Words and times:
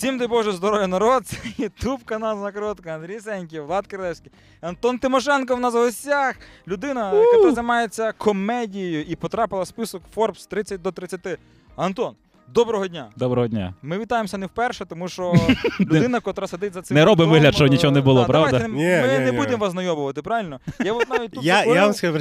Всім 0.00 0.18
дай 0.18 0.26
Боже 0.26 0.52
здоров'я, 0.52 0.86
народ. 0.86 1.26
Це 1.26 1.36
Ютуб 1.62 2.04
канал 2.04 2.38
Знакоротка, 2.38 2.90
Андрій 2.90 3.20
Сеньків, 3.20 3.66
Влад 3.66 3.86
Кирилевський, 3.86 4.32
Антон 4.60 4.98
Тимошенко 4.98 5.56
в 5.56 5.60
нас 5.60 5.74
в 5.74 5.76
гостях. 5.76 6.36
Людина, 6.68 7.14
яка 7.14 7.52
займається 7.52 8.12
комедією 8.12 9.02
і 9.02 9.16
потрапила 9.16 9.62
в 9.62 9.66
список 9.66 10.02
Forbes 10.16 10.48
30 10.48 10.82
до 10.82 10.92
30. 10.92 11.38
Антон, 11.76 12.14
доброго 12.54 12.88
дня. 12.88 13.08
Доброго 13.16 13.48
дня. 13.48 13.74
Ми 13.82 13.98
вітаємося 13.98 14.38
не 14.38 14.46
вперше, 14.46 14.84
тому 14.84 15.08
що 15.08 15.34
людина, 15.80 16.20
котра 16.20 16.46
сидить 16.46 16.72
за 16.74 16.82
цим. 16.82 16.94
Не 16.94 17.04
робимо 17.04 17.32
вигляд, 17.32 17.54
що 17.54 17.64
е, 17.64 17.68
нічого 17.68 17.92
не 17.92 18.00
було, 18.00 18.24
правда? 18.24 18.68
ми 18.68 19.18
не 19.18 19.32
будемо 19.32 19.56
вас 19.58 19.72
знайомувати, 19.72 20.22
правильно? 20.22 20.60
Я 20.84 20.92
от 20.92 21.10
навіть 21.10 21.30
тут 21.30 21.44
Я, 21.44 21.64
я 21.64 21.84
вам 21.84 21.94
скажу, 21.94 22.18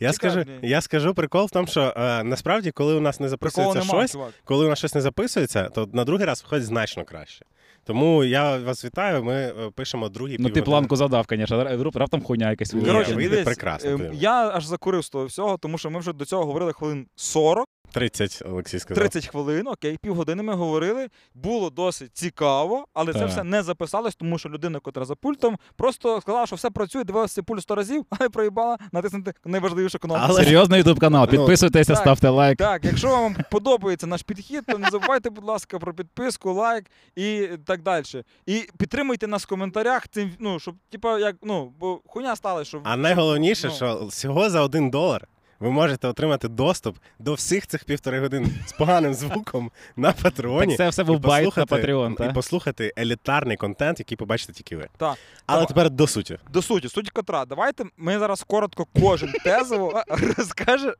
я 0.00 0.12
скажу, 0.12 0.44
я 0.62 0.80
скажу 0.80 1.14
прикол 1.14 1.46
в 1.46 1.50
тому, 1.50 1.66
що 1.66 1.94
е, 1.96 2.22
насправді, 2.24 2.70
коли 2.70 2.94
у 2.94 3.00
нас 3.00 3.20
не 3.20 3.28
записується 3.28 3.80
щось, 3.80 4.16
коли 4.44 4.66
у 4.66 4.68
нас 4.68 4.78
щось 4.78 4.94
не 4.94 5.00
записується, 5.00 5.68
то 5.68 5.88
на 5.92 6.04
другий 6.04 6.26
раз 6.26 6.42
виходить 6.42 6.66
значно 6.66 7.04
краще. 7.04 7.44
Тому 7.84 8.24
я 8.24 8.58
вас 8.58 8.84
вітаю. 8.84 9.24
Ми 9.24 9.34
е, 9.34 9.52
пишемо 9.74 10.08
другий 10.08 10.36
Ну 10.40 10.50
ти 10.50 10.62
планку 10.62 10.96
задав, 10.96 11.26
звісно. 11.30 11.90
Раптом 11.94 12.22
хуйня 12.22 12.50
якась. 12.50 12.70
Коротше, 12.70 13.14
вийде 13.14 13.44
прекрасно, 13.44 13.90
ем. 13.90 14.10
Я 14.12 14.48
аж 14.54 14.64
закурив 14.64 15.04
з 15.04 15.10
того 15.10 15.24
всього, 15.24 15.58
тому 15.58 15.78
що 15.78 15.90
ми 15.90 15.98
вже 15.98 16.12
до 16.12 16.24
цього 16.24 16.44
говорили 16.44 16.72
хвилин 16.72 17.06
40, 17.16 17.66
30, 17.92 18.42
Олексій 18.46 18.78
сказав. 18.78 19.02
30 19.02 19.26
хвилин, 19.26 19.66
окей, 19.66 19.98
півгодини 20.02 20.42
ми 20.42 20.54
говорили. 20.54 21.08
Було 21.34 21.70
досить 21.70 22.16
цікаво, 22.16 22.86
але 22.94 23.12
це 23.12 23.24
все 23.24 23.44
не 23.44 23.62
записалось, 23.62 24.14
тому 24.14 24.38
що 24.38 24.48
людина, 24.48 24.78
котра 24.80 25.04
за 25.04 25.14
пультом, 25.14 25.58
просто 25.76 26.20
сказала, 26.20 26.46
що 26.46 26.56
все 26.56 26.70
працює, 26.70 27.04
дивилася 27.04 27.34
цей 27.34 27.44
пульт 27.44 27.62
100 27.62 27.74
разів, 27.74 28.04
але 28.10 28.28
проїбала 28.28 28.78
натиснути 28.92 29.32
найважливішу 29.44 29.98
кнопку. 29.98 30.24
Але- 30.28 30.44
Серйозний 30.44 30.78
ютуб 30.78 30.98
канал. 31.00 31.28
Ну, 31.32 31.38
Підписуйтеся, 31.38 31.92
так. 31.92 32.02
ставте 32.02 32.28
лайк. 32.28 32.58
Так, 32.58 32.84
якщо 32.84 33.08
вам 33.08 33.36
подобається 33.50 34.06
наш 34.06 34.22
підхід, 34.22 34.64
то 34.66 34.78
не 34.78 34.90
забувайте, 34.90 35.30
будь 35.30 35.44
ласка, 35.44 35.78
про 35.78 35.94
підписку, 35.94 36.52
лайк 36.52 36.84
і 37.16 37.48
так 37.72 37.82
далі. 37.82 38.24
І 38.46 38.64
підтримуйте 38.78 39.26
нас 39.26 39.42
в 39.42 39.46
коментарях, 39.46 40.08
цим, 40.08 40.30
ну, 40.38 40.60
щоб, 40.60 40.74
типа, 40.90 41.18
як, 41.18 41.36
ну, 41.42 41.72
бо 41.80 42.00
хуйня 42.06 42.36
стала, 42.36 42.64
що. 42.64 42.80
А 42.84 42.96
найголовніше, 42.96 43.68
Ну. 43.68 43.74
що 43.74 44.06
всього 44.06 44.50
за 44.50 44.60
один 44.62 44.90
долар 44.90 45.28
ви 45.62 45.70
можете 45.70 46.08
отримати 46.08 46.48
доступ 46.48 46.96
до 47.18 47.34
всіх 47.34 47.66
цих 47.66 47.84
півтори 47.84 48.20
годин 48.20 48.50
з 48.66 48.72
поганим 48.72 49.14
звуком 49.14 49.70
на 49.96 50.12
Патреоні. 50.12 50.76
Це 50.76 50.88
все 50.88 51.04
був 51.04 51.18
байт 51.20 51.56
на 51.56 51.64
Patreon, 51.64 52.30
І 52.30 52.34
послухати 52.34 52.92
елітарний 52.98 53.56
контент, 53.56 53.98
який 53.98 54.16
побачите 54.16 54.52
тільки 54.52 54.76
ви. 54.76 54.88
Так. 54.96 55.16
Але 55.46 55.56
Давай. 55.56 55.66
тепер 55.68 55.90
до 55.90 56.06
суті. 56.06 56.38
До 56.52 56.62
суті, 56.62 56.88
суть 56.88 57.10
котра. 57.10 57.44
Давайте 57.44 57.84
ми 57.96 58.18
зараз 58.18 58.42
коротко 58.42 58.86
кожен 59.00 59.32
тезово 59.44 60.02
розкаже. 60.38 60.94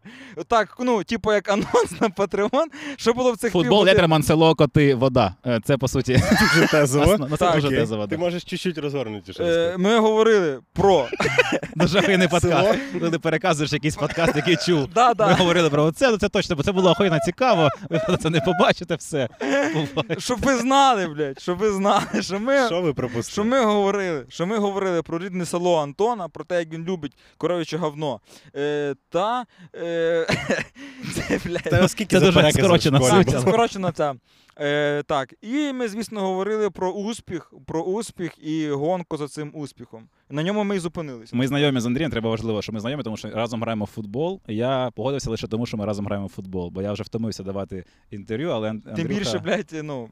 Так, 0.48 0.76
ну, 0.80 1.04
типу, 1.04 1.32
як 1.32 1.48
анонс 1.48 2.00
на 2.00 2.08
Patreon, 2.08 2.64
що 2.96 3.12
було 3.12 3.32
в 3.32 3.36
цих 3.36 3.52
Футбол. 3.52 3.84
Летерман, 3.84 4.22
село, 4.22 4.54
коти, 4.54 4.94
вода. 4.94 5.34
Е, 5.46 5.60
Це 5.64 5.76
по 5.76 5.88
суті. 5.88 6.12
Дуже 6.40 6.66
тезово. 6.70 7.16
Ну, 7.18 7.36
це 7.36 7.52
дуже 7.52 7.68
тезово. 7.68 8.06
Ти 8.06 8.16
можеш 8.16 8.44
чуть-чуть 8.44 8.78
розгорнути. 8.78 9.32
Е, 9.40 9.76
Ми 9.78 9.98
говорили 9.98 10.60
про. 10.72 11.08
Дуже 11.76 12.28
подкаст. 12.28 12.78
Коли 12.92 13.10
ти 13.10 13.18
переказуєш 13.18 13.72
якийсь 13.72 13.96
подкаст, 13.96 14.36
який 14.36 14.51
чув. 14.56 14.88
Да, 14.94 15.14
Ми 15.18 15.32
говорили 15.32 15.70
про 15.70 15.92
це, 15.92 16.10
ну 16.10 16.18
це 16.18 16.28
точно, 16.28 16.56
бо 16.56 16.62
це 16.62 16.72
було 16.72 16.90
охуєнно 16.90 17.18
цікаво. 17.24 17.68
Ви 17.90 18.16
це 18.16 18.30
не 18.30 18.40
побачите 18.40 18.94
все. 18.94 19.28
Буває. 19.72 20.20
Щоб 20.20 20.40
ви 20.40 20.56
знали, 20.56 21.06
блядь, 21.06 21.40
щоб 21.40 21.58
ви 21.58 21.72
знали, 21.72 22.22
що 22.22 22.40
ми. 22.40 22.66
Що 22.66 22.80
ви 22.80 22.92
пропустили? 22.94 23.32
Що 23.32 23.44
ми 23.44 23.64
говорили? 23.64 24.24
Що 24.28 24.46
ми 24.46 24.58
говорили 24.58 25.02
про 25.02 25.18
рідне 25.18 25.46
село 25.46 25.82
Антона, 25.82 26.28
про 26.28 26.44
те, 26.44 26.58
як 26.58 26.72
він 26.72 26.84
любить 26.84 27.12
коров'яче 27.36 27.76
говно. 27.76 28.20
Е, 28.56 28.94
та 29.10 29.44
е, 29.74 30.26
це, 31.14 31.40
блядь, 31.44 31.62
Та 31.62 31.84
оскільки 31.84 32.18
Це 32.18 32.26
дуже 32.26 32.52
скорочена 32.52 33.00
суть, 33.00 33.28
але- 33.28 33.40
скорочено 33.40 33.90
це. 33.90 34.14
Е, 34.60 35.02
так. 35.02 35.34
І 35.42 35.72
ми, 35.72 35.88
звісно, 35.88 36.20
говорили 36.20 36.70
про 36.70 36.90
успіх, 36.90 37.52
про 37.66 37.82
успіх 37.82 38.32
і 38.42 38.68
гонку 38.68 39.16
за 39.16 39.28
цим 39.28 39.50
успіхом. 39.54 40.08
На 40.30 40.42
ньому 40.42 40.64
ми 40.64 40.76
і 40.76 40.78
зупинилися. 40.78 41.36
Ми 41.36 41.48
знайомі 41.48 41.80
з 41.80 41.86
Андрієм, 41.86 42.10
треба 42.10 42.30
важливо, 42.30 42.62
що 42.62 42.72
ми 42.72 42.80
знайомі, 42.80 43.02
тому 43.02 43.16
що 43.16 43.30
разом 43.30 43.62
граємо 43.62 43.84
в 43.84 43.88
футбол. 43.88 44.40
Я 44.48 44.90
погодився 44.94 45.30
лише 45.30 45.46
тому, 45.48 45.66
що 45.66 45.76
ми 45.76 45.86
разом 45.86 46.06
граємо 46.06 46.26
в 46.26 46.30
футбол, 46.30 46.70
бо 46.70 46.82
я 46.82 46.92
вже 46.92 47.02
втомився 47.02 47.42
давати 47.42 47.84
інтерв'ю, 48.10 48.50
але 48.50 48.70
Ан- 48.70 48.80
Тим 48.96 49.06
більше, 49.08 49.38
блядь, 49.38 49.74
ну. 49.82 50.08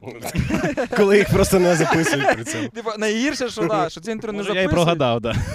Коли 0.97 1.19
їх 1.19 1.31
просто 1.31 1.59
не 1.59 1.77
записують 1.77 2.35
при 2.35 2.45
цьому. 2.45 2.69
Типа, 2.69 2.97
найгірше, 2.99 3.49
що, 3.49 3.67
да, 3.67 3.89
що 3.89 4.01
це 4.01 4.13
інтерв'ю 4.13 4.43
не 4.43 4.49
Може, 4.49 4.55
я 4.61 4.63
і 4.63 4.69
прогадав, 4.69 5.23
так. 5.23 5.37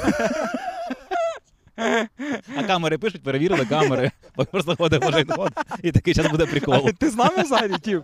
А 2.57 2.63
камери 2.63 2.97
пишуть, 2.97 3.23
перевірили 3.23 3.65
камери. 3.65 4.11
Бо 4.35 4.45
просто 4.45 4.75
ходить 4.75 5.03
може 5.03 5.25
і 5.83 5.91
такий 5.91 6.13
час 6.13 6.27
буде 6.27 6.45
прикол. 6.45 6.89
Ти 6.99 7.09
з 7.09 7.15
нами 7.15 7.43
взагалі, 7.43 7.73
тіп? 7.81 8.03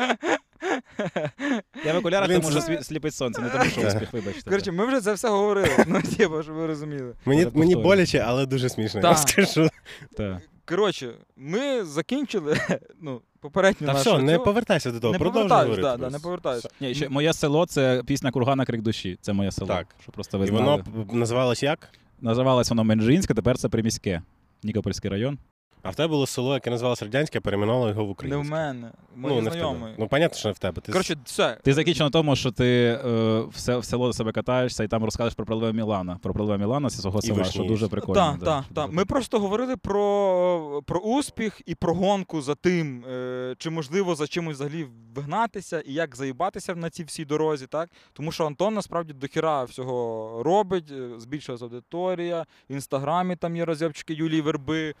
Я 1.84 1.92
в 1.94 1.96
окулярах, 1.96 2.28
Блін, 2.28 2.40
тому 2.40 2.52
що 2.52 2.60
це- 2.60 2.72
сві- 2.72 2.82
сліпить 2.82 3.14
сонце, 3.14 3.42
не 3.42 3.48
тому 3.50 3.64
що 3.64 3.80
успіх, 3.88 4.12
вибачте. 4.12 4.50
Коротше, 4.50 4.72
ми 4.72 4.86
вже 4.86 5.00
це 5.00 5.12
все 5.12 5.28
говорили. 5.28 5.68
Ну, 5.86 6.02
типа, 6.02 6.42
щоб 6.42 6.54
ви 6.54 6.66
розуміли. 6.66 7.14
Мені, 7.24 7.40
Треба 7.42 7.58
мені 7.58 7.74
повторювати. 7.74 7.82
боляче, 7.96 8.18
але 8.26 8.46
дуже 8.46 8.68
смішно. 8.68 9.00
Я 9.00 9.08
Так. 9.14 9.18
скажу. 9.18 9.68
Так. 10.16 10.38
Коротше, 10.64 11.10
ми 11.36 11.84
закінчили 11.84 12.56
ну, 13.00 13.20
попередню 13.40 13.86
Та 13.86 13.92
нашу 13.92 14.10
все, 14.14 14.22
не 14.22 14.36
цю- 14.38 14.44
повертайся 14.44 14.90
до 14.90 15.00
того. 15.00 15.12
Не 15.12 15.18
Продовжуй 15.18 15.48
повертаюсь, 15.48 15.76
говорити. 15.78 15.98
да, 16.02 16.10
да, 16.10 16.16
не 16.16 16.18
повертаюсь. 16.22 16.66
Ні, 16.80 16.94
ще 16.94 17.08
моє 17.08 17.32
село 17.32 17.66
це 17.66 18.02
пісня 18.06 18.30
Кургана 18.30 18.64
Крик 18.66 18.80
душі. 18.82 19.18
Це 19.20 19.32
моє 19.32 19.50
село. 19.52 19.68
Так. 19.68 19.86
Що 20.02 20.12
просто 20.12 20.38
ви 20.38 20.44
І 20.44 20.48
знали. 20.48 20.64
воно 20.64 21.04
б 21.04 21.14
називалось 21.14 21.62
як? 21.62 21.88
Називалось 22.20 22.70
воно 22.70 22.84
Менжинське, 22.84 23.34
тепер 23.34 23.58
це 23.58 23.68
приміське. 23.68 24.22
Нікопольський 24.62 25.10
район. 25.10 25.38
А 25.82 25.90
в 25.90 25.94
тебе 25.94 26.08
було 26.08 26.26
село, 26.26 26.54
яке 26.54 26.70
називалось 26.70 27.02
Радянське, 27.02 27.38
а 27.38 27.40
його 27.88 28.04
в 28.04 28.10
Не 28.24 28.36
в 28.36 28.44
мене, 28.44 28.90
Ну, 29.16 29.28
мої 29.28 29.34
не 29.34 29.50
в 29.50 29.52
тебе. 29.52 29.64
знайомі. 29.64 29.94
Ну, 29.98 30.08
понятно, 30.08 30.38
що 30.38 30.48
не 30.48 30.52
в 30.52 30.58
тебе. 30.58 30.80
Ти... 30.82 30.92
Коротше, 30.92 31.16
все. 31.24 31.58
Ти 31.64 31.72
закінчив 31.74 32.04
на 32.04 32.10
тому, 32.10 32.36
що 32.36 32.50
ти 32.50 32.98
е, 33.04 33.42
все 33.54 33.76
в 33.78 33.84
село 33.84 34.06
до 34.06 34.12
себе 34.12 34.32
катаєшся 34.32 34.84
і 34.84 34.88
там 34.88 35.04
розкажеш 35.04 35.34
про 35.34 35.46
проблеми 35.46 35.72
Мілана. 35.72 36.18
Про 36.22 36.34
проблеми 36.34 36.58
Мілана 36.58 36.90
зі 36.90 37.02
свого 37.02 37.18
І 37.18 37.22
села, 37.22 37.34
що 37.44 37.44
вишні 37.44 37.68
дуже 37.68 37.84
є. 37.84 37.90
прикольно. 37.90 38.14
Так, 38.20 38.38
да, 38.38 38.44
так, 38.46 38.64
що 38.64 38.74
так. 38.74 38.86
дуже 38.86 38.96
Ми 38.96 39.04
просто 39.04 39.38
говорили 39.40 39.76
про, 39.76 40.82
про 40.86 41.00
успіх 41.00 41.60
і 41.66 41.74
про 41.74 41.94
гонку 41.94 42.42
за 42.42 42.54
тим, 42.54 43.04
е, 43.04 43.54
чи 43.58 43.70
можливо 43.70 44.14
за 44.14 44.26
чимось 44.26 44.54
взагалі 44.56 44.86
вгнатися 45.14 45.80
і 45.80 45.92
як 45.92 46.16
заїбатися 46.16 46.74
на 46.74 46.90
цій 46.90 47.04
всій 47.04 47.24
дорозі, 47.24 47.66
так? 47.66 47.90
Тому 48.12 48.32
що 48.32 48.46
Антон 48.46 48.74
насправді 48.74 49.12
дохіра 49.12 49.64
всього 49.64 50.42
робить, 50.42 50.92
е, 50.92 51.08
збільшилась 51.20 51.62
аудиторія, 51.62 52.46
в 52.70 52.72
інстаграмі 52.72 53.36
там 53.36 53.56
є 53.56 53.64
розйобчики 53.64 54.14
Юлії 54.14 54.40
Верби. 54.40 54.94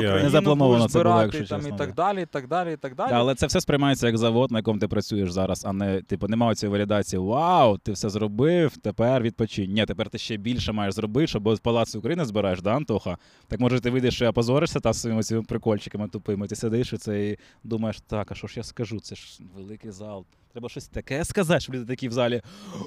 Україну 0.00 0.24
Не 0.24 0.30
заплановано 0.30 0.88
це 0.88 1.02
було, 1.02 1.22
якщо 1.22 1.46
там, 1.46 1.66
і 1.66 1.72
так 1.78 1.94
далі, 1.94 2.22
і 2.22 2.26
так 2.26 2.48
далі, 2.48 2.72
і 2.72 2.76
так 2.76 2.94
далі. 2.94 3.10
Да, 3.10 3.16
але 3.16 3.34
це 3.34 3.46
все 3.46 3.60
сприймається 3.60 4.06
як 4.06 4.18
завод, 4.18 4.50
на 4.50 4.58
якому 4.58 4.78
ти 4.78 4.88
працюєш 4.88 5.30
зараз, 5.30 5.64
а 5.64 5.72
не 5.72 6.02
типу 6.02 6.28
немає 6.28 6.54
цієї 6.54 6.72
валідації. 6.72 7.20
Вау, 7.20 7.78
ти 7.78 7.92
все 7.92 8.10
зробив, 8.10 8.76
тепер 8.76 9.22
відпочинь. 9.22 9.72
Ні, 9.72 9.86
тепер 9.86 10.08
ти 10.08 10.18
ще 10.18 10.36
більше 10.36 10.72
маєш 10.72 10.94
зробити, 10.94 11.26
щоб 11.26 11.54
з 11.54 11.60
Палацу 11.60 11.98
України 11.98 12.24
збираєш, 12.24 12.62
да, 12.62 12.76
Антоха? 12.76 13.18
Так 13.48 13.60
може 13.60 13.80
ти 13.80 13.90
вийдеш 13.90 14.20
і 14.20 14.26
опозоришся 14.26 14.80
та 14.80 14.92
своїми 14.92 15.22
цими 15.22 15.42
прикольчиками 15.42 16.08
тупими. 16.08 16.46
Ти 16.46 16.56
сидиш 16.56 16.92
і 16.92 16.96
це 16.96 17.28
і 17.28 17.38
думаєш, 17.64 18.00
так, 18.00 18.32
а 18.32 18.34
що 18.34 18.46
ж 18.46 18.54
я 18.56 18.62
скажу? 18.62 19.00
Це 19.00 19.14
ж 19.14 19.40
великий 19.56 19.90
зал. 19.90 20.24
Треба 20.52 20.68
щось 20.68 20.88
таке 20.88 21.24
сказати, 21.24 21.60
щоб 21.60 21.74
люди 21.74 21.86
такі 21.86 22.08
в 22.08 22.12
залі. 22.12 22.42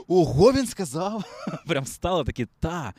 Ого, 0.08 0.52
він 0.52 0.68
сказав. 0.68 1.24
Прям 1.68 1.86
стали 1.86 2.24
такі, 2.24 2.48
та. 2.60 2.94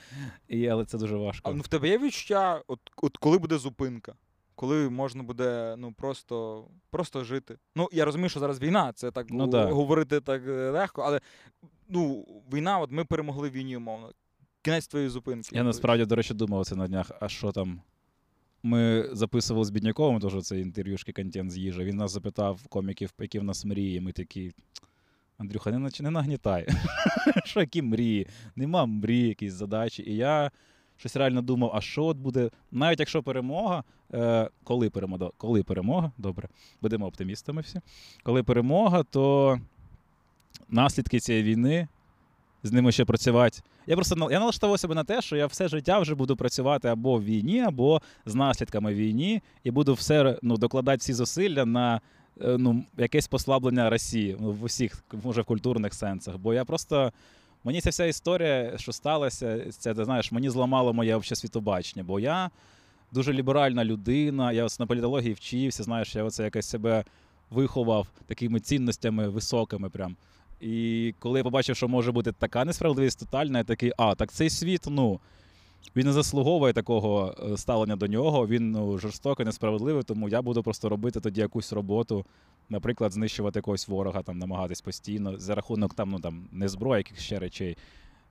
І, 0.48 0.68
але 0.68 0.84
це 0.84 0.98
дуже 0.98 1.16
важко. 1.16 1.50
А 1.50 1.54
ну, 1.54 1.62
в 1.62 1.68
тебе 1.68 1.88
є 1.88 1.98
відчуття, 1.98 2.62
от, 2.66 2.80
от 2.96 3.16
коли 3.16 3.38
буде 3.38 3.58
зупинка? 3.58 4.14
Коли 4.54 4.90
можна 4.90 5.22
буде 5.22 5.74
ну 5.78 5.92
просто, 5.92 6.64
просто 6.90 7.24
жити. 7.24 7.58
Ну, 7.76 7.88
я 7.92 8.04
розумію, 8.04 8.28
що 8.28 8.40
зараз 8.40 8.60
війна, 8.60 8.92
це 8.94 9.10
так 9.10 9.26
Ну 9.30 9.46
да. 9.46 9.64
говорити 9.64 10.20
так 10.20 10.42
е, 10.48 10.70
легко, 10.70 11.02
але 11.02 11.20
ну, 11.88 12.26
війна, 12.52 12.78
от 12.78 12.90
ми 12.90 13.04
перемогли 13.04 13.50
війні, 13.50 13.76
умовно. 13.76 14.12
Кінець 14.62 14.86
твоєї 14.86 15.10
зупинки. 15.10 15.56
Я 15.56 15.62
насправді, 15.62 16.04
до 16.04 16.14
речі, 16.14 16.34
думав 16.34 16.66
це 16.66 16.76
на 16.76 16.86
днях, 16.86 17.10
а 17.20 17.28
що 17.28 17.52
там? 17.52 17.80
Ми 18.66 19.08
записували 19.12 19.64
з 19.64 19.70
Бідняковим 19.70 20.20
теж 20.20 20.42
цей 20.42 20.62
інтерв'юшки 20.62 21.12
контент 21.12 21.50
з 21.50 21.58
їжа. 21.58 21.84
Він 21.84 21.96
нас 21.96 22.12
запитав 22.12 22.66
коміків, 22.68 23.10
які 23.20 23.38
в 23.38 23.44
нас 23.44 23.64
мрії. 23.64 24.00
Ми 24.00 24.12
такі. 24.12 24.52
Андрюха, 25.38 25.70
не, 25.70 25.90
не 26.00 26.10
нагнітай. 26.10 26.66
що 27.44 27.60
які 27.60 27.82
мрії? 27.82 28.26
Нема 28.56 28.86
мрії, 28.86 29.28
якісь 29.28 29.52
задачі. 29.52 30.02
І 30.06 30.16
я 30.16 30.50
щось 30.96 31.16
реально 31.16 31.42
думав, 31.42 31.70
а 31.74 31.80
що 31.80 32.04
от 32.04 32.16
буде, 32.16 32.50
навіть 32.70 33.00
якщо 33.00 33.22
перемога, 33.22 33.84
е, 34.14 34.50
коли 34.64 34.90
перемога, 34.90 35.30
коли 35.36 35.62
перемога, 35.62 36.12
добре, 36.18 36.48
будемо 36.82 37.06
оптимістами 37.06 37.62
всі. 37.62 37.80
Коли 38.22 38.42
перемога, 38.42 39.02
то 39.02 39.58
наслідки 40.68 41.20
цієї 41.20 41.44
війни, 41.44 41.88
з 42.62 42.72
ними 42.72 42.92
ще 42.92 43.04
працювати. 43.04 43.62
Я 43.86 43.94
просто 43.94 44.28
я 44.30 44.40
налаштовував 44.40 44.80
себе 44.80 44.94
на 44.94 45.04
те, 45.04 45.22
що 45.22 45.36
я 45.36 45.46
все 45.46 45.68
життя 45.68 45.98
вже 45.98 46.14
буду 46.14 46.36
працювати 46.36 46.88
або 46.88 47.18
в 47.18 47.24
війні, 47.24 47.60
або 47.60 48.02
з 48.26 48.34
наслідками 48.34 48.94
війни, 48.94 49.42
і 49.64 49.70
буду 49.70 49.94
все 49.94 50.38
ну, 50.42 50.56
докладати 50.56 50.96
всі 50.96 51.12
зусилля 51.12 51.64
на 51.64 52.00
е, 52.40 52.56
ну, 52.58 52.84
якесь 52.96 53.26
послаблення 53.26 53.90
Росії 53.90 54.36
ну, 54.40 54.52
в 54.52 54.64
усіх, 54.64 55.04
може, 55.24 55.42
в 55.42 55.44
культурних 55.44 55.94
сенсах. 55.94 56.38
Бо 56.38 56.54
я 56.54 56.64
просто. 56.64 57.12
Мені 57.66 57.80
ця 57.80 57.90
вся 57.90 58.04
історія, 58.04 58.78
що 58.78 58.92
сталося, 58.92 59.70
це 59.70 59.94
ти 59.94 60.04
знаєш, 60.04 60.32
мені 60.32 60.50
зламало 60.50 60.92
моє 60.92 61.22
світобачення, 61.22 62.04
бо 62.04 62.20
я 62.20 62.50
дуже 63.12 63.32
ліберальна 63.32 63.84
людина. 63.84 64.52
Я 64.52 64.64
ось 64.64 64.80
на 64.80 64.86
політології 64.86 65.32
вчився, 65.32 65.82
знаєш, 65.82 66.14
я 66.14 66.24
оце 66.24 66.44
якось 66.44 66.66
себе 66.66 67.04
виховав 67.50 68.08
такими 68.26 68.60
цінностями 68.60 69.28
високими. 69.28 69.88
Прям. 69.88 70.16
І 70.64 71.14
коли 71.18 71.38
я 71.38 71.44
побачив, 71.44 71.76
що 71.76 71.88
може 71.88 72.12
бути 72.12 72.32
така 72.32 72.64
несправедливість 72.64 73.18
тотальна, 73.18 73.58
я 73.58 73.64
такий, 73.64 73.92
а, 73.96 74.14
так 74.14 74.32
цей 74.32 74.50
світ, 74.50 74.84
ну. 74.88 75.20
Він 75.96 76.06
не 76.06 76.12
заслуговує 76.12 76.72
такого 76.72 77.34
е, 77.52 77.56
ставлення 77.56 77.96
до 77.96 78.06
нього, 78.06 78.46
він 78.46 78.70
ну, 78.70 78.98
жорстокий, 78.98 79.46
несправедливий, 79.46 80.02
тому 80.02 80.28
я 80.28 80.42
буду 80.42 80.62
просто 80.62 80.88
робити 80.88 81.20
тоді 81.20 81.40
якусь 81.40 81.72
роботу, 81.72 82.24
наприклад, 82.68 83.12
знищувати 83.12 83.58
якогось 83.58 83.88
ворога, 83.88 84.22
там, 84.22 84.38
намагатись 84.38 84.80
постійно 84.80 85.38
за 85.38 85.54
рахунок 85.54 85.94
там, 85.94 86.10
ну, 86.10 86.20
там, 86.20 86.48
не 86.52 86.68
зброї, 86.68 86.98
яких 86.98 87.20
ще 87.20 87.38
речей. 87.38 87.76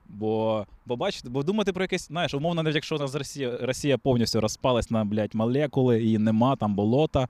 Бо, 0.08 0.66
бо 0.86 0.96
бачите, 0.96 1.28
бо 1.28 1.42
думати 1.42 1.72
про 1.72 1.84
якесь, 1.84 2.06
знаєш, 2.06 2.34
умовно, 2.34 2.62
навіть 2.62 2.74
якщо 2.74 2.96
у 2.96 2.98
нас 2.98 3.14
Росія, 3.14 3.58
Росія 3.60 3.98
повністю 3.98 4.40
розпалась 4.40 4.90
на 4.90 5.04
блядь, 5.04 5.34
молекули, 5.34 6.04
і 6.04 6.18
нема 6.18 6.56
там 6.56 6.74
болота. 6.74 7.28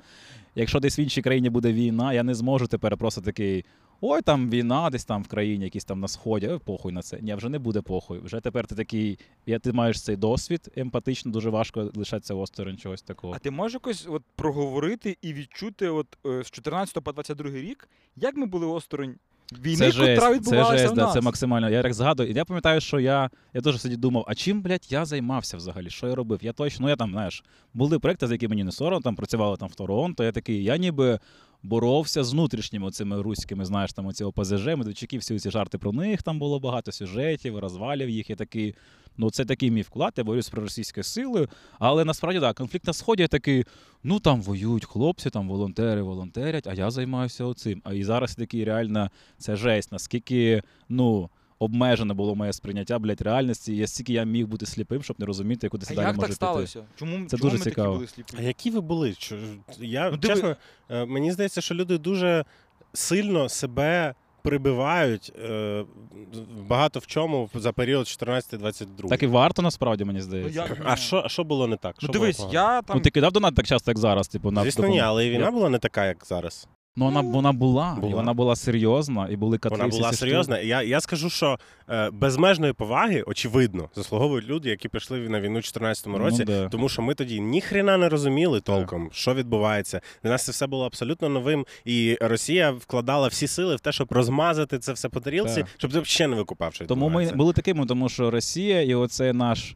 Якщо 0.54 0.80
десь 0.80 0.98
в 0.98 1.00
іншій 1.00 1.22
країні 1.22 1.50
буде 1.50 1.72
війна, 1.72 2.12
я 2.12 2.22
не 2.22 2.34
зможу 2.34 2.66
тепер 2.66 2.96
просто 2.96 3.20
такий. 3.20 3.64
Ой, 4.06 4.22
там 4.22 4.50
війна, 4.50 4.90
десь 4.90 5.04
там 5.04 5.22
в 5.22 5.28
країні, 5.28 5.64
якісь 5.64 5.84
там 5.84 6.00
на 6.00 6.08
сході, 6.08 6.46
е, 6.46 6.58
похуй 6.58 6.92
на 6.92 7.02
це. 7.02 7.18
Ні, 7.20 7.34
вже 7.34 7.48
не 7.48 7.58
буде 7.58 7.80
похуй. 7.80 8.18
Вже 8.18 8.40
тепер 8.40 8.66
ти 8.66 8.74
такий, 8.74 9.18
я, 9.46 9.58
ти 9.58 9.72
маєш 9.72 10.02
цей 10.02 10.16
досвід 10.16 10.68
емпатично, 10.76 11.32
дуже 11.32 11.50
важко 11.50 11.90
лишатися 11.94 12.34
осторонь 12.34 12.78
чогось 12.78 13.02
такого. 13.02 13.34
А 13.36 13.38
ти 13.38 13.50
можеш 13.50 13.74
якось 13.74 14.06
от 14.10 14.22
проговорити 14.36 15.16
і 15.22 15.32
відчути, 15.32 15.88
от 15.88 16.06
е, 16.26 16.42
з 16.44 16.50
14 16.50 17.04
по 17.04 17.12
22 17.12 17.50
рік, 17.50 17.88
як 18.16 18.36
ми 18.36 18.46
були 18.46 18.66
осторонь 18.66 19.14
війни, 19.52 19.76
Це 19.76 19.90
жесть, 19.90 19.98
котра 19.98 20.28
це 20.28 20.34
відбувалася 20.34 20.78
жесть, 20.78 20.92
в 20.92 20.96
да, 20.96 21.02
нас? 21.02 21.12
це 21.12 21.20
максимально. 21.20 21.70
Я 21.70 21.82
так 21.82 21.94
згадую. 21.94 22.30
Я 22.30 22.44
пам'ятаю, 22.44 22.80
що 22.80 23.00
я, 23.00 23.30
я 23.54 23.60
теж 23.60 23.82
тоді 23.82 23.96
думав, 23.96 24.24
а 24.28 24.34
чим, 24.34 24.62
блядь, 24.62 24.86
я 24.92 25.04
займався 25.04 25.56
взагалі? 25.56 25.90
Що 25.90 26.08
я 26.08 26.14
робив? 26.14 26.38
Я 26.42 26.52
точно, 26.52 26.82
ну 26.82 26.88
я 26.88 26.96
там, 26.96 27.10
знаєш, 27.10 27.44
були 27.74 27.98
проекти, 27.98 28.26
за 28.26 28.34
які 28.34 28.48
мені 28.48 28.64
не 28.64 28.72
соромно, 28.72 29.00
там 29.00 29.16
працювали 29.16 29.56
там 29.56 29.68
в 29.68 29.74
Торонто. 29.74 30.24
Я 30.24 30.32
такий, 30.32 30.64
я 30.64 30.76
ніби 30.76 31.18
боровся 31.64 32.24
з 32.24 32.32
внутрішніми 32.32 32.90
цими 32.90 33.22
руськими, 33.22 33.64
знаєш, 33.64 33.92
там 33.92 34.06
оці 34.06 34.24
ОПЗЖ, 34.24 34.66
медведчуки, 34.66 35.18
всі 35.18 35.38
ці 35.38 35.50
жарти 35.50 35.78
про 35.78 35.92
них 35.92 36.22
там 36.22 36.38
було 36.38 36.60
багато 36.60 36.92
сюжетів, 36.92 37.58
розвалів 37.58 38.10
їх. 38.10 38.30
Я 38.30 38.36
такий, 38.36 38.74
ну 39.16 39.30
це 39.30 39.44
такий 39.44 39.70
мій 39.70 39.82
вклад, 39.82 40.12
я 40.16 40.24
борюсь 40.24 40.48
про 40.48 40.62
російські 40.62 41.02
сили. 41.02 41.48
Але 41.78 42.04
насправді 42.04 42.40
так, 42.40 42.56
конфлікт 42.56 42.86
на 42.86 42.92
сході 42.92 43.22
я 43.22 43.28
такий, 43.28 43.64
ну 44.02 44.20
там 44.20 44.42
воюють 44.42 44.84
хлопці, 44.84 45.30
там 45.30 45.48
волонтери 45.48 46.02
волонтерять, 46.02 46.66
а 46.66 46.74
я 46.74 46.90
займаюся 46.90 47.44
оцим. 47.44 47.82
А 47.84 47.94
і 47.94 48.04
зараз 48.04 48.34
такий 48.34 48.64
реально 48.64 49.10
це 49.38 49.56
жесть, 49.56 49.92
наскільки 49.92 50.62
ну. 50.88 51.30
Обмежене 51.58 52.14
було 52.14 52.34
моє 52.34 52.52
сприйняття, 52.52 52.98
блядь, 52.98 53.20
реальності. 53.20 53.76
І 53.76 53.86
стільки 53.86 54.12
я 54.12 54.24
міг 54.24 54.46
бути 54.46 54.66
сліпим, 54.66 55.02
щоб 55.02 55.20
не 55.20 55.26
розуміти, 55.26 55.68
куди 55.68 55.86
це 55.86 55.94
далі 55.94 56.06
як 56.06 56.16
може 56.16 56.20
так 56.20 56.26
піти. 56.28 56.34
сталося? 56.36 56.84
Чому, 56.96 57.26
Це 57.28 57.36
чому 57.36 57.50
дуже 57.50 57.58
ми 57.58 57.64
цікаво. 57.64 57.86
такі 57.88 57.96
були 57.96 58.08
сліпі? 58.08 58.34
А 58.38 58.42
які 58.42 58.70
ви 58.70 58.80
були? 58.80 59.14
Я, 59.80 60.10
Ну, 60.10 60.16
диви- 60.16 60.34
чесно, 60.34 60.56
е, 60.90 61.04
мені 61.06 61.32
здається, 61.32 61.60
що 61.60 61.74
люди 61.74 61.98
дуже 61.98 62.44
сильно 62.92 63.48
себе 63.48 64.14
прибивають 64.42 65.32
е, 65.44 65.84
багато 66.68 66.98
в 67.00 67.06
чому 67.06 67.50
за 67.54 67.72
період 67.72 68.06
14-22. 68.06 69.08
Так 69.08 69.22
і 69.22 69.26
варто 69.26 69.62
насправді, 69.62 70.04
мені 70.04 70.18
Ну, 70.18 70.24
здається. 70.24 70.60
я- 70.60 70.76
А 70.84 70.96
що, 70.96 71.24
що 71.26 71.44
було 71.44 71.66
не 71.66 71.76
так? 71.76 71.96
Ну 72.02 72.06
Що 72.06 72.12
дивись, 72.12 72.38
було 72.38 72.50
я 72.52 72.82
там 72.82 72.96
Ну 72.96 73.02
ти 73.02 73.10
кидав 73.10 73.32
донат 73.32 73.54
так 73.54 73.66
часто, 73.66 73.90
як 73.90 73.98
зараз, 73.98 74.28
типу, 74.28 74.50
на 74.50 74.62
Звісно, 74.62 74.88
ні, 74.88 75.00
але 75.00 75.26
і 75.26 75.30
війна 75.30 75.44
Я- 75.44 75.50
була 75.50 75.68
не 75.68 75.78
така, 75.78 76.06
як 76.06 76.24
зараз. 76.26 76.68
Ну 76.96 77.04
вона, 77.04 77.20
вона 77.20 77.52
була, 77.52 77.94
Була. 78.00 78.12
і 78.12 78.14
вона 78.14 78.34
була 78.34 78.56
серйозна, 78.56 79.28
і 79.30 79.36
були 79.36 79.58
катри. 79.58 79.78
Вона 79.78 79.88
була 79.88 80.12
серйозна. 80.12 80.58
Я, 80.58 80.82
я 80.82 81.00
скажу, 81.00 81.30
що 81.30 81.58
е, 81.90 82.10
безмежної 82.10 82.72
поваги, 82.72 83.22
очевидно, 83.26 83.88
заслуговують 83.94 84.46
люди, 84.46 84.70
які 84.70 84.88
пішли 84.88 85.18
на 85.18 85.40
війну 85.40 85.52
в 85.58 85.62
2014 85.62 86.06
Ну, 86.06 86.18
році. 86.18 86.44
да. 86.44 86.68
Тому 86.68 86.88
що 86.88 87.02
ми 87.02 87.14
тоді 87.14 87.40
ніхрена 87.40 87.96
не 87.96 88.08
розуміли 88.08 88.60
толком, 88.60 89.08
що 89.12 89.34
відбувається. 89.34 90.00
Для 90.22 90.30
нас 90.30 90.44
це 90.44 90.52
все 90.52 90.66
було 90.66 90.86
абсолютно 90.86 91.28
новим. 91.28 91.66
І 91.84 92.18
Росія 92.20 92.70
вкладала 92.70 93.28
всі 93.28 93.46
сили 93.46 93.76
в 93.76 93.80
те, 93.80 93.92
щоб 93.92 94.12
розмазати 94.12 94.78
це 94.78 94.92
все 94.92 95.08
по 95.08 95.20
тарілці, 95.20 95.54
Так. 95.56 95.66
щоб 95.78 95.92
ти 95.92 96.04
ще 96.04 96.26
не 96.26 96.36
викупав, 96.36 96.74
що 96.74 96.86
Тому 96.86 97.08
ми 97.08 97.32
були 97.32 97.52
такими, 97.52 97.86
тому 97.86 98.08
що 98.08 98.30
Росія 98.30 98.82
і 98.82 98.94
оце 98.94 99.32
наш. 99.32 99.74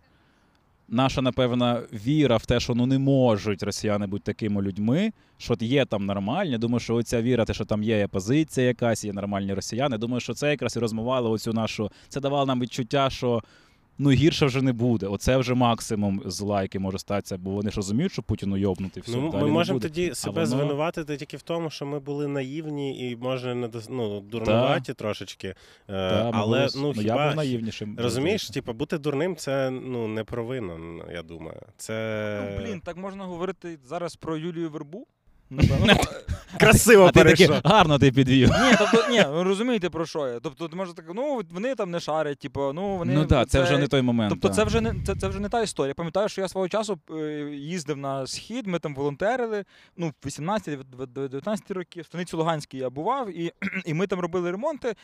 Наша, 0.91 1.23
напевно, 1.23 1.83
віра 1.93 2.37
в 2.37 2.47
те, 2.47 2.61
що 2.61 2.75
ну 2.75 2.87
не 2.87 2.99
можуть 2.99 3.63
росіяни 3.63 4.07
бути 4.07 4.25
такими 4.25 4.63
людьми, 4.63 5.13
що 5.39 5.57
є 5.61 5.85
там 5.85 6.07
нормальні. 6.07 6.59
Думаю, 6.59 6.81
що 6.81 6.95
оця 6.95 7.23
віра, 7.23 7.45
те, 7.45 7.55
що 7.55 7.65
там 7.65 7.83
є 7.83 8.09
позиція 8.09 8.67
якась, 8.67 9.05
є 9.05 9.13
нормальні 9.13 9.55
росіяни. 9.55 9.99
Думаю, 9.99 10.21
що 10.21 10.35
це 10.35 10.51
якраз 10.51 10.77
і 10.77 10.79
розмивало 10.79 11.31
оцю 11.31 11.53
нашу. 11.53 11.91
Це 12.09 12.21
давало 12.21 12.47
нам 12.47 12.61
відчуття, 12.61 13.11
що 13.11 13.43
ну 13.99 14.11
гірше 14.11 14.47
вже 14.47 14.63
не 14.63 14.73
буде. 14.73 15.07
Оце 15.07 15.37
вже 15.37 15.55
максимум 15.55 16.23
зла, 16.27 16.63
який 16.63 16.81
може 16.81 16.99
статися, 16.99 17.39
бо 17.39 17.51
вони 17.51 17.71
ж 17.71 17.77
розуміють, 17.77 18.13
що 18.13 18.23
Путіну 18.23 18.57
йобнути 18.57 19.01
все. 19.01 19.17
Ну, 19.17 19.31
далі 19.31 19.43
ми 19.43 19.49
можемо 19.49 19.79
буде. 19.79 19.89
тоді 19.89 20.15
себе 20.15 20.35
воно- 20.35 20.47
звинуватити 20.47 21.17
тільки 21.17 21.37
в 21.37 21.43
тому, 21.43 21.71
що 21.71 21.87
ми 21.87 22.01
були 22.01 22.29
наївні 22.29 23.11
і 23.11 23.17
може 23.17 23.55
не 23.55 23.71
ну, 23.91 24.21
дурнуваті 24.21 24.95
трошечки. 24.95 25.49
Е, 25.49 25.55
Та, 25.87 26.31
але 26.35 26.67
могли- 26.67 26.71
ну, 26.77 26.93
я 26.97 27.03
хіба 27.03 27.27
був 27.27 27.37
наївнішим. 27.37 27.97
розумієш, 27.99 28.51
типу, 28.51 28.73
бути 28.73 28.99
дурним 28.99 29.37
це 29.37 29.71
ну 29.71 30.09
не 30.09 30.25
провина, 30.25 31.05
я 31.13 31.23
думаю. 31.23 31.61
Це 31.77 31.95
Ну, 32.51 32.65
блін, 32.65 32.81
так 32.81 32.97
можна 32.97 33.25
говорити 33.25 33.79
зараз 33.85 34.17
про 34.17 34.37
Юлію 34.37 34.71
Вербу? 34.71 35.07
Напевно. 35.51 35.95
красиво 36.59 37.05
а 37.05 37.11
ти 37.11 37.25
таки 37.25 37.61
гарно 37.65 37.99
ти 37.99 38.13
підвів. 38.13 38.49
Ні, 38.49 38.75
тобто, 38.79 39.11
ні, 39.11 39.25
ви 39.31 39.43
розумієте 39.43 39.91
про 39.91 40.07
що 40.07 40.29
я. 40.29 40.41
Тобто, 40.41 40.69
ти 40.69 40.77
можеш 40.77 40.95
так, 40.95 41.05
ну 41.15 41.43
вони 41.51 41.75
там 41.75 41.91
не 41.91 42.01
шарять, 42.01 42.39
типу, 42.39 42.73
ну 42.73 42.97
вони. 42.97 43.15
ну 43.15 43.27
так, 43.27 43.49
це 43.49 43.63
вже 43.63 43.79
не 43.79 43.89
той 43.89 44.03
момент. 44.03 44.31
Тобто, 44.31 44.49
та. 44.49 44.55
це 44.55 44.65
вже 44.65 44.81
не 44.81 44.95
це, 45.07 45.15
це 45.15 45.29
вже 45.29 45.41
не 45.41 45.49
та 45.49 45.63
історія. 45.63 45.89
Я 45.89 45.95
пам'ятаю, 45.95 46.29
що 46.29 46.41
я 46.41 46.49
свого 46.49 46.69
часу 46.69 46.99
е, 47.11 47.15
їздив 47.55 47.97
на 47.97 48.27
схід, 48.27 48.67
ми 48.67 48.79
там 48.79 48.95
волонтерили. 48.95 49.65
Ну, 49.97 50.13
в 50.25 50.27
18-19 50.27 51.73
роки, 51.75 52.01
в 52.01 52.07
станиці 52.07 52.37
Луганській 52.37 52.79
я 52.79 52.91
бував, 52.91 53.39
і, 53.39 53.53
і 53.87 53.95
ми 53.95 54.07
там 54.07 54.21
робили 54.21 54.51
ремонти. 54.51 54.95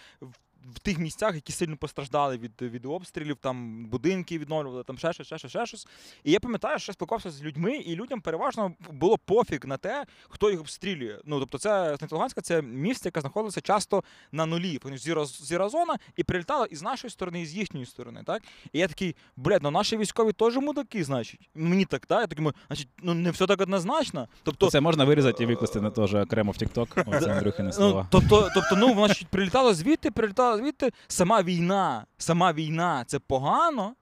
В- 0.75 0.79
тих 0.79 0.99
місцях, 0.99 1.35
які 1.35 1.53
сильно 1.53 1.77
постраждали 1.77 2.37
від, 2.39 2.63
від 2.63 2.87
обстрілів, 2.87 3.37
там 3.37 3.87
будинки 3.87 4.39
відновлювали, 4.39 4.85
там 4.85 4.99
ще 4.99 5.13
щось, 5.13 5.27
ще 5.27 5.39
щось, 5.39 5.51
ще 5.51 5.67
щось. 5.67 5.87
І 6.25 6.33
я 6.33 6.41
пам'ятаю, 6.41 6.79
що 6.79 6.91
я 6.91 6.95
спілкувався 6.95 7.31
з 7.31 7.43
людьми, 7.43 7.77
і 7.77 7.97
людям 7.97 8.21
переважно 8.21 8.73
було 8.91 9.19
пофіг 9.19 9.61
на 9.65 9.77
те, 9.77 10.05
хто 10.29 10.51
їх 10.51 10.61
обстрілює. 10.61 11.19
Ну 11.25 11.41
тобто, 11.41 11.59
це 11.59 11.97
Луганська 12.11 12.41
це 12.41 12.63
місце, 12.63 13.09
яке 13.09 13.21
знаходилося 13.21 13.61
часто 13.61 14.05
на 14.33 14.47
нулі. 14.47 14.81
Зіра, 14.95 15.25
зіра 15.25 15.69
зона 15.69 15.97
і 16.17 16.25
прилітало 16.25 16.65
і 16.67 16.77
з 16.77 16.83
нашої 16.83 17.11
сторони, 17.11 17.43
і 17.43 17.47
з 17.47 17.55
їхньої 17.55 17.87
сторони. 17.87 18.23
Так? 18.27 18.43
І 18.73 18.79
я 18.79 18.89
такий, 18.89 19.17
блядь, 19.37 19.63
ну 19.63 19.71
наші 19.71 19.97
військові 19.97 20.33
теж 20.33 20.57
мудаки, 20.57 21.05
значить. 21.05 21.41
Мені 21.55 21.85
так, 21.85 22.07
так? 22.07 22.21
Я 22.21 22.27
такий, 22.27 22.45
«Ми- 22.45 22.53
значить, 22.67 22.89
ну 23.03 23.15
не 23.15 23.31
все 23.31 23.47
так 23.47 23.61
однозначно. 23.61 24.29
Тобто, 24.43 24.71
Це 24.71 24.81
можна 24.81 25.05
вирізати 25.05 25.43
і 25.43 25.47
викласти 25.47 25.81
на 25.81 25.91
теж 25.91 26.15
окремо 26.15 26.53
в 26.53 26.55
TikTok. 26.55 27.17
Оце 27.17 27.33
Андрюхини 27.33 27.67
Ну, 27.69 27.73
слова. 27.73 28.09
тобто, 28.11 28.51
тобто, 28.55 28.77
ну 28.77 29.09
ж 29.09 29.27
прилітало 29.31 29.75
звідти, 29.75 30.11
прилітало 30.11 30.54
звідти. 30.56 30.93
Сама 31.09 31.43
війна, 31.43 32.06
сама 32.19 32.53
війна 32.53 33.05
це 33.06 33.19
погано. 33.19 33.94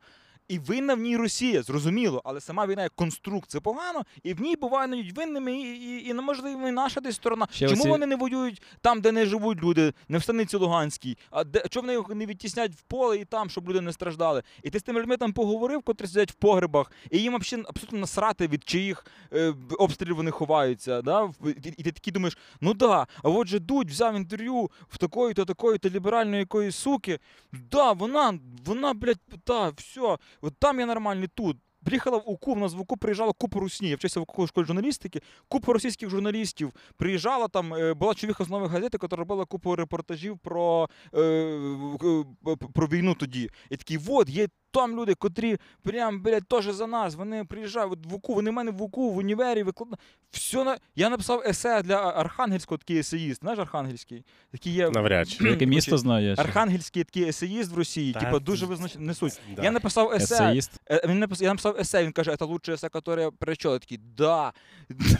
І 0.52 0.58
винна 0.58 0.94
в 0.94 0.98
ній 0.98 1.16
Росія, 1.16 1.62
зрозуміло, 1.62 2.22
але 2.24 2.40
сама 2.40 2.66
війна 2.66 2.82
як 2.82 2.94
конструкт 2.94 3.50
це 3.50 3.60
погано, 3.60 4.02
і 4.22 4.34
в 4.34 4.40
ній 4.40 4.56
бувають 4.56 4.90
навіть 4.90 5.16
винними, 5.16 5.52
і, 5.56 5.60
і, 5.60 6.08
і 6.08 6.12
неможливо, 6.12 6.68
і 6.68 6.70
наша 6.70 7.00
десь 7.00 7.16
сторона. 7.16 7.48
Ще 7.50 7.68
Чому 7.68 7.80
оці- 7.80 7.90
вони 7.90 8.06
не 8.06 8.16
воюють 8.16 8.62
там, 8.80 9.00
де 9.00 9.12
не 9.12 9.26
живуть 9.26 9.62
люди, 9.62 9.92
не 10.08 10.18
в 10.18 10.22
станиці 10.22 10.56
Луганській, 10.56 11.18
а 11.30 11.44
де 11.44 11.64
чому 11.70 11.86
вони 11.86 11.98
їх 11.98 12.08
не 12.08 12.26
відтіснять 12.26 12.72
в 12.72 12.82
поле 12.82 13.18
і 13.18 13.24
там, 13.24 13.50
щоб 13.50 13.68
люди 13.68 13.80
не 13.80 13.92
страждали? 13.92 14.42
І 14.62 14.70
ти 14.70 14.78
з 14.78 14.82
тими 14.82 15.00
людьми 15.00 15.16
там 15.16 15.32
поговорив, 15.32 15.82
котрі 15.82 16.06
сидять 16.06 16.30
в 16.30 16.34
погребах, 16.34 16.92
і 17.10 17.18
їм 17.18 17.38
взагалі 17.38 17.66
абсолютно 17.68 17.98
насрати, 17.98 18.46
від 18.46 18.64
чиїх 18.64 19.06
е, 19.32 19.54
обстрілів 19.78 20.16
вони 20.16 20.30
ховаються. 20.30 21.02
Да? 21.02 21.30
І, 21.46 21.68
і 21.76 21.82
ти 21.82 21.92
такий 21.92 22.12
думаєш, 22.12 22.38
ну 22.60 22.74
да, 22.74 23.06
а 23.22 23.28
от 23.28 23.48
же 23.48 23.58
Дудь 23.58 23.90
взяв 23.90 24.16
інтерв'ю 24.16 24.70
в 24.88 24.98
такої-то, 24.98 25.44
такої-то 25.44 25.88
ліберальної 25.88 26.38
якоїсь 26.38 26.76
суки. 26.76 27.18
Да, 27.52 27.92
вона, 27.92 28.38
вона, 28.64 28.94
блядь, 28.94 29.20
та, 29.44 29.68
все, 29.68 30.18
от 30.42 30.58
там 30.58 30.80
я 30.80 30.86
нормальний, 30.86 31.28
тут. 31.28 31.56
Приїхала 31.84 32.16
в 32.18 32.22
УКУ, 32.30 32.54
в 32.54 32.58
нас 32.58 32.74
в 32.74 32.80
УКУ 32.80 32.96
приїжджала 32.96 33.32
купа 33.32 33.60
русні. 33.60 33.88
Я 33.88 33.96
вчився 33.96 34.20
в 34.20 34.22
УКУ 34.22 34.46
школі 34.46 34.64
журналістики. 34.66 35.20
Купа 35.48 35.72
російських 35.72 36.10
журналістів 36.10 36.72
приїжджала 36.96 37.48
там. 37.48 37.74
е, 37.74 37.94
Була 37.94 38.14
човіха 38.14 38.44
з 38.44 38.48
нової 38.50 38.70
газети, 38.70 38.98
яка 39.02 39.16
робила 39.16 39.44
купу 39.44 39.76
репортажів 39.76 40.38
про, 40.38 40.88
е, 41.14 41.20
е, 41.20 42.56
про 42.74 42.86
війну 42.86 43.14
тоді. 43.14 43.50
І 43.70 43.76
такі, 43.76 43.98
от, 44.08 44.28
є 44.28 44.48
там 44.70 44.96
люди, 45.00 45.14
котрі 45.14 45.56
прям, 45.82 46.22
блядь, 46.22 46.48
теж 46.48 46.64
за 46.64 46.86
нас. 46.86 47.14
Вони 47.14 47.44
приїжджають 47.44 48.06
в 48.06 48.14
УКУ, 48.14 48.34
вони 48.34 48.50
в 48.50 48.52
мене 48.52 48.70
в 48.70 48.82
УКУ, 48.82 49.10
в 49.10 49.16
універі 49.16 49.62
викладають. 49.62 50.00
Все 50.30 50.64
на... 50.64 50.78
Я 50.96 51.10
написав 51.10 51.42
есе 51.46 51.82
для 51.82 51.94
Архангельського, 51.96 52.78
такий 52.78 52.98
есеїст. 52.98 53.40
Знаєш 53.40 53.58
Архангельський? 53.60 54.24
Такий 54.52 54.72
є. 54.72 54.90
Навряд 54.90 55.28
чи. 55.28 55.44
Яке 55.50 55.66
місто 55.66 55.98
знаєш? 55.98 56.38
Архангельський 56.38 57.04
такий 57.04 57.28
есеїст 57.28 57.72
в 57.72 57.76
Росії, 57.78 58.12
Та, 58.12 58.20
типу, 58.20 58.40
дуже 58.40 58.66
визнач... 58.66 58.94
не 58.98 59.14
суть. 59.14 59.40
Да. 59.56 59.62
Я 59.62 59.70
написав 59.70 60.12
есе. 60.12 60.34
Есеїст. 60.34 60.80
Він 61.08 61.18
написав, 61.18 61.42
я 61.44 61.48
написав 61.50 61.71
написав 61.72 61.80
есе, 61.98 62.04
він 62.04 62.12
каже, 62.12 62.36
це 62.36 62.44
лучше 62.44 62.72
есе, 62.72 62.88
яке. 62.94 63.20
Я 63.20 63.78
такий, 63.78 64.00
да, 64.16 64.52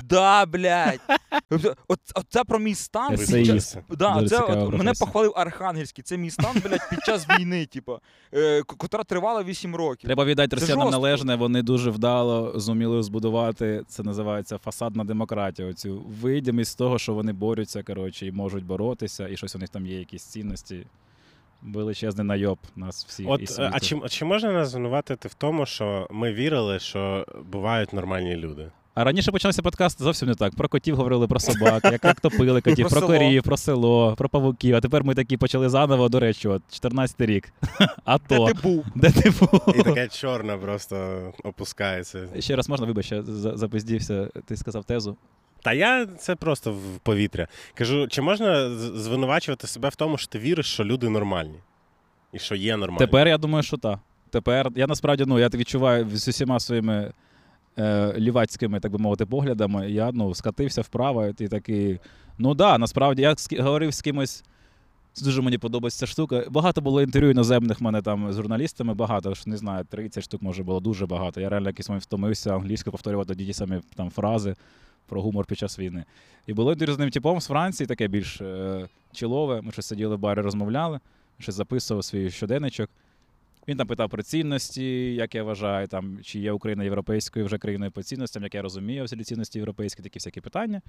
да, 0.05 0.47
блядь. 0.47 1.01
От, 1.89 2.01
от 2.15 2.27
це 2.29 2.45
про 2.45 2.59
мій 2.59 2.75
стан. 2.75 3.17
Під 3.17 3.47
час- 3.47 3.77
Да, 3.91 4.27
це 4.29 4.37
от, 4.39 4.73
мене 4.79 4.93
похвалив 5.01 5.33
Архангельський. 5.37 6.05
Це 6.05 6.17
мій 6.17 6.31
стан, 6.31 6.63
блядь, 6.65 6.91
під 6.91 6.99
час 7.05 7.27
війни, 7.29 7.67
типу, 7.67 7.99
е, 8.35 8.63
котра 8.63 9.05
тривала 9.05 9.43
8 9.43 9.77
років. 9.77 10.07
Треба 10.09 10.25
віддати 10.25 10.57
росіянам 10.57 10.91
належне, 10.91 11.37
вони 11.37 11.63
дуже 11.63 11.91
вдало 11.91 12.61
зуміли 12.61 13.03
збудувати, 13.03 13.85
це 13.89 14.03
називається 14.03 14.59
фасадна 14.59 15.05
демократія. 15.05 15.69
Оцю 15.69 16.03
видимість 16.21 16.79
того, 16.79 16.99
що 16.99 17.15
вони 17.15 17.33
борються, 17.33 17.83
коротше, 17.83 18.27
і 18.27 18.33
можуть 18.33 18.65
боротися, 18.65 19.29
і 19.29 19.37
щось 19.37 19.57
у 19.57 19.59
них 19.59 19.69
там 19.69 19.87
є 19.87 19.99
якісь 19.99 20.23
цінності. 20.25 20.87
Величезний 21.63 22.27
найоб 22.27 22.59
нас 22.77 23.05
всіх. 23.09 23.27
От, 23.29 23.43
е, 23.43 23.47
світу. 23.47 23.71
а 23.73 23.81
чи, 23.81 24.01
а 24.05 24.09
чи 24.09 24.25
можна 24.25 24.53
нас 24.53 24.71
звинуватити 24.71 25.29
в 25.29 25.35
тому, 25.35 25.67
що 25.67 26.07
ми 26.11 26.33
вірили, 26.33 26.79
що 26.79 27.27
бувають 27.53 27.93
нормальні 27.93 28.37
люди? 28.37 28.71
А 28.95 29.05
раніше 29.05 29.33
почався 29.33 29.63
подкаст 29.63 30.03
зовсім 30.03 30.29
не 30.29 30.35
так. 30.35 30.55
Про 30.55 30.69
котів 30.69 30.97
говорили, 30.97 31.27
про 31.27 31.41
собак, 31.41 31.85
як, 31.85 32.05
як 32.05 32.21
топили 32.21 32.61
котів, 32.61 32.89
Про 32.89 33.01
про, 33.01 33.09
корів, 33.09 33.43
про 33.43 33.57
село, 33.57 34.15
про 34.19 34.29
павуків. 34.29 34.77
А 34.77 34.81
тепер 34.81 35.05
ми 35.05 35.15
такі 35.15 35.37
почали 35.37 35.69
заново, 35.69 36.09
до 36.09 36.21
речі, 36.21 36.49
от 36.49 36.63
14 36.71 37.21
рік. 37.21 37.53
А 38.05 38.19
Де 38.19 38.37
то, 38.37 38.47
ти 38.47 38.55
був? 38.63 38.85
де 38.95 39.11
ти 39.11 39.31
був? 39.31 39.75
І 39.79 39.83
таке 39.83 40.09
чорне 40.09 40.57
просто 40.57 41.21
опускається. 41.45 42.29
Ще 42.41 42.57
раз 42.57 42.69
можна, 42.69 42.87
вибач, 42.87 43.13
я 43.13 43.23
запиздівся, 43.55 44.29
ти 44.47 44.57
сказав 44.57 44.85
тезу. 44.85 45.17
Та 45.63 45.73
я 45.73 46.07
це 46.07 46.35
просто 46.37 46.73
в 46.73 46.99
повітря. 47.03 47.49
Кажу, 47.75 48.09
чи 48.09 48.23
можна 48.23 48.71
звинувачувати 48.77 49.67
себе 49.67 49.89
в 49.89 49.97
тому, 49.97 50.19
що 50.19 50.27
ти 50.29 50.39
віриш, 50.39 50.67
що 50.67 50.85
люди 50.85 51.09
нормальні? 51.09 51.59
І 52.33 52.39
що 52.39 52.55
є 52.55 52.77
нормальні? 52.77 52.99
Тепер 52.99 53.29
я 53.29 53.39
думаю, 53.39 53.63
що 53.63 53.77
так. 53.77 53.99
Тепер 54.31 54.69
я 54.77 54.87
насправді 54.87 55.25
ну, 55.27 55.39
я 55.39 55.49
відчуваю 55.49 56.11
з 56.17 56.29
усіма 56.29 56.61
своїми 56.61 57.13
е, 57.79 58.15
лівацькими, 58.19 58.81
так 58.81 58.93
би 58.93 58.99
мовити, 58.99 59.27
поглядами. 59.27 59.91
Я 59.91 60.11
ну, 60.13 60.35
скатився 60.35 60.83
вправо, 60.83 61.27
і 61.27 61.49
такий. 61.49 62.01
Ну 62.39 62.55
да, 62.55 62.79
насправді 62.79 63.23
я 63.23 63.35
говорив 63.63 63.95
з 63.95 64.03
кимось. 64.03 64.45
це 65.13 65.25
Дуже 65.25 65.43
мені 65.43 65.59
подобається 65.59 65.99
ця 65.99 66.07
штука. 66.07 66.45
Багато 66.51 66.81
було 66.81 67.03
інтерв'ю 67.03 67.31
іноземних 67.31 67.81
мене 67.81 68.03
там 68.03 68.33
з 68.33 68.37
журналістами, 68.37 68.95
багато 68.95 69.35
ж 69.35 69.43
не 69.47 69.57
знаю, 69.57 69.85
30 69.85 70.25
штук 70.25 70.43
може 70.43 70.63
було 70.63 70.81
дуже 70.81 71.07
багато. 71.07 71.41
Я 71.41 71.49
реально 71.49 71.69
якийсь 71.69 71.89
момент 71.89 72.05
втомився 72.05 72.55
англійською 72.55 72.93
повторювати 72.93 73.35
ті 73.35 73.53
самі 73.53 73.81
там 73.97 74.11
фрази 74.11 74.55
про 75.13 75.23
гумор 75.23 75.47
під 75.47 75.59
час 75.59 75.79
війни. 75.79 76.05
І 76.47 76.53
було 76.53 76.73
інтерв'ю 76.73 76.95
з 76.95 76.99
ним 76.99 77.11
типом 77.11 77.41
з 77.41 77.47
Франції, 77.47 77.87
таке 77.87 78.09
більш 78.09 78.41
е, 78.41 78.89
чолове. 79.13 79.63
Ми 79.63 79.73
щось 79.73 79.87
сиділи 79.87 80.17
в 80.17 80.19
барі, 80.19 80.41
розмовляли, 80.41 81.01
щось 81.39 81.55
записував 81.55 82.05
свій 82.05 82.31
щоденничок. 82.31 82.91
Він 83.69 83.77
там 83.77 83.87
питав 83.87 84.11
про 84.11 84.23
цінності, 84.23 85.15
як 85.15 85.35
я 85.35 85.43
вважаю, 85.43 85.89
там, 85.89 86.19
чи 86.23 86.39
є 86.39 86.53
Україна 86.53 86.85
європейською 86.85 87.47
вже 87.47 87.59
країною 87.59 87.91
по 87.91 88.03
цінностям, 88.03 88.43
як 88.43 88.55
я 88.55 88.63
розумію 88.63 89.05
всі 89.05 89.17
цінності 89.17 89.59
європейські, 89.59 90.03
такі 90.03 90.19
всякі 90.19 90.41
питання. 90.41 90.83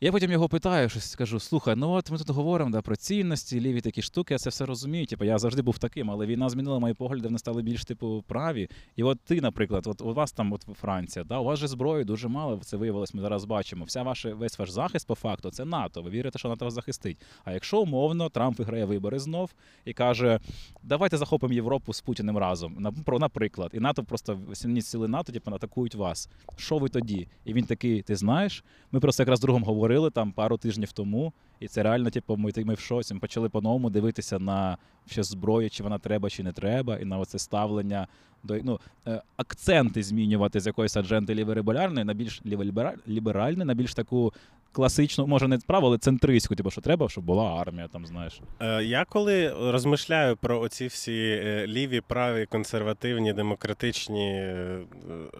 Я 0.00 0.12
потім 0.12 0.32
його 0.32 0.48
питаю, 0.48 0.88
щось 0.88 1.10
скажу: 1.10 1.40
слухай, 1.40 1.76
ну 1.76 1.90
от 1.90 2.10
ми 2.10 2.18
тут 2.18 2.30
говоримо 2.30 2.70
да, 2.70 2.82
про 2.82 2.96
цінності, 2.96 3.60
ліві 3.60 3.80
такі 3.80 4.02
штуки, 4.02 4.34
я 4.34 4.38
це 4.38 4.50
все 4.50 4.66
розумію. 4.66 5.06
Типу, 5.06 5.24
я 5.24 5.38
завжди 5.38 5.62
був 5.62 5.78
таким, 5.78 6.10
але 6.10 6.26
війна 6.26 6.48
змінила 6.48 6.78
мої 6.78 6.94
погляди, 6.94 7.28
вони 7.28 7.38
стали 7.38 7.62
більш 7.62 7.84
типу 7.84 8.24
праві. 8.26 8.68
І 8.96 9.02
от 9.02 9.20
ти, 9.20 9.40
наприклад, 9.40 9.86
от 9.86 10.00
у 10.00 10.14
вас 10.14 10.32
там, 10.32 10.52
от 10.52 10.66
Франція, 10.80 11.24
да, 11.24 11.38
у 11.38 11.44
вас 11.44 11.58
же 11.58 11.68
зброї 11.68 12.04
дуже 12.04 12.28
мало, 12.28 12.58
це 12.62 12.76
виявилось, 12.76 13.14
ми 13.14 13.22
зараз 13.22 13.44
бачимо. 13.44 13.84
Вся 13.84 14.02
ваша, 14.02 14.34
весь 14.34 14.58
ваш 14.58 14.70
захист 14.70 15.06
по 15.06 15.14
факту 15.14 15.50
це 15.50 15.64
НАТО. 15.64 16.02
Ви 16.02 16.10
вірите, 16.10 16.38
що 16.38 16.48
НАТО 16.48 16.64
вас 16.64 16.74
захистить. 16.74 17.18
А 17.44 17.52
якщо 17.52 17.80
умовно 17.80 18.28
Трамп 18.28 18.58
виграє 18.58 18.84
вибори 18.84 19.18
знов 19.18 19.50
і 19.84 19.92
каже, 19.92 20.40
давайте 20.82 21.16
захопимо 21.16 21.54
Європу 21.54 21.92
з 21.92 22.00
Путіним 22.00 22.38
разом. 22.38 22.92
Наприклад, 23.08 23.70
і 23.74 23.80
НАТО 23.80 24.04
просто 24.04 24.38
сильні 24.54 24.82
сили 24.82 25.08
НАТО, 25.08 25.32
типу, 25.32 25.54
атакують 25.54 25.94
вас. 25.94 26.28
Що 26.56 26.78
ви 26.78 26.88
тоді? 26.88 27.28
І 27.44 27.52
він 27.52 27.64
такий: 27.64 28.02
ти 28.02 28.16
знаєш? 28.16 28.64
Ми 28.92 29.00
просто 29.00 29.22
якраз 29.22 29.40
другом 29.40 29.64
говорили 29.86 30.10
там 30.10 30.32
пару 30.32 30.56
тижнів 30.56 30.92
тому, 30.92 31.32
і 31.60 31.68
це 31.68 31.82
реально, 31.82 32.10
типу, 32.10 32.36
ми, 32.36 32.50
ми 32.56 32.74
в 32.74 32.78
шоці. 32.78 33.14
Ми 33.14 33.20
почали 33.20 33.48
по-новому 33.48 33.90
дивитися 33.90 34.38
на 34.38 34.78
ще 35.06 35.22
зброю, 35.22 35.70
чи 35.70 35.82
вона 35.82 35.98
треба, 35.98 36.30
чи 36.30 36.42
не 36.42 36.52
треба, 36.52 36.96
і 36.96 37.04
на 37.04 37.18
оце 37.18 37.38
ставлення 37.38 38.06
до 38.42 38.58
ну, 38.62 38.80
е, 39.06 39.22
акценти 39.36 40.02
змінювати 40.02 40.60
з 40.60 40.66
якоїсь 40.66 40.96
адженти 40.96 41.34
лівериберальної 41.34 42.04
на 42.04 42.14
більш 42.14 42.42
ліволібера- 42.46 42.98
ліберальну, 43.08 43.64
на 43.64 43.74
більш 43.74 43.94
таку 43.94 44.32
класичну, 44.72 45.26
може 45.26 45.48
не 45.48 45.58
право, 45.58 45.86
але 45.86 45.98
центристську, 45.98 46.54
типу, 46.54 46.70
що 46.70 46.80
треба, 46.80 47.08
щоб 47.08 47.24
була 47.24 47.60
армія, 47.60 47.88
там 47.88 48.06
знаєш. 48.06 48.40
Е, 48.60 48.82
Я 48.82 49.04
коли 49.04 49.48
розмишляю 49.72 50.36
про 50.36 50.60
оці 50.60 50.86
всі 50.86 51.40
е, 51.44 51.66
ліві, 51.66 52.00
праві, 52.00 52.46
консервативні, 52.46 53.32
демократичні 53.32 54.30
е, 54.32 54.78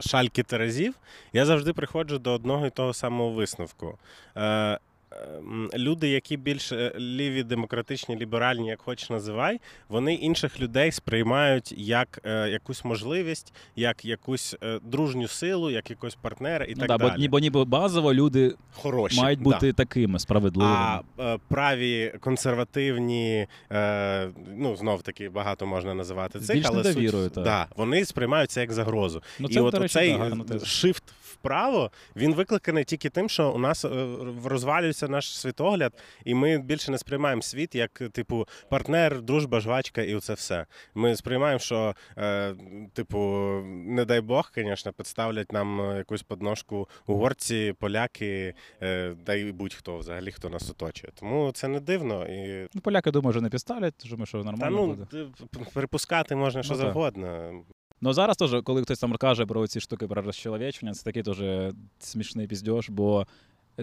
шальки 0.01 0.43
терезів, 0.43 0.95
я 1.33 1.45
завжди 1.45 1.73
приходжу 1.73 2.17
до 2.17 2.33
одного 2.33 2.67
і 2.67 2.71
того 2.71 2.95
самого 2.95 3.31
висновку. 3.31 3.99
Е, 5.17 5.39
м, 5.39 5.71
Люди, 5.75 6.09
які 6.09 6.37
більш 6.37 6.73
е, 6.73 6.93
ліві, 6.99 7.43
демократичні, 7.43 8.17
ліберальні, 8.17 8.69
як 8.69 8.81
хоч 8.83 9.11
називай, 9.11 9.61
вони 9.89 10.15
інших 10.15 10.61
людей 10.61 10.93
сприймають 10.93 11.75
як 11.77 12.21
е, 12.25 12.49
якусь 12.49 12.85
можливість, 12.85 13.53
як 13.77 14.05
якусь 14.05 14.57
е, 14.63 14.79
дружню 14.83 15.29
силу, 15.29 15.71
як 15.71 15.91
якогось 15.91 16.15
партнера 16.15 16.65
і 16.65 16.75
ну, 16.77 16.87
так 16.87 16.89
да, 16.89 17.09
далі. 17.09 17.29
бо 17.29 17.39
ніби 17.39 17.65
базово 17.65 18.15
люди 18.15 18.55
Хороші, 18.73 19.21
мають 19.21 19.39
да. 19.39 19.45
бути 19.45 19.73
такими 19.73 20.19
справедливими. 20.19 20.77
А 20.77 21.01
е, 21.21 21.39
праві 21.49 22.15
консервативні, 22.21 23.47
е, 23.73 24.29
ну 24.57 24.77
знов 24.77 25.03
таки 25.03 25.29
багато 25.29 25.67
можна 25.67 25.95
називати 25.95 26.41
цих, 26.41 26.57
більш 26.57 26.67
але 26.69 26.85
суть, 26.85 27.33
да, 27.35 27.67
вони 27.77 28.05
сприймаються 28.05 28.61
як 28.61 28.73
загрозу. 28.73 29.23
ну, 29.39 29.49
І 29.51 29.59
от 29.59 29.75
да, 30.49 30.65
шифт 30.65 31.05
вправо 31.33 31.91
він 32.17 32.35
викликаний 32.35 32.85
тільки 32.85 33.11
тим, 33.11 33.29
що 33.29 33.51
у 33.51 33.59
нас 33.59 33.85
е, 33.85 33.89
розвалюється 35.07 35.13
наш 35.13 35.39
світогляд, 35.39 35.93
і 36.25 36.35
ми 36.35 36.59
більше 36.59 36.91
не 36.91 36.99
сприймаємо 36.99 37.43
світ 37.43 37.75
як 37.75 38.03
типу 38.13 38.47
партнер, 38.69 39.23
дружба, 39.23 39.61
жвачка, 39.61 40.03
і 40.03 40.15
оце 40.15 40.35
все. 40.35 40.67
Ми 40.95 41.17
сприймаємо, 41.17 41.59
що 41.59 41.95
е, 42.19 42.55
типу, 42.93 43.19
не 43.87 44.05
дай 44.05 44.21
Бог, 44.21 44.53
звісно, 44.55 44.93
підставлять 44.93 45.53
нам 45.53 45.81
е, 45.81 45.97
якусь 45.97 46.23
подножку 46.23 46.89
угорці, 47.07 47.75
поляки, 47.79 48.55
е, 48.83 49.15
да 49.27 49.35
й 49.35 49.53
будь-хто 49.53 49.99
взагалі, 49.99 50.31
хто 50.31 50.49
нас 50.49 50.71
оточує. 50.71 51.13
Тому 51.15 51.53
це 51.53 51.69
не 51.69 51.81
дивно. 51.81 52.27
І 52.27 52.69
Ну, 52.75 52.81
поляки, 52.81 53.11
думаю, 53.11 53.31
вже 53.31 53.41
не 53.41 53.49
підставлять, 53.49 53.95
тому 54.11 54.27
що 54.27 54.39
нормально. 54.39 54.61
та 54.61 54.71
ну 54.71 54.87
буде. 54.87 55.71
припускати 55.75 56.37
можна 56.37 56.63
що 56.63 56.73
Ну, 56.73 56.79
завгодно. 56.79 57.65
Ну 58.01 58.13
зараз 58.13 58.37
теж, 58.37 58.63
коли 58.65 58.83
хтось 58.83 58.99
там 58.99 59.13
каже 59.13 59.47
про 59.47 59.67
ці 59.67 59.81
штуки 59.81 60.07
про 60.07 60.23
розчоловічення, 60.23 60.93
це 60.93 61.05
такий 61.05 61.23
теж 61.23 61.39
смішний 61.99 62.47
піздьош, 62.47 62.91
бо 62.91 63.27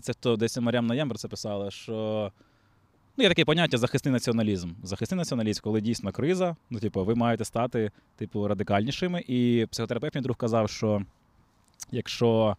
це 0.01 0.13
хто 0.13 0.35
десь 0.35 0.57
Мар'ям 0.57 0.87
Наєм 0.87 1.09
про 1.09 1.17
це 1.17 1.27
писала, 1.27 1.71
що. 1.71 2.31
Ну, 3.17 3.23
є 3.23 3.29
таке 3.29 3.45
поняття 3.45 3.77
захисний 3.77 4.11
націоналізм. 4.11 4.71
Захисний 4.83 5.17
націоналізм, 5.17 5.61
коли 5.63 5.81
дійсно 5.81 6.11
криза, 6.11 6.55
ну, 6.69 6.79
типу, 6.79 7.05
ви 7.05 7.15
маєте 7.15 7.45
стати, 7.45 7.91
типу, 8.15 8.47
радикальнішими. 8.47 9.23
І 9.27 9.67
психотерапевт 9.71 10.15
мій 10.15 10.21
друг 10.21 10.37
казав, 10.37 10.69
що 10.69 11.01
якщо 11.91 12.57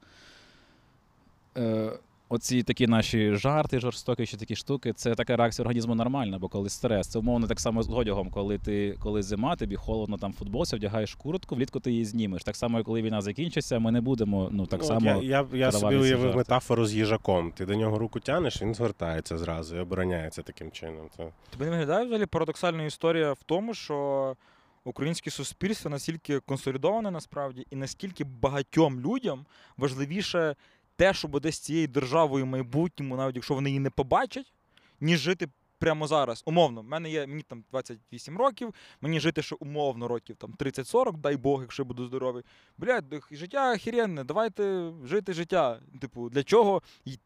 е, 1.57 1.93
оці 2.35 2.63
такі 2.63 2.87
наші 2.87 3.35
жарти, 3.35 3.81
жорстокі, 3.81 4.27
чи 4.27 4.37
такі 4.37 4.57
штуки, 4.57 4.93
це 4.93 5.15
така 5.15 5.37
реакція 5.37 5.63
організму 5.63 5.95
нормальна, 5.95 6.39
бо 6.39 6.49
коли 6.49 6.69
стрес, 6.69 7.09
це 7.09 7.19
умовно 7.19 7.47
так 7.47 7.61
само 7.61 7.83
з 7.83 7.91
одягом, 7.91 8.31
коли 8.31 8.59
ти 8.59 8.97
коли 9.01 9.23
зима, 9.23 9.57
тобі 9.57 9.77
холодно 9.77 10.17
там 10.19 10.33
в 10.33 10.35
футболці, 10.35 10.77
вдягаєш 10.77 11.15
куртку, 11.15 11.55
влітку 11.55 11.81
ти 11.81 11.91
її 11.93 12.05
знімеш. 12.05 12.45
Так 12.45 12.57
само, 12.57 12.85
коли 12.85 13.03
війна 13.03 13.21
закінчиться, 13.21 13.79
ми 13.79 13.93
не 13.93 14.01
будемо, 14.01 14.49
ну 14.53 14.67
так 14.67 14.81
Ну, 14.81 14.87
само. 14.87 15.07
Я, 15.07 15.21
я, 15.23 15.47
я 15.53 15.73
собі 15.73 15.97
уявив 15.97 16.37
метафору 16.37 16.87
з 16.87 16.95
їжаком. 16.95 17.53
Ти 17.53 17.67
до 17.67 17.75
нього 17.75 17.99
руку 17.99 18.21
тянеш, 18.21 18.63
він 18.63 18.75
звертається 18.75 19.39
зразу 19.39 19.77
і 19.77 19.81
обороняється 19.81 20.43
таким 20.43 20.71
чином. 20.71 21.07
То... 21.17 21.31
Тобі 21.51 21.65
не 21.65 21.71
виглядає 21.71 22.05
взагалі 22.05 22.27
парадоксальна 22.27 22.85
історія 22.85 23.33
в 23.33 23.43
тому, 23.47 23.75
що 23.75 24.37
українське 24.85 25.31
суспільство 25.31 25.91
настільки 25.91 26.41
консолідоване 26.41 27.11
насправді, 27.11 27.67
і 27.71 27.77
наскільки 27.77 28.25
багатьом 28.25 29.01
людям 29.01 29.47
важливіше 29.77 30.57
те, 30.97 31.15
що 31.15 31.29
буде 31.29 31.53
з 31.53 31.59
цією 31.59 31.89
державою 31.89 32.45
в 32.45 32.49
майбутньому, 32.49 33.17
навіть 33.17 33.35
якщо 33.35 33.55
вони 33.55 33.71
її 33.71 33.81
не 33.81 33.91
побачать, 33.91 34.53
ніж 35.01 35.21
жити. 35.21 35.49
Прямо 35.85 36.07
зараз, 36.07 36.43
умовно, 36.47 36.81
в 36.81 36.85
мене 36.85 37.11
є 37.11 37.27
мені 37.27 37.43
там 37.43 37.65
28 37.71 38.39
років, 38.39 38.75
мені 39.01 39.21
жити 39.21 39.43
ще 39.43 39.57
умовно 39.61 40.09
років 40.09 40.37
там 40.37 40.55
30-40, 40.59 41.17
дай 41.17 41.37
Бог, 41.37 41.61
якщо 41.61 41.83
я 41.83 41.87
буду 41.87 42.07
здоровий. 42.07 42.43
Блядь, 42.79 43.05
життя 43.31 43.73
охеренне, 43.75 44.25
давайте 44.25 44.91
жити 45.05 45.33
життя. 45.33 45.81
Типу, 46.01 46.31
для 46.31 46.43
чого, 46.43 46.83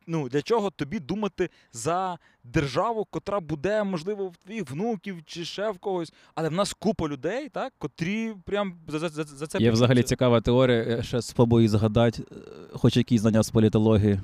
ну, 0.07 0.29
для 0.29 0.43
чого 0.43 0.71
тобі 0.71 0.99
думати 0.99 1.51
за 1.73 2.19
державу, 2.45 3.05
котра 3.05 3.41
буде, 3.41 3.85
можливо, 3.85 4.29
в 4.29 4.37
твоїх 4.37 4.71
внуків 4.71 5.25
чи 5.25 5.45
ще 5.45 5.71
в 5.71 5.79
когось. 5.79 6.13
Але 6.35 6.49
в 6.49 6.53
нас 6.53 6.75
купа 6.79 7.09
людей, 7.09 7.49
так, 7.49 7.73
котрі 7.79 8.35
прям 8.45 8.75
за, 8.89 8.99
за, 8.99 9.25
за, 9.25 9.47
це 9.47 9.59
Є 9.59 9.71
взагалі 9.71 10.03
цікава 10.03 10.41
теорія, 10.41 10.83
я 10.83 11.03
ще 11.03 11.23
спробую 11.23 11.69
згадати, 11.69 12.23
е, 12.33 12.35
хоч 12.73 12.97
якісь 12.97 13.21
знання 13.21 13.43
з 13.43 13.51
політології, 13.51 14.21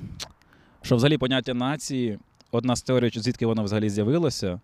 що 0.83 0.97
взагалі 0.97 1.19
поняття 1.19 1.55
нації, 1.55 2.19
одна 2.55 2.77
з 2.77 2.83
теорій, 2.83 3.11
звідки 3.15 3.47
воно 3.47 3.65
взагалі 3.65 3.91
з'явилося, 3.91 4.61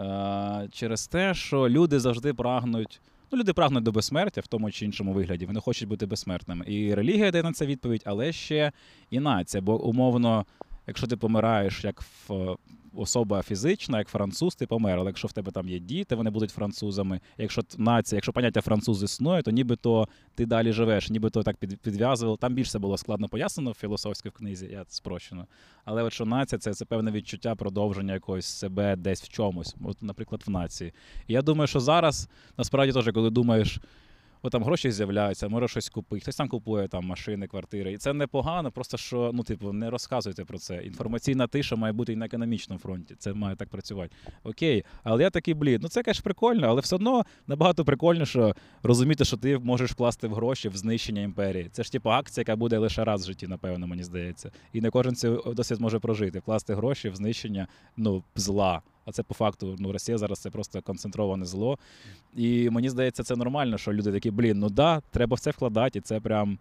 е, 0.00 0.68
через 0.72 1.06
те, 1.06 1.34
що 1.34 1.68
люди 1.68 2.00
завжди 2.00 2.34
прагнуть. 2.34 3.00
Ну, 3.32 3.38
люди 3.38 3.52
прагнуть 3.52 3.84
до 3.84 3.92
безсмертя 3.92 4.40
в 4.40 4.46
тому 4.46 4.70
чи 4.70 4.84
іншому 4.84 5.12
вигляді. 5.12 5.46
Вони 5.46 5.60
хочуть 5.60 5.88
бути 5.88 6.06
безсмертними. 6.06 6.64
І 6.68 6.94
релігія 6.94 7.30
дає 7.30 7.44
на 7.44 7.52
це 7.52 7.66
відповідь, 7.66 8.02
але 8.04 8.32
ще 8.32 8.72
і 9.10 9.20
нація. 9.20 9.60
Бо 9.60 9.82
умовно, 9.82 10.46
якщо 10.86 11.06
ти 11.06 11.16
помираєш 11.16 11.84
як 11.84 12.02
в 12.28 12.56
особа 12.96 13.42
фізична, 13.42 13.98
як 13.98 14.08
француз, 14.08 14.54
ти 14.54 14.66
помер. 14.66 14.98
Але 14.98 15.10
якщо 15.10 15.28
в 15.28 15.32
тебе 15.32 15.52
там 15.52 15.68
є 15.68 15.78
діти, 15.78 16.14
вони 16.14 16.30
будуть 16.30 16.50
французами. 16.50 17.20
Якщо 17.38 17.62
нація, 17.78 18.16
якщо 18.16 18.32
поняття 18.32 18.60
француз 18.60 19.02
існує, 19.02 19.42
то 19.42 19.50
нібито 19.50 20.08
ти 20.34 20.46
далі 20.46 20.72
живеш, 20.72 21.10
нібито 21.10 21.42
так 21.42 21.56
під, 21.56 21.80
підв'язувало. 21.80 22.36
Там 22.36 22.54
більше 22.54 22.78
було 22.78 22.96
складно 22.98 23.28
пояснено 23.28 23.70
в 23.70 23.74
філософській 23.74 24.30
книзі, 24.30 24.68
я 24.72 24.84
спрощено. 24.88 25.46
Але 25.84 26.02
от 26.02 26.12
що 26.12 26.24
нація 26.24 26.58
це, 26.58 26.74
це 26.74 26.84
певне 26.84 27.10
відчуття 27.10 27.54
продовження 27.54 28.14
якогось 28.14 28.46
себе 28.46 28.96
десь 28.96 29.22
в 29.22 29.28
чомусь, 29.28 29.76
от, 29.84 30.02
наприклад, 30.02 30.42
в 30.46 30.50
нації. 30.50 30.92
І 31.26 31.32
я 31.32 31.42
думаю, 31.42 31.66
що 31.66 31.80
зараз 31.80 32.28
насправді 32.58 32.92
теж, 32.92 33.10
коли 33.14 33.30
думаєш. 33.30 33.78
От 34.44 34.52
там 34.52 34.64
гроші 34.64 34.90
з'являються, 34.90 35.48
може 35.48 35.68
щось 35.68 35.88
купити. 35.88 36.20
Хтось 36.20 36.36
там 36.36 36.48
купує 36.48 36.88
там 36.88 37.04
машини, 37.04 37.46
квартири. 37.46 37.92
І 37.92 37.96
це 37.96 38.12
непогано, 38.12 38.70
просто 38.70 38.96
що 38.96 39.30
ну, 39.34 39.42
типу, 39.42 39.72
не 39.72 39.90
розказуйте 39.90 40.44
про 40.44 40.58
це. 40.58 40.76
Інформаційна 40.76 41.46
тиша 41.46 41.76
має 41.76 41.92
бути 41.92 42.12
і 42.12 42.16
на 42.16 42.26
економічному 42.26 42.78
фронті. 42.78 43.14
Це 43.18 43.32
має 43.32 43.56
так 43.56 43.68
працювати. 43.68 44.10
Окей, 44.42 44.84
але 45.04 45.22
я 45.22 45.30
такий, 45.30 45.54
блін, 45.54 45.78
ну 45.82 45.88
це 45.88 46.02
конечно 46.02 46.22
прикольно, 46.24 46.66
але 46.66 46.80
все 46.80 46.96
одно 46.96 47.24
набагато 47.46 47.84
прикольніше 47.84 48.54
розуміти, 48.82 49.24
що 49.24 49.36
ти 49.36 49.58
можеш 49.58 49.90
вкласти 49.90 50.28
в 50.28 50.34
гроші 50.34 50.68
в 50.68 50.76
знищення 50.76 51.22
імперії. 51.22 51.68
Це 51.72 51.82
ж 51.82 51.92
типу 51.92 52.10
акція, 52.10 52.42
яка 52.42 52.56
буде 52.56 52.78
лише 52.78 53.04
раз 53.04 53.22
в 53.22 53.26
житті, 53.26 53.46
напевно, 53.46 53.86
мені 53.86 54.02
здається. 54.02 54.50
І 54.72 54.80
не 54.80 54.90
кожен 54.90 55.14
цей 55.14 55.36
досвід 55.46 55.80
може 55.80 55.98
прожити. 55.98 56.38
Вкласти 56.38 56.74
гроші 56.74 57.08
в 57.08 57.16
знищення 57.16 57.66
ну, 57.96 58.22
зла. 58.36 58.82
А 59.06 59.12
це 59.12 59.22
по 59.22 59.34
факту, 59.34 59.76
ну, 59.78 59.92
Росія 59.92 60.18
зараз 60.18 60.38
це 60.38 60.50
просто 60.50 60.82
концентроване 60.82 61.44
зло. 61.44 61.78
І 62.34 62.70
мені 62.70 62.90
здається, 62.90 63.22
це 63.22 63.36
нормально, 63.36 63.78
що 63.78 63.92
люди 63.92 64.12
такі, 64.12 64.30
блін, 64.30 64.58
ну 64.58 64.70
да, 64.70 65.02
треба 65.10 65.34
в 65.34 65.40
це 65.40 65.50
вкладати, 65.50 65.98
і 65.98 66.02
це 66.02 66.20
прям 66.20 66.58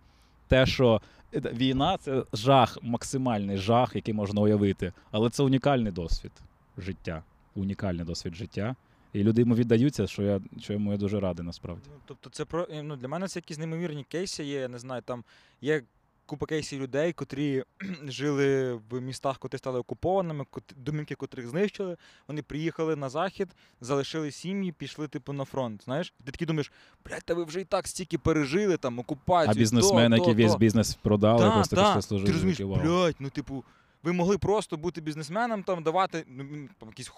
те, 0.48 0.66
що 0.66 1.02
е, 1.34 1.40
війна 1.40 1.98
це 1.98 2.24
жах, 2.34 2.78
максимальний 2.82 3.58
жах, 3.58 3.96
який 3.96 4.14
можна 4.14 4.42
уявити. 4.42 4.94
Але 5.12 5.30
це 5.30 5.44
унікальний 5.44 5.92
досвід 5.92 6.32
життя. 6.78 7.24
Унікальний 7.56 8.06
досвід 8.06 8.36
життя. 8.36 8.76
І 9.14 9.24
люди 9.24 9.42
йому 9.42 9.56
віддаються, 9.56 10.08
що 10.08 10.24
я, 10.24 10.42
що 10.60 10.74
йому 10.74 10.92
я 10.92 10.98
дуже 10.98 11.20
радий 11.20 11.46
насправді. 11.46 11.82
Ну, 11.88 12.02
тобто, 12.06 12.30
це 12.30 12.46
про 12.46 12.68
ну, 12.84 12.96
для 12.96 13.08
мене 13.08 13.28
це 13.28 13.40
якісь 13.40 13.58
неймовірні 13.58 14.04
кейси 14.04 14.44
є. 14.44 14.60
Я 14.60 14.68
не 14.68 14.80
знаю, 14.80 15.02
там 15.02 15.24
є 15.62 15.84
купа 16.26 16.46
кейсів 16.46 16.82
людей, 16.82 17.14
котрі 17.14 17.64
жили 18.08 18.74
в 18.74 19.02
містах, 19.02 19.38
котрі 19.38 19.58
стали 19.58 19.80
окупованими, 19.80 20.46
домівки 20.76 21.16
котрих 21.16 21.48
знищили. 21.48 21.98
Вони 22.28 22.42
приїхали 22.42 22.96
на 22.96 23.10
захід, 23.10 23.48
залишили 23.82 24.32
сім'ї, 24.32 24.72
пішли 24.72 25.08
типу 25.08 25.34
на 25.34 25.46
фронт. 25.46 25.84
Знаєш, 25.84 26.14
ти 26.26 26.32
такий 26.32 26.48
думаєш, 26.48 26.72
блядь, 27.06 27.24
та 27.26 27.34
ви 27.34 27.44
вже 27.44 27.62
і 27.62 27.66
так 27.66 27.88
стільки 27.88 28.18
пережили, 28.18 28.78
там 28.78 29.00
окупацію. 29.00 29.52
А 29.52 29.60
бізнесмени, 29.60 30.18
які 30.18 30.34
весь 30.34 30.56
бізнес 30.56 30.96
продали, 30.96 31.40
Та, 31.40 31.52
просто 31.52 31.76
та. 31.76 31.86
пішли 31.86 32.02
служити. 32.02 32.28
Ти 32.28 32.34
розумієш, 32.34 32.62
блядь, 32.84 33.16
ну 33.20 33.30
типу. 33.30 33.64
Ви 34.04 34.14
могли 34.14 34.38
просто 34.38 34.78
бути 34.78 35.02
бізнесменом, 35.02 35.64
там 35.64 35.84
давати 35.84 36.24
ну, 36.28 36.46
там, 36.80 36.90
якісь 36.90 37.12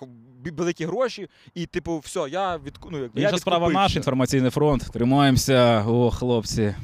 великі 0.58 0.86
гроші, 0.86 1.30
і 1.54 1.66
типу, 1.66 2.00
все, 2.00 2.28
я 2.30 2.58
від 2.58 2.74
ну, 2.92 3.00
якби, 3.00 3.22
я 3.22 3.28
Інша 3.28 3.38
справа 3.38 3.70
наш 3.70 3.96
інформаційний 3.96 4.52
фронт. 4.52 4.92
Тримаємося, 4.94 5.86
о, 5.88 6.12
хлопці. 6.12 6.76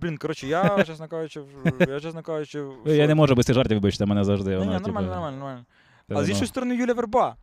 Блін, 0.00 0.16
коротше, 0.16 0.46
я, 0.46 0.84
чесно 0.86 1.08
кажучи, 1.08 1.40
я, 1.88 2.00
чесно 2.00 2.22
кажучи, 2.22 2.60
в 2.60 2.96
Я 2.96 3.06
не 3.06 3.14
можу 3.14 3.34
без 3.34 3.46
цих 3.46 3.54
жартів, 3.54 3.76
вибачте, 3.76 4.06
мене 4.06 4.24
завжди. 4.24 4.50
Ні, 4.50 4.56
Воно, 4.56 4.72
ні, 4.72 4.78
типу, 4.78 4.86
нормально, 4.86 5.10
нормально, 5.10 5.38
нормально. 5.38 5.64
та, 6.08 6.14
А 6.14 6.24
з 6.24 6.26
ну. 6.26 6.30
іншої 6.30 6.48
сторони, 6.48 6.76
Юля 6.76 6.92
Верба. 6.92 7.36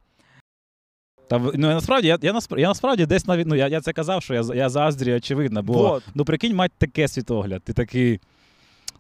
Та 1.30 1.40
ну 1.40 1.68
я 1.68 1.74
насправді 1.74 2.08
я, 2.08 2.18
я, 2.22 2.34
насправді, 2.34 2.62
я 2.62 2.68
насправді 2.68 3.06
десь 3.06 3.28
навіть 3.28 3.48
ну 3.48 3.56
я, 3.56 3.68
я 3.68 3.82
це 3.82 3.94
казав, 3.94 4.24
що 4.24 4.34
я, 4.34 4.44
я 4.56 4.70
заздрю, 4.70 5.16
очевидно, 5.16 5.64
бо 5.64 5.74
Вот. 5.74 6.04
ну 6.16 6.26
прикинь, 6.26 6.56
мать 6.56 6.72
таке 6.78 7.08
світогляд. 7.08 7.64
Ти 7.64 7.74
такий. 7.74 8.20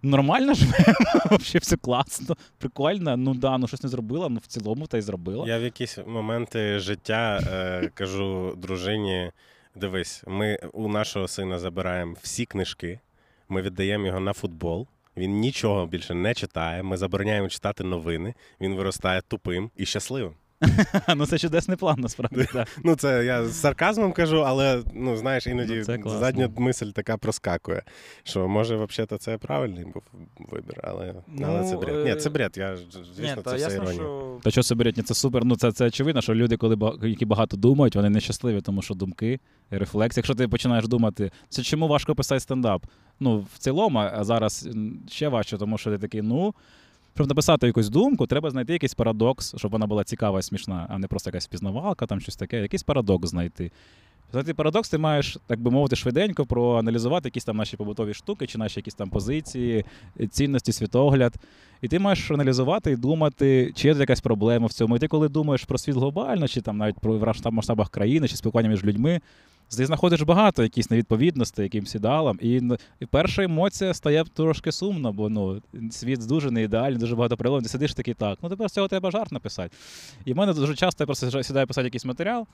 Нормально 0.01 0.53
живемо, 0.53 0.95
взагалі 1.25 1.59
все 1.61 1.77
класно, 1.77 2.35
прикольно. 2.57 3.17
Ну 3.17 3.33
да, 3.33 3.57
ну 3.57 3.67
щось 3.67 3.83
не 3.83 3.89
зробила, 3.89 4.29
ну 4.29 4.39
в 4.43 4.47
цілому 4.47 4.87
та 4.87 4.97
й 4.97 5.01
зробила. 5.01 5.47
Я 5.47 5.57
в 5.57 5.61
якісь 5.61 5.97
моменти 6.07 6.79
життя 6.79 7.39
е, 7.51 7.89
кажу 7.93 8.53
дружині: 8.57 9.31
дивись, 9.75 10.23
ми 10.27 10.59
у 10.73 10.87
нашого 10.87 11.27
сина 11.27 11.59
забираємо 11.59 12.15
всі 12.21 12.45
книжки, 12.45 12.99
ми 13.49 13.61
віддаємо 13.61 14.07
його 14.07 14.19
на 14.19 14.33
футбол. 14.33 14.87
Він 15.17 15.39
нічого 15.39 15.85
більше 15.85 16.13
не 16.13 16.33
читає. 16.33 16.83
Ми 16.83 16.97
забороняємо 16.97 17.49
читати 17.49 17.83
новини. 17.83 18.33
Він 18.61 18.75
виростає 18.75 19.21
тупим 19.21 19.71
і 19.77 19.85
щасливим. 19.85 20.33
ну 21.15 21.25
це 21.25 21.37
чудесний 21.37 21.77
план, 21.77 21.95
насправді. 21.99 22.45
так. 22.53 22.67
Ну, 22.83 22.95
це 22.95 23.25
я 23.25 23.45
з 23.45 23.59
сарказмом 23.61 24.11
кажу, 24.13 24.43
але 24.47 24.83
ну 24.93 25.17
знаєш, 25.17 25.47
іноді 25.47 25.83
Ну, 26.05 26.19
задня 26.19 26.49
мисль 26.57 26.85
така 26.85 27.17
проскакує. 27.17 27.83
Що 28.23 28.47
може, 28.47 28.75
взагалі, 28.75 29.17
це 29.19 29.37
правильний 29.37 29.85
був 29.85 30.03
вибір, 30.51 30.79
але, 30.83 31.13
але 31.45 31.63
це 31.63 31.73
Ну, 31.73 31.79
бред. 31.79 32.05
Ні, 32.05 32.11
е, 32.11 32.15
це 32.15 32.29
бред. 32.29 32.53
Я 32.57 32.75
ж- 32.75 32.83
Ні, 32.83 33.05
звісно, 33.15 33.41
та 33.41 33.49
це 33.49 33.55
все 33.55 33.65
ясно, 33.65 33.83
іронія. 33.83 33.93
що 34.01 34.39
Та 34.43 34.51
що 34.51 34.63
це 34.63 34.75
береть? 34.75 34.97
Ні, 34.97 35.03
це 35.03 35.13
супер. 35.13 35.45
Ну 35.45 35.55
це, 35.55 35.71
це 35.71 35.85
очевидно, 35.85 36.21
що 36.21 36.35
люди, 36.35 36.57
коли 36.57 36.77
які 37.03 37.25
багато 37.25 37.57
думають, 37.57 37.95
вони 37.95 38.09
нещасливі, 38.09 38.61
тому 38.61 38.81
що 38.81 38.93
думки, 38.93 39.39
рефлекс. 39.71 40.17
Якщо 40.17 40.35
ти 40.35 40.47
починаєш 40.47 40.87
думати, 40.87 41.31
це 41.49 41.61
чому 41.63 41.87
важко 41.87 42.15
писати 42.15 42.39
стендап? 42.39 42.85
Ну, 43.19 43.45
в 43.53 43.57
цілому, 43.57 43.99
а 43.99 44.23
зараз 44.23 44.69
ще 45.09 45.27
важче, 45.27 45.57
тому 45.57 45.77
що 45.77 45.91
ти 45.91 45.97
такий, 45.97 46.21
ну. 46.21 46.53
Щоб 47.17 47.27
написати 47.27 47.67
якусь 47.67 47.89
думку, 47.89 48.27
треба 48.27 48.49
знайти 48.49 48.73
якийсь 48.73 48.93
парадокс, 48.93 49.55
щоб 49.57 49.71
вона 49.71 49.87
була 49.87 50.03
цікава 50.03 50.39
і 50.39 50.41
смішна, 50.41 50.87
а 50.89 50.97
не 50.97 51.07
просто 51.07 51.29
якась 51.29 51.47
пізнавалка, 51.47 52.05
там 52.05 52.19
щось 52.19 52.35
таке, 52.35 52.61
якийсь 52.61 52.83
парадокс 52.83 53.29
знайти. 53.29 53.71
Знайти 54.31 54.53
парадокс, 54.53 54.89
ти 54.89 54.97
маєш, 54.97 55.37
так 55.47 55.59
би 55.59 55.71
мовити, 55.71 55.95
швиденько 55.95 56.45
проаналізувати 56.45 57.27
якісь 57.27 57.45
там 57.45 57.57
наші 57.57 57.77
побутові 57.77 58.13
штуки, 58.13 58.47
чи 58.47 58.57
наші 58.57 58.79
якісь 58.79 58.93
там 58.93 59.09
позиції, 59.09 59.85
цінності, 60.31 60.71
світогляд. 60.71 61.33
І 61.81 61.87
ти 61.87 61.99
маєш 61.99 62.31
аналізувати 62.31 62.91
і 62.91 62.95
думати, 62.95 63.71
чи 63.75 63.87
є 63.87 63.93
тут 63.93 63.99
якась 63.99 64.21
проблема 64.21 64.67
в 64.67 64.73
цьому. 64.73 64.95
І 64.95 64.99
ти, 64.99 65.07
коли 65.07 65.29
думаєш 65.29 65.63
про 65.63 65.77
світ 65.77 65.95
глобально, 65.95 66.47
чи 66.47 66.61
там 66.61 66.77
навіть 66.77 66.99
про 66.99 67.33
масштабах 67.51 67.89
країни, 67.89 68.27
чи 68.27 68.35
спілкування 68.35 68.69
між 68.69 68.83
людьми, 68.83 69.21
ти 69.77 69.85
знаходиш 69.85 70.21
багато 70.21 70.63
якісь 70.63 70.91
невідповідностей 70.91 71.63
якимсь 71.63 71.95
ідеалам. 71.95 72.39
І, 72.41 72.61
і 72.99 73.05
перша 73.05 73.43
емоція 73.43 73.93
стає 73.93 74.23
трошки 74.33 74.71
сумно, 74.71 75.13
бо 75.13 75.29
ну, 75.29 75.61
світ 75.91 76.27
дуже 76.27 76.51
не 76.51 76.63
ідеальний, 76.63 76.99
дуже 76.99 77.15
багато 77.15 77.37
проблем. 77.37 77.61
Ти 77.63 77.69
сидиш 77.69 77.93
такий 77.93 78.13
так. 78.13 78.39
Ну 78.41 78.49
тепер 78.49 78.69
з 78.69 78.73
цього 78.73 78.87
треба 78.87 79.11
жарт 79.11 79.31
написати. 79.31 79.75
І 80.25 80.33
в 80.33 80.37
мене 80.37 80.53
дуже 80.53 80.75
часто 80.75 81.03
я 81.03 81.05
просто 81.05 81.43
сідаю 81.43 81.67
писати 81.67 81.85
якийсь 81.85 82.05
матеріал. 82.05 82.47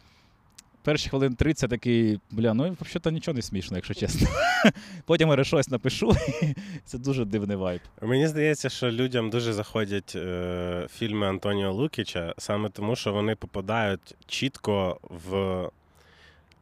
Перші 0.84 1.10
хвилин 1.10 1.36
30 1.36 1.70
такий, 1.70 2.20
бля, 2.32 2.54
ну 2.54 2.78
взагалі-то 2.82 3.12
нічого 3.12 3.36
не 3.36 3.42
смішно, 3.42 3.78
якщо 3.78 3.94
чесно. 3.94 4.28
Потім 5.06 5.30
я 5.30 5.44
щось 5.44 5.70
напишу, 5.70 6.12
і 6.42 6.56
це 6.86 6.98
дуже 6.98 7.26
дивний 7.26 7.58
вайб. 7.58 7.82
Мені 8.02 8.28
здається, 8.28 8.70
що 8.70 8.92
людям 8.92 9.30
дуже 9.30 9.54
заходять 9.54 10.14
е, 10.16 10.88
фільми 10.94 11.28
Антоніо 11.28 11.74
Лукіча 11.74 12.34
саме 12.38 12.70
тому, 12.70 12.96
що 12.96 13.14
вони 13.14 13.36
попадають 13.36 14.16
чітко 14.28 15.00
в 15.10 15.70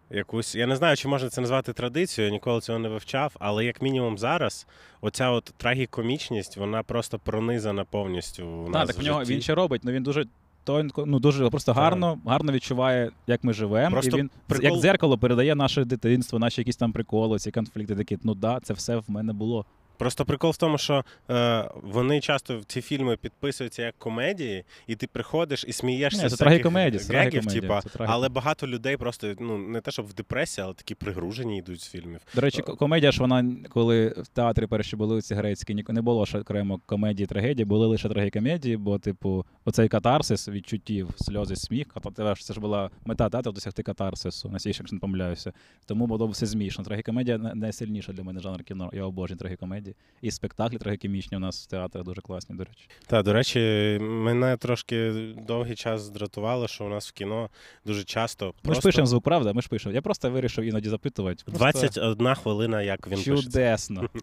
якусь. 0.10 0.56
Я 0.56 0.68
не 0.68 0.76
знаю, 0.76 0.98
чи 0.98 1.08
можна 1.08 1.30
це 1.30 1.42
назвати 1.42 1.74
традицією, 1.74 2.30
я 2.30 2.34
ніколи 2.34 2.62
цього 2.62 2.80
не 2.80 2.90
вивчав, 2.90 3.36
але 3.40 3.66
як 3.66 3.82
мінімум 3.82 4.18
зараз, 4.18 4.68
оця 5.02 5.30
от 5.30 5.54
трагікомічність, 5.58 6.58
вона 6.58 6.84
просто 6.84 7.20
пронизана 7.20 7.84
повністю. 7.84 8.48
У 8.48 8.66
Так, 8.66 8.74
нас 8.74 8.88
так 8.88 8.98
в 8.98 9.02
в 9.02 9.04
нього 9.04 9.24
він 9.24 9.42
ще 9.42 9.56
робить, 9.56 9.82
ну 9.84 9.92
він 9.92 10.04
дуже 10.04 10.26
тонко, 10.64 11.06
ну 11.06 11.20
дуже 11.20 11.50
просто 11.50 11.74
гарно, 11.74 12.20
гарно 12.26 12.52
відчуває, 12.52 13.12
як 13.28 13.44
ми 13.44 13.54
живемо. 13.54 13.92
Просто 13.92 14.18
і 14.18 14.20
він 14.20 14.30
прикол- 14.50 14.64
як 14.64 14.74
дзеркало 14.74 15.18
передає 15.18 15.56
наше 15.56 15.86
дитинство, 15.86 16.40
наші 16.40 16.62
якісь 16.62 16.78
там 16.78 16.92
приколи, 16.92 17.40
ці 17.40 17.52
конфлікти. 17.52 17.96
Такі, 17.96 18.18
ну 18.24 18.36
да, 18.36 18.60
це 18.64 18.74
все 18.74 18.98
в 18.98 19.04
мене 19.08 19.34
було. 19.34 19.66
Просто 20.02 20.26
прикол 20.26 20.52
в 20.52 20.58
тому, 20.58 20.78
що 20.78 21.06
е, 21.30 21.70
вони 21.84 22.22
часто 22.22 22.60
в 22.60 22.64
ці 22.66 22.82
фільми 22.82 23.18
підписуються 23.18 23.82
як 23.84 23.96
комедії, 23.98 24.64
і 24.88 24.96
ти 24.96 25.08
приходиш 25.08 25.66
і 25.68 25.74
смієшся 25.74 26.30
з 26.30 26.32
це 26.32 26.38
трагікомедія, 26.44 27.00
це 27.00 27.08
трагікомедія, 27.08 27.62
типа, 27.62 27.82
це 27.82 27.90
трагікомедія. 27.90 28.16
але 28.16 28.30
багато 28.30 28.68
людей 28.68 28.98
просто 28.98 29.36
ну 29.40 29.58
не 29.58 29.82
те, 29.82 29.92
щоб 29.92 30.06
в 30.06 30.14
депресії, 30.14 30.66
але 30.66 30.74
такі 30.74 30.96
пригружені 30.96 31.58
йдуть 31.58 31.82
з 31.82 31.90
фільмів. 31.90 32.20
До 32.36 32.42
речі, 32.42 32.62
комедія 32.62 33.12
ж 33.12 33.20
вона, 33.22 33.56
коли 33.70 34.08
в 34.08 34.28
театрі 34.28 34.68
перші 34.68 34.96
були 34.96 35.22
ці 35.22 35.36
грецькі, 35.36 35.84
не 35.90 36.02
було 36.02 36.26
ще 36.26 36.40
окремо 36.40 36.80
комедії, 36.86 37.28
трагедії, 37.28 37.66
були 37.66 37.88
лише 37.88 38.10
трагікомедії, 38.10 38.78
бо, 38.78 39.00
типу, 39.00 39.46
оцей 39.66 39.88
катарсис 39.88 40.50
відчуттів, 40.50 41.10
сльози, 41.16 41.56
сміх. 41.56 41.88
А 41.94 42.12
це 42.12 42.36
ж- 42.36 42.46
це 42.46 42.54
ж 42.54 42.60
була 42.60 42.90
мета 43.06 43.30
театру 43.30 43.52
досягти 43.52 43.84
катарсису, 43.84 44.50
найсвіше, 44.50 44.80
якщо 44.84 44.96
не 44.96 45.00
помиляюся. 45.00 45.54
Тому 45.86 46.08
було 46.08 46.28
все 46.28 46.46
змішано. 46.46 46.86
Трагікомедія 46.86 47.38
най- 47.38 47.56
найсильніша 47.56 48.14
для 48.14 48.24
мене 48.24 48.40
жанр 48.40 48.64
кіно. 48.64 48.90
Я 48.94 49.04
обожнюю 49.04 49.40
трагікомедії. 49.40 49.91
Насправді. 49.92 50.12
І 50.22 50.32
спектаклі 50.32 50.78
трагікомічні 50.78 51.38
у 51.38 51.40
нас 51.40 51.64
в 51.68 51.70
театрах 51.70 52.06
дуже 52.06 52.22
класні, 52.22 52.56
до 52.56 52.64
речі. 52.64 52.90
Та, 53.08 53.24
до 53.24 53.34
речі, 53.34 53.60
мене 54.02 54.58
трошки 54.58 55.12
довгий 55.48 55.76
час 55.76 56.02
здратувало, 56.02 56.68
що 56.68 56.86
у 56.86 56.90
нас 56.90 57.10
в 57.10 57.12
кіно 57.12 57.50
дуже 57.86 58.04
часто 58.04 58.54
Ми 58.64 58.76
ж 58.76 58.82
пишемо 58.82 59.08
звук, 59.08 59.24
правда? 59.24 59.54
Ми 59.54 59.62
ж 59.62 59.70
пишемо. 59.70 59.96
Я 59.96 60.02
просто 60.02 60.32
вирішив 60.32 60.64
іноді 60.64 60.90
запитувати. 60.90 61.44
Просто 61.46 61.80
21 61.80 62.36
хвилина, 62.36 62.82
як 62.82 63.08
він 63.08 63.18
пишеться. 63.18 63.44
Чудесно. 63.44 64.10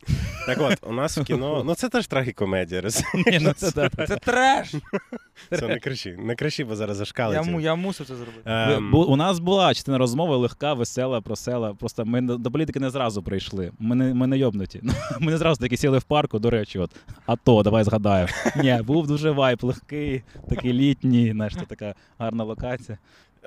Так 0.46 0.58
от, 0.60 0.78
у 0.82 0.92
нас 0.92 1.18
в 1.18 1.24
кіно, 1.24 1.62
ну 1.66 1.74
це 1.74 1.88
теж 1.88 2.06
трагікомедія. 2.06 2.80
розумієш? 2.80 3.26
Ні, 3.26 3.38
ну 3.40 3.52
це 3.52 3.70
так. 3.70 4.08
Це 4.08 4.16
треш! 4.16 4.74
Все, 5.52 5.68
не 5.68 5.78
кричи, 5.78 6.16
не 6.16 6.34
кричи, 6.34 6.64
бо 6.64 6.76
зараз 6.76 6.96
Я, 6.96 6.98
зашкалить. 6.98 7.46
му- 7.46 7.60
я 7.60 7.74
мусив 7.74 8.06
це 8.06 8.16
зробити. 8.16 8.42
Ем, 8.44 8.90
Бу- 8.90 9.04
У 9.04 9.16
нас 9.16 9.38
була 9.38 9.74
частина 9.74 9.98
розмови 9.98 10.36
легка, 10.36 10.74
весела, 10.74 11.20
просела. 11.20 11.74
Просто 11.74 12.04
ми 12.04 12.20
до 12.20 12.36
до 12.36 12.50
політики 12.50 12.80
не 12.80 12.90
зразу 12.90 13.22
прийшли. 13.22 13.72
Ми 13.78 13.94
не, 13.96 14.14
ми 14.14 14.26
не 14.26 14.38
йобнуті. 14.38 14.82
Ми 15.20 15.32
не 15.32 15.38
зразу 15.38 15.57
таки 15.58 15.76
сіли 15.76 15.98
в 15.98 16.02
парку, 16.02 16.38
до 16.38 16.50
речі, 16.50 16.78
от. 16.78 16.90
А 17.26 17.36
то, 17.36 17.62
давай 17.62 17.84
згадаю. 17.84 18.26
Ні, 18.56 18.78
був 18.82 19.06
дуже 19.06 19.30
вайп 19.30 19.62
легкий, 19.62 20.22
такий 20.48 20.72
літній, 20.72 21.32
знаєш, 21.32 21.54
така 21.68 21.94
гарна 22.18 22.44
локація. 22.44 22.98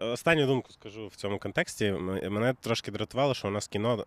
Останню 0.02 0.46
думку 0.48 0.72
скажу 0.72 1.08
в 1.08 1.16
цьому 1.16 1.40
контексті. 1.40 1.92
Мене 2.30 2.56
трошки 2.62 2.92
дратувало, 2.92 3.34
що 3.34 3.48
у 3.48 3.52
нас 3.52 3.68
кіно. 3.68 4.06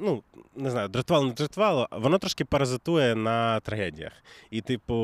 Ну, 0.00 0.22
не 0.56 0.70
знаю, 0.70 0.88
дратувало, 0.88 1.26
не 1.26 1.32
дратувало, 1.32 1.88
воно 1.92 2.18
трошки 2.18 2.44
паразитує 2.44 3.14
на 3.14 3.60
трагедіях. 3.60 4.12
І, 4.50 4.60
типу, 4.60 4.94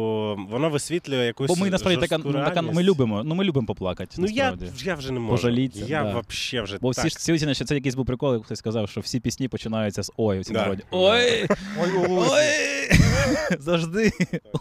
воно 0.50 0.70
висвітлює 0.70 1.26
якусь. 1.26 1.48
Бо 1.48 1.56
ми 1.56 1.70
насправді 1.70 2.00
така, 2.00 2.18
ну, 2.24 2.32
така 2.32 2.62
ми 2.62 2.82
любимо, 2.82 3.22
ну 3.24 3.34
ми 3.34 3.44
любимо 3.44 3.66
поплакати. 3.66 4.16
Ну 4.18 4.26
я, 4.26 4.50
насправді. 4.50 4.84
я 4.84 4.94
вже 4.94 5.12
не 5.12 5.20
можу. 5.20 5.30
Пожаліться, 5.30 5.84
Я 5.88 6.02
да. 6.02 6.12
вообще 6.12 6.62
вже 6.62 6.78
Бо 6.80 6.90
всі 6.90 7.08
ж 7.08 7.16
всі 7.18 7.32
оцінюють, 7.32 7.56
що 7.56 7.64
це 7.64 7.74
якийсь 7.74 7.94
був 7.94 8.06
прикол, 8.06 8.34
як 8.34 8.44
хтось 8.44 8.58
сказав, 8.58 8.88
що 8.88 9.00
всі 9.00 9.20
пісні 9.20 9.48
починаються 9.48 10.02
з 10.02 10.12
ой 10.16 10.40
у 10.40 10.44
цій 10.44 10.52
Да. 10.52 10.62
народі. 10.62 10.82
Ой! 10.90 11.46
Ой. 11.80 11.90
Ой! 12.08 12.77
Завжди. 13.58 14.12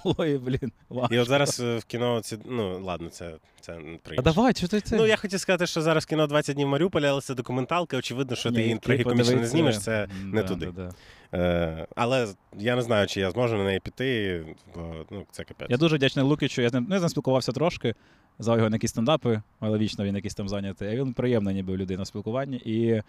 Ой, 0.04 0.38
блін. 0.38 0.72
І 1.12 1.20
от 1.20 1.28
зараз 1.28 1.60
е, 1.60 1.78
в 1.78 1.84
кіно 1.84 2.22
ці. 2.22 2.38
Ну, 2.46 2.80
ладно, 2.80 3.10
це, 3.10 3.34
це 3.62 3.80
А 4.18 4.22
давай, 4.22 4.54
що 4.54 4.68
ти 4.68 4.82
це? 4.82 4.98
Ну, 4.98 5.06
я 5.06 5.16
хотів 5.16 5.40
сказати, 5.40 5.68
що 5.68 5.82
зараз 5.82 6.06
кіно 6.06 6.28
20 6.28 6.56
днів 6.56 6.68
Маріуполя, 6.68 7.10
але 7.10 7.22
це 7.22 7.36
документалка. 7.36 7.98
Очевидно, 7.98 8.36
що 8.36 8.52
ти 8.52 8.62
який 8.62 8.78
трагікомічно 8.78 9.36
не 9.36 9.48
знімеш, 9.48 9.80
це 9.80 10.08
не 10.24 10.44
туди. 10.44 10.74
Е, 11.34 11.88
але 11.96 12.28
я 12.58 12.76
не 12.76 12.82
знаю, 12.82 13.08
чи 13.08 13.20
я 13.20 13.32
зможу 13.32 13.58
на 13.58 13.64
неї 13.64 13.80
піти, 13.80 14.44
бо 14.76 15.06
ну, 15.12 15.26
це 15.32 15.44
капець. 15.44 15.68
Я 15.70 15.78
дуже 15.78 15.96
вдячний 15.96 16.26
Лукічу. 16.26 16.62
Я 16.62 16.70
з 16.70 16.74
ним, 16.74 16.86
ну, 16.90 16.96
я 16.96 17.00
з 17.00 17.02
ним 17.02 17.10
спілкувався 17.10 17.52
трошки, 17.52 17.96
звав 18.40 18.58
його 18.58 18.70
на 18.70 18.76
якісь 18.76 18.92
стендапи, 18.92 19.42
але 19.60 19.78
вічно 19.78 20.06
він 20.06 20.16
якийсь 20.16 20.36
там 20.36 20.50
зайнятий. 20.50 20.90
А 20.90 20.96
він 20.96 21.14
приємна 21.14 21.54
ніби 21.54 21.78
людина 21.78 22.04
в 22.04 22.08
спілкуванні. 22.08 22.58
І 22.66 23.02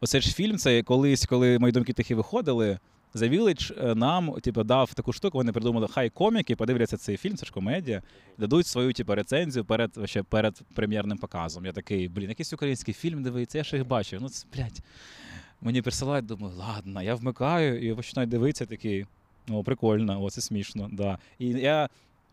оцей 0.00 0.20
ж 0.20 0.34
фільм, 0.34 0.58
це 0.58 0.82
колись, 0.82 1.26
коли 1.26 1.58
мої 1.58 1.72
думки 1.72 1.92
тихі 1.92 2.14
виходили. 2.14 2.78
The 3.14 3.28
Village 3.28 3.90
е, 3.90 3.94
нам 3.94 4.32
типу, 4.32 4.64
дав 4.64 4.94
таку 4.94 5.12
штуку, 5.12 5.38
вони 5.38 5.52
придумали, 5.52 5.88
хай 5.90 6.10
коміки 6.10 6.56
подивляться 6.56 6.96
цей 6.96 7.16
фільм, 7.16 7.36
це 7.36 7.46
ж 7.46 7.52
комедія, 7.52 8.02
дадуть 8.38 8.66
свою 8.66 8.92
типу, 8.92 9.14
рецензію 9.14 9.64
перед, 9.64 9.90
ще 10.04 10.22
перед 10.22 10.60
прем'єрним 10.74 11.18
показом. 11.18 11.66
Я 11.66 11.72
такий, 11.72 12.08
блін, 12.08 12.28
якийсь 12.28 12.52
український 12.52 12.94
фільм 12.94 13.22
дивиться, 13.22 13.58
я 13.58 13.64
ще 13.64 13.76
їх 13.76 13.86
бачив. 13.86 14.22
Ну, 14.22 14.28
це, 14.28 14.46
блядь, 14.54 14.80
мені 15.60 15.82
присилають, 15.82 16.26
думаю, 16.26 16.54
ладно, 16.56 17.02
я 17.02 17.14
вмикаю 17.14 17.90
і 17.90 17.94
починаю 17.94 18.28
дивитися 18.28 18.66
такий. 18.66 19.06
Ну, 19.48 19.62
прикольно, 19.62 20.22
о, 20.22 20.30
це 20.30 20.40
смішно. 20.40 20.88
Да. 20.92 21.18
І 21.38 21.48
я 21.48 21.88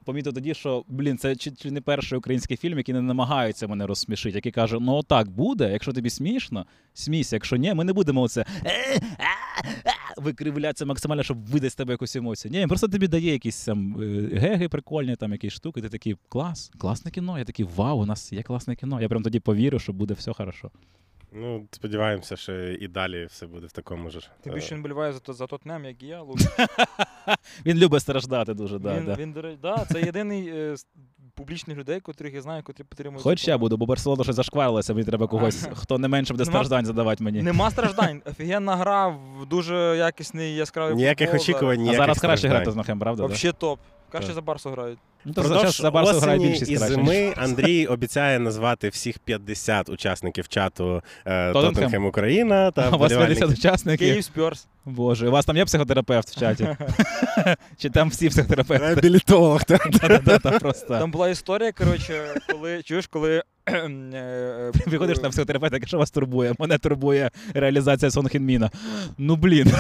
помітив 0.08 0.34
тоді, 0.34 0.54
що 0.54 0.86
блін, 0.88 1.18
це 1.18 1.36
чи, 1.36 1.52
чи 1.52 1.72
не 1.72 1.82
перший 1.82 2.18
український 2.18 2.58
фільм, 2.58 2.78
який 2.78 2.94
не 2.94 3.02
намагається 3.02 3.68
мене 3.68 3.88
розсмішити, 3.88 4.38
який 4.38 4.52
каже: 4.52 4.78
ну 4.82 4.94
отак 4.94 5.30
буде, 5.30 5.72
якщо 5.72 5.94
тобі 5.94 6.10
смішно, 6.10 6.66
смійся, 6.94 7.36
якщо 7.36 7.56
ні, 7.56 7.74
ми 7.74 7.84
не 7.84 7.94
будемо 7.94 8.22
оце 8.22 8.46
«Е, 8.66 9.00
а, 9.18 9.62
а», 9.90 10.22
викривлятися 10.22 10.86
максимально, 10.86 11.24
щоб 11.24 11.46
видати 11.46 11.70
з 11.70 11.76
тебе 11.76 11.94
якусь 11.94 12.16
емоцію. 12.16 12.52
Ні, 12.52 12.60
він 12.60 12.68
просто 12.68 12.88
тобі 12.88 13.08
дає 13.08 13.32
якісь 13.32 13.66
там 13.66 14.02
е, 14.02 14.38
геги 14.38 14.70
прикольні, 14.70 15.16
там 15.16 15.32
якісь 15.32 15.54
штуки. 15.54 15.82
Ти 15.82 15.90
такий 15.90 16.16
клас, 16.30 16.72
класне 16.78 17.12
кіно. 17.12 17.40
Я 17.40 17.46
такий, 17.46 17.66
вау, 17.76 18.00
у 18.00 18.06
нас 18.06 18.34
є 18.34 18.44
класне 18.44 18.76
кіно. 18.76 19.02
Я 19.02 19.10
прям 19.10 19.24
тоді 19.24 19.40
повірю, 19.40 19.80
що 19.80 19.94
буде 19.94 20.14
все 20.14 20.34
хорошо. 20.34 20.72
Ну, 21.32 21.68
сподіваємося, 21.72 22.36
що 22.36 22.54
і 22.68 22.88
далі 22.88 23.26
все 23.26 23.48
буде 23.48 23.68
в 23.68 23.72
такому 23.72 24.10
ж. 24.10 24.30
Ти 24.42 24.50
е, 24.50 24.54
більше 24.54 24.76
не 24.76 24.82
боліває 24.82 25.14
за, 25.14 25.20
то- 25.20 25.34
за 25.34 25.48
Тотнем, 25.48 25.86
як 25.86 26.04
і 26.04 26.08
я, 26.08 26.24
Він 27.66 27.78
любить 27.78 28.02
страждати 28.02 28.54
дуже. 28.54 28.80
Да, 28.80 28.98
він, 28.98 29.06
да. 29.06 29.16
він, 29.16 29.58
да, 29.62 29.86
це 29.92 30.02
єдиний 30.02 30.48
е, 30.48 30.78
з 30.78 30.88
публічних 31.34 31.78
людей, 31.78 32.00
котрих 32.00 32.34
я 32.34 32.42
знаю, 32.42 32.64
котрі 32.64 32.84
підтримують. 32.84 33.24
Хоч 33.24 33.48
я 33.48 33.58
буду, 33.58 33.78
бо 33.78 33.86
Барселона 33.86 34.24
щось 34.24 34.36
зашкварилася, 34.36 34.94
мені 34.94 35.06
треба 35.06 35.28
когось, 35.28 35.68
хто 35.74 35.98
не 35.98 36.08
менше 36.08 36.34
буде 36.34 36.44
Нема- 36.44 36.48
страждань 36.52 36.86
задавати 36.86 37.24
мені. 37.24 37.42
Нема 37.42 37.72
страждань. 37.72 38.22
Офігенна 38.26 38.76
гра, 38.76 39.08
в 39.08 39.46
дуже 39.46 39.76
якісний 39.98 40.56
яскравий 40.56 40.96
Ніяких 40.96 41.30
футбол, 41.30 41.42
очікувань, 41.44 41.78
А 41.80 41.82
ніяких 41.82 41.98
зараз 41.98 42.20
краще 42.20 42.38
страждань. 42.38 42.52
грати 42.58 42.72
з 42.72 42.76
Нохем, 42.76 43.00
правда? 43.00 43.22
да? 43.22 43.28
Вообще 43.28 43.52
топ. 43.52 43.80
Краще 44.12 44.28
Так. 44.28 44.36
за 44.36 44.42
Барсу 44.42 44.70
грають. 44.70 45.00
Ну, 45.28 45.34
то 45.34 45.44
зараз 45.44 45.76
за 45.76 45.92
Барсу 45.92 46.20
грає 46.20 46.38
осені 46.38 46.52
більшість 46.52 46.72
і 46.72 46.76
краще. 46.76 46.96
зими 46.96 47.34
Андрій 47.36 47.86
обіцяє 47.86 48.40
назвати 48.40 48.90
всіх 48.90 49.20
50 49.20 49.90
учасників 49.90 50.48
чату 50.48 51.02
е, 51.26 51.54
Тоттенхем. 51.54 52.06
Україна 52.06 52.72
та 52.72 52.90
у 52.90 52.98
вас 52.98 53.14
50 53.14 53.50
учасників. 53.50 54.08
Київ 54.08 54.24
Спьорс. 54.24 54.68
Боже, 54.86 55.28
у 55.28 55.32
вас 55.32 55.46
там 55.46 55.58
є 55.58 55.66
психотерапевт 55.66 56.30
в 56.30 56.40
чаті? 56.40 56.68
Чи 57.78 57.90
там 57.90 58.10
всі 58.10 58.30
психотерапевти? 58.30 58.86
Реабілітолог. 58.86 59.62
Там 60.88 61.12
була 61.12 61.30
історія, 61.30 61.72
коротше, 61.72 62.42
коли 62.52 62.84
чуєш, 62.84 63.08
коли. 63.08 63.44
е, 63.68 64.72
е, 64.92 65.16
на 65.24 65.30
психотерапевта, 65.30 65.88
що 65.88 65.98
вас 65.98 66.12
турбує? 66.12 66.54
Мене 66.60 66.78
турбує 66.78 67.32
реалізація 67.54 68.12
Сон 68.12 68.28
Хінміна. 68.28 68.72
Ну 69.18 69.36
блін. 69.36 69.72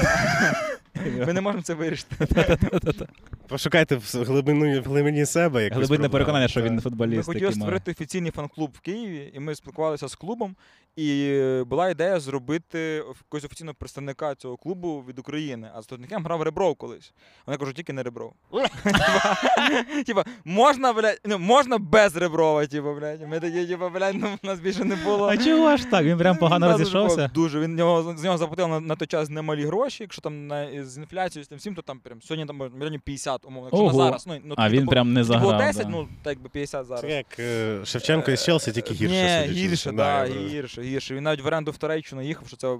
Ми 1.27 1.33
не 1.33 1.41
можемо 1.41 1.63
це 1.63 1.73
вирішити. 1.73 2.15
Пошукайте 3.47 3.95
в 3.95 4.23
глибину 4.23 4.81
в 4.81 4.83
глибині 4.83 5.25
себе. 5.37 5.63
якусь 5.63 5.77
Глибинне 5.77 5.87
проблему. 5.97 6.11
переконання, 6.11 6.47
що 6.47 6.61
він 6.61 6.75
Ми 6.75 6.81
футболіст. 6.81 7.25
хотіли 7.25 7.33
такий 7.33 7.45
має. 7.47 7.53
створити 7.55 7.91
офіційний 7.91 8.31
фан-клуб 8.31 8.71
в 8.73 8.79
Києві, 8.79 9.31
і 9.35 9.39
ми 9.39 9.55
спілкувалися 9.55 10.07
з 10.07 10.15
клубом. 10.15 10.55
І 10.95 11.39
була 11.65 11.89
ідея 11.89 12.19
зробити 12.19 12.79
якогось 12.79 13.43
офіційного 13.45 13.75
представника 13.79 14.35
цього 14.35 14.57
клубу 14.57 15.03
від 15.09 15.19
України. 15.19 15.69
А 15.75 15.81
з 15.81 15.85
Тотнекем 15.85 16.23
грав 16.25 16.41
Ребров 16.41 16.75
колись. 16.75 17.13
Вони 17.45 17.57
кажуть, 17.57 17.75
тільки 17.75 17.93
не 17.93 18.03
Ребров. 18.03 18.33
Типа, 20.05 20.23
можна, 20.45 20.93
блядь, 20.93 21.19
ну, 21.25 21.37
можна 21.39 21.77
без 21.77 22.15
Реброва, 22.15 22.65
типа, 22.65 22.93
блядь. 22.93 23.27
Ми 23.29 23.39
такі, 23.39 23.65
типа, 23.65 23.89
блядь, 23.89 24.15
ну 24.15 24.27
в 24.43 24.45
нас 24.45 24.59
більше 24.59 24.83
не 24.83 24.95
було. 24.95 25.27
А 25.27 25.37
чого 25.37 25.77
ж 25.77 25.85
так? 25.87 26.03
Він 26.05 26.17
прям 26.17 26.37
погано 26.37 26.65
Ну, 26.65 26.71
розійшовся. 26.71 27.31
Дуже. 27.33 27.59
Він 27.59 27.75
з 28.17 28.23
нього 28.23 28.37
заплатили 28.37 28.79
на, 28.79 28.95
той 28.95 29.07
час 29.07 29.29
немалі 29.29 29.65
гроші. 29.65 30.03
Якщо 30.03 30.21
там 30.21 30.49
з 30.83 30.97
інфляцією 30.97 31.45
з 31.45 31.47
тим 31.47 31.57
всім, 31.57 31.75
то 31.75 31.81
там 31.81 31.99
прям 31.99 32.21
сьогодні 32.21 32.45
там 32.45 32.71
мільйонів 32.77 33.01
50, 33.01 33.45
умовно. 33.45 33.69
Якщо 33.73 33.97
на 33.97 34.03
зараз. 34.05 34.27
Ну, 34.43 34.53
А 34.57 34.69
він 34.69 34.87
прям 34.87 35.13
не 35.17 35.23
заграв. 35.23 35.41
було 35.43 35.57
10, 35.57 35.83
да. 35.83 35.89
ну 35.89 36.07
так 36.23 36.39
би 36.41 36.49
50 36.49 36.85
зараз. 36.85 37.01
Це 37.01 37.09
як 37.09 37.39
е, 37.39 37.79
Шевченко 37.85 38.31
із 38.31 38.43
Челсі, 38.43 38.71
тільки 38.71 38.93
гірше. 38.93 39.15
Ні, 39.15 39.47
судячи. 39.47 39.67
гірше, 39.67 39.91
Да, 39.91 39.95
да, 39.97 40.25
я 40.25 40.47
гірше, 40.47 40.81
гірше. 40.81 41.15
Він 41.15 41.23
навіть 41.23 41.41
в 41.41 41.47
оренду 41.47 41.71
в 41.71 41.77
Туреччину 41.77 42.21
їхав, 42.21 42.47
що 42.47 42.57
це, 42.57 42.67
е, 42.67 42.77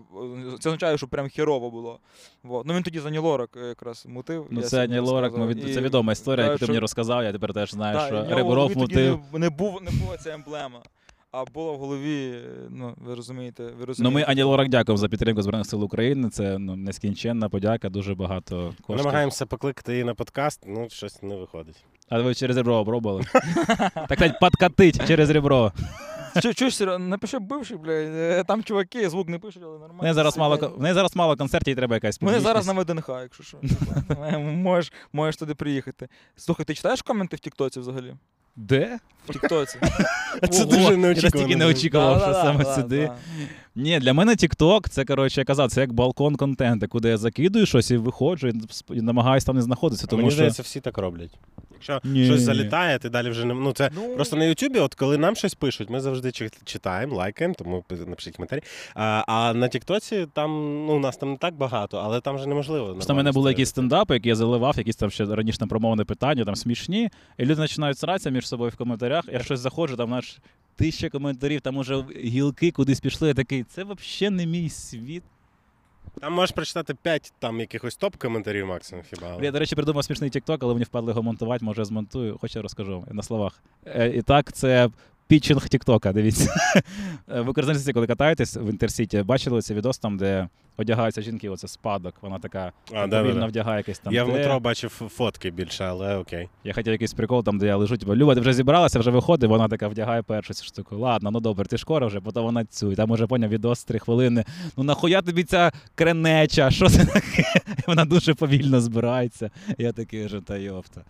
це 0.60 0.70
означає, 0.70 0.98
що 0.98 1.08
прям 1.08 1.28
хірово 1.28 1.70
було. 1.70 2.00
Вот. 2.44 2.66
Ну 2.68 2.74
він 2.74 2.84
тоді 2.84 3.00
за 3.00 3.10
Нілорак 3.10 3.50
е, 3.64 3.68
якраз 3.68 4.06
мутив. 4.10 4.46
Ну 4.52 4.60
я 4.60 4.64
це 4.64 4.70
сьогодні 4.70 4.96
не 4.96 5.02
Лорак, 5.02 5.24
розказував. 5.24 5.50
від... 5.50 5.70
І- 5.70 5.74
це 5.74 5.82
відома 5.82 6.12
історія, 6.14 6.46
Да, 6.46 6.52
яку 6.52 6.60
ти 6.60 6.66
що- 6.66 6.72
мені 6.74 6.80
розказав, 6.80 7.24
я 7.24 7.32
тепер 7.32 7.54
теж 7.54 7.72
знаю, 7.72 7.98
Да, 7.98 8.06
і 8.06 8.08
що 8.08 8.36
рибуров. 8.36 8.56
нього 8.56 8.68
в 8.68 8.74
тоді 8.74 8.80
мутив. 8.96 9.20
Не, 9.34 9.40
не, 9.40 9.50
був, 9.50 9.82
не 9.82 9.92
була 9.92 10.18
ця 10.18 10.34
емблема. 10.34 10.80
А 11.32 11.46
було 11.46 11.74
в 11.74 11.78
голові, 11.78 12.32
е, 12.46 12.68
ну 12.70 12.94
ви 12.98 13.16
розумієте, 13.16 13.64
ви 13.64 13.94
Ну, 14.00 14.12
ми 14.12 14.24
Ані 14.28 14.44
Лорак 14.44 14.70
дякуємо 14.70 14.98
за 14.98 15.10
підтримку 15.10 15.42
Збройних 15.42 15.68
сил 15.68 15.84
України. 15.84 16.30
Це 16.30 16.58
ну, 16.58 16.76
нескінченна 16.76 17.50
подяка, 17.50 17.90
дуже 17.90 18.16
багато 18.16 18.56
Ми 18.56 18.74
коштів. 18.82 18.96
намагаємося 19.06 19.46
покликати 19.46 19.92
її 19.92 20.04
на 20.04 20.16
подкаст, 20.16 20.64
ну 20.68 20.88
щось 20.90 21.24
не 21.24 21.36
виходить. 21.36 21.86
А 22.10 22.20
ви 22.22 22.36
через 22.36 22.58
ребро 22.58 22.86
пробували? 22.86 23.24
так 23.94 24.14
сказать, 24.14 24.40
подкатить 24.40 25.08
через 25.08 25.30
ребро. 25.30 25.72
Чу- 26.36 26.54
Чуєш, 26.54 26.80
напиши 27.00 27.40
бивший, 27.40 27.78
блядь, 27.78 28.16
е, 28.16 28.44
там 28.48 28.64
чуваки, 28.64 29.10
звук 29.10 29.30
не 29.30 29.40
пишуть, 29.40 29.64
але 29.66 29.80
нормально. 29.80 30.00
В 30.00 30.04
неї 30.04 30.14
зараз 30.14 30.38
мало, 30.38 30.76
неї 30.80 30.94
зараз 30.94 31.16
мало 31.16 31.38
концертів, 31.38 31.72
і 31.72 31.76
треба 31.76 31.96
якась 31.96 32.22
Вони 32.22 32.40
зараз 32.40 32.68
на 32.68 32.74
ВДНХ, 32.74 33.10
якщо 33.10 33.44
що. 33.44 33.58
Можеш, 34.40 34.94
можеш 35.14 35.36
туди 35.38 35.56
приїхати. 35.56 36.08
Слухай, 36.36 36.66
ти 36.66 36.74
читаєш 36.74 37.02
коменти 37.02 37.36
в 37.36 37.40
Тіктоці 37.40 37.80
взагалі? 37.80 38.14
Де? 38.58 39.00
В 39.30 39.34
Тіктоці. 39.34 39.80
Це 40.52 40.66
дуже 40.66 40.98
неочікувано. 40.98 41.10
Я 41.14 41.14
настільки 41.14 41.56
не 41.56 41.66
очікував, 41.66 42.22
що 42.22 42.34
саме 42.34 42.66
сюди. 42.66 43.12
Ні, 43.78 44.00
для 44.00 44.14
мене 44.14 44.32
TikTok, 44.32 44.90
це 44.90 45.06
коротше, 45.06 45.42
я 45.42 45.46
казав, 45.46 45.72
це 45.72 45.82
як 45.82 45.94
балкон 45.94 46.36
контенту, 46.36 46.88
куди 46.88 47.10
я 47.10 47.18
закидую 47.18 47.66
щось 47.66 47.92
і 47.92 47.98
виходжу, 47.98 48.48
і 48.90 49.02
намагаюся 49.02 49.46
там 49.46 49.56
не 49.56 49.62
знаходитися. 49.62 50.08
Тому 50.08 50.22
Мені 50.22 50.32
що 50.32 50.36
здається, 50.36 50.64
всі 50.64 50.80
так 50.80 50.98
роблять. 50.98 51.40
Якщо 51.74 52.02
Ні. 52.04 52.26
щось 52.26 52.42
залітає, 52.42 53.00
ти 53.00 53.10
далі 53.10 53.30
вже 53.30 53.46
не. 53.46 53.54
Ну, 53.54 53.72
це 53.74 53.90
Ну, 53.96 54.16
Просто 54.16 54.36
на 54.36 54.46
Ютубі, 54.46 54.80
от 54.80 54.96
коли 54.96 55.18
нам 55.18 55.36
щось 55.36 55.54
пишуть, 55.54 55.90
ми 55.90 56.00
завжди 56.00 56.32
читаємо, 56.64 57.16
лайкаємо, 57.16 57.56
тому 57.58 57.84
напишіть 58.08 58.36
коментарі. 58.36 58.62
А, 58.96 59.24
а 59.28 59.54
на 59.54 59.68
Тіктоці 59.68 60.28
там 60.34 60.52
ну, 60.86 60.96
у 60.96 61.00
нас 61.00 61.18
там 61.18 61.32
не 61.32 61.38
так 61.38 61.56
багато, 61.56 61.98
але 61.98 62.22
там 62.22 62.36
вже 62.36 62.48
неможливо. 62.48 62.94
Просто 62.94 63.14
в 63.14 63.18
мене 63.18 63.32
були 63.32 63.52
якісь 63.52 63.70
стендапи, 63.70 64.14
які 64.14 64.30
я 64.30 64.36
заливав, 64.36 64.78
якісь 64.78 64.96
там 64.96 65.12
ще 65.12 65.26
раніше 65.26 65.58
там 65.58 65.68
промовне 65.68 66.06
питання, 66.06 66.46
там 66.46 66.56
смішні, 66.56 67.10
і 67.38 67.46
люди 67.46 67.62
починають 67.62 67.98
сратися 67.98 68.30
між 68.30 68.48
собою 68.48 68.72
в 68.72 68.78
коментарях. 68.78 69.24
Я 69.34 69.40
щось 69.40 69.60
заходжу, 69.60 69.96
там 69.96 70.10
наш 70.10 70.38
тисяча 70.78 71.10
коментарів, 71.10 71.62
там 71.62 71.78
уже 71.78 72.04
гілки 72.24 72.72
кудись 72.72 73.00
пішли. 73.00 73.28
Я 73.28 73.34
такий, 73.34 73.64
це 73.64 73.84
взагалі 73.84 74.36
не 74.36 74.46
мій 74.46 74.70
світ. 74.70 75.24
Там 76.22 76.34
можеш 76.34 76.52
прочитати 76.56 76.94
5 76.94 77.34
там 77.40 77.60
якихось 77.60 77.98
топ-коментарів 77.98 78.66
максимум 78.66 79.06
хіба. 79.10 79.28
але- 79.34 79.46
Я, 79.46 79.52
до 79.52 79.60
речі, 79.60 79.76
придумав 79.76 80.04
смішний 80.04 80.30
TikTok, 80.30 80.58
але 80.62 80.74
мені 80.74 80.84
впадло 80.84 81.10
його 81.10 81.24
монтувати, 81.24 81.66
може 81.66 81.86
змонтую, 81.86 82.38
хоч 82.42 82.56
я 82.56 82.62
розкажу 82.62 83.06
на 83.12 83.24
словах. 83.24 83.60
Е, 83.86 84.10
і 84.10 84.22
так, 84.22 84.54
це 84.54 84.90
пітчинг 85.28 85.70
Тіктока, 85.70 86.14
дивіться. 86.14 86.54
Е, 87.30 87.42
В 87.42 87.54
коли 87.94 88.08
катаєтесь 88.08 88.58
в 88.58 88.70
Інтерсіті, 88.70 89.22
бачили 89.24 89.62
цей 89.62 89.78
відос 89.78 89.98
там, 89.98 90.18
де 90.18 90.48
одягаються 90.78 91.22
жінки, 91.22 91.50
оце 91.50 91.68
спадок, 91.68 92.16
вона 92.22 92.40
така 92.40 92.72
А, 92.94 93.08
да, 93.08 93.22
повільно 93.22 93.40
да, 93.40 93.46
вдягає 93.46 93.78
якесь 93.78 94.00
там. 94.00 94.14
Я 94.14 94.24
в 94.24 94.30
метро 94.30 94.60
бачив 94.60 94.90
фотки 94.90 95.52
більше, 95.52 95.84
але 95.84 96.18
окей. 96.18 96.50
Я 96.64 96.74
хотів 96.74 96.92
якийсь 96.92 97.14
прикол, 97.14 97.44
там, 97.44 97.58
де 97.58 97.66
я 97.66 97.76
лежу, 97.78 97.98
типу, 97.98 98.16
Люба, 98.16 98.36
ти 98.36 98.42
вже 98.42 98.54
зібралася, 98.54 99.00
вже 99.00 99.12
виходить, 99.12 99.50
вона 99.50 99.68
така 99.68 99.88
вдягає 99.88 100.22
першу 100.22 100.54
цю 100.54 100.66
штуку. 100.66 100.98
Ладно, 100.98 101.32
ну 101.32 101.40
добре, 101.40 101.66
ти 101.66 101.78
скоро 101.78 102.08
вже, 102.08 102.20
потім 102.20 102.44
вона 102.44 102.66
цю. 102.66 102.92
І 102.92 102.96
там 102.96 103.12
уже 103.12 103.28
поняв 103.28 103.50
відос 103.50 103.84
три 103.84 104.00
хвилини. 104.00 104.46
Ну 104.78 104.84
нахуя 104.84 105.22
тобі 105.22 105.44
ця 105.44 105.72
кренеча? 105.96 106.72
Що 106.72 106.90
це 106.90 107.06
таке? 107.06 107.44
Вона 107.88 108.06
дуже 108.06 108.34
повільно 108.34 108.82
збирається. 108.82 109.52
Я 109.78 109.92
такий 109.92 110.26
вже 110.26 110.42
та 110.42 110.58
йопта. 110.58 111.02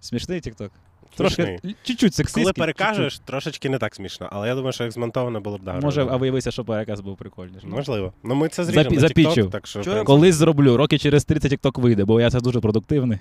Смішний 0.00 0.40
тікток. 0.40 0.72
Трошки 1.16 1.58
чуть-чуть 1.82 2.14
сексистський. 2.14 2.42
Коли 2.42 2.52
чуть-чуть. 2.52 2.76
перекажеш, 2.76 3.18
трошечки 3.18 3.68
не 3.68 3.78
так 3.78 3.94
смішно, 3.94 4.28
але 4.32 4.48
я 4.48 4.54
думаю, 4.54 4.72
що 4.72 4.84
як 4.84 4.92
змонтовано 4.92 5.40
було 5.40 5.58
б 5.58 5.66
гарно. 5.66 5.80
Може, 5.80 6.06
а 6.10 6.16
виявився, 6.16 6.50
що 6.50 6.64
переказ 6.64 7.00
був 7.00 7.16
прикольний. 7.16 7.60
Можливо. 7.64 8.12
Ну 8.22 8.34
ми 8.34 8.48
це 8.48 8.64
зріжемо 8.64 8.96
Запі- 8.96 9.24
на. 9.24 9.30
TikTok, 9.30 9.50
так 9.50 9.66
що... 9.66 9.82
Чого 9.84 9.96
я 9.96 10.04
Колись 10.04 10.34
зроблю, 10.34 10.76
роки 10.76 10.98
через 10.98 11.24
30 11.24 11.52
TikTok 11.52 11.80
вийде, 11.80 12.04
бо 12.04 12.20
я 12.20 12.30
це 12.30 12.40
дуже 12.40 12.60
продуктивний. 12.60 13.18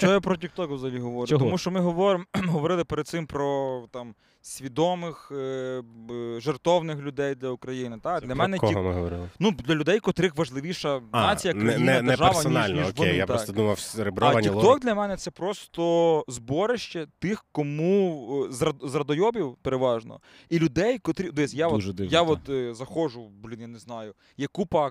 Чого 0.00 0.12
я 0.12 0.20
про 0.20 0.34
TikTok 0.34 0.74
взагалі 0.74 0.98
говорю? 0.98 1.26
Чого? 1.26 1.44
Тому 1.44 1.58
що 1.58 1.70
ми 1.70 1.80
говоримо, 1.80 2.24
говорили 2.46 2.84
перед 2.84 3.08
цим 3.08 3.26
про 3.26 3.82
там 3.92 4.14
свідомих, 4.40 5.32
е, 5.32 5.82
жертовних 6.38 6.98
людей 6.98 7.34
для 7.34 7.48
України. 7.48 7.98
Так? 8.02 8.20
Це 8.20 8.26
Для 8.26 8.34
про 8.34 8.44
мене 8.44 8.58
кого 8.58 8.72
ті, 8.72 8.78
ми 8.78 8.92
говорили? 8.92 9.30
ну, 9.38 9.50
для 9.50 9.74
людей, 9.74 10.00
котрих 10.00 10.36
важливіша 10.36 11.00
А, 11.12 11.20
нація, 11.26 11.54
країна, 11.54 11.78
не, 11.78 12.02
не 12.02 12.08
держава, 12.08 12.32
персонально, 12.32 12.74
ніж, 12.74 12.84
ніж 12.84 12.90
окей. 12.90 13.06
вони. 13.06 13.16
я 13.16 13.26
так. 13.26 13.36
просто 13.36 13.52
думав, 13.52 13.78
А 13.98 14.00
TikTok 14.00 14.80
для 14.80 14.94
мене 14.94 15.16
це 15.16 15.30
просто 15.30 16.24
зборище 16.28 17.06
тих, 17.18 17.44
кому 17.52 18.44
е, 18.44 18.52
зрад- 18.52 18.88
зрадойобів 18.88 19.56
переважно, 19.62 20.20
і 20.48 20.58
людей, 20.58 20.98
котрі 20.98 21.30
десь 21.30 21.54
я 21.54 21.70
Дуже 21.70 21.90
от, 21.90 21.96
дивно, 21.96 22.12
я 22.12 22.20
так. 22.20 22.30
от 22.30 22.48
е, 22.48 22.74
заходжу, 22.74 23.28
блін, 23.42 23.60
я 23.60 23.66
не 23.66 23.78
знаю. 23.78 24.14
Є 24.36 24.46
купа 24.46 24.90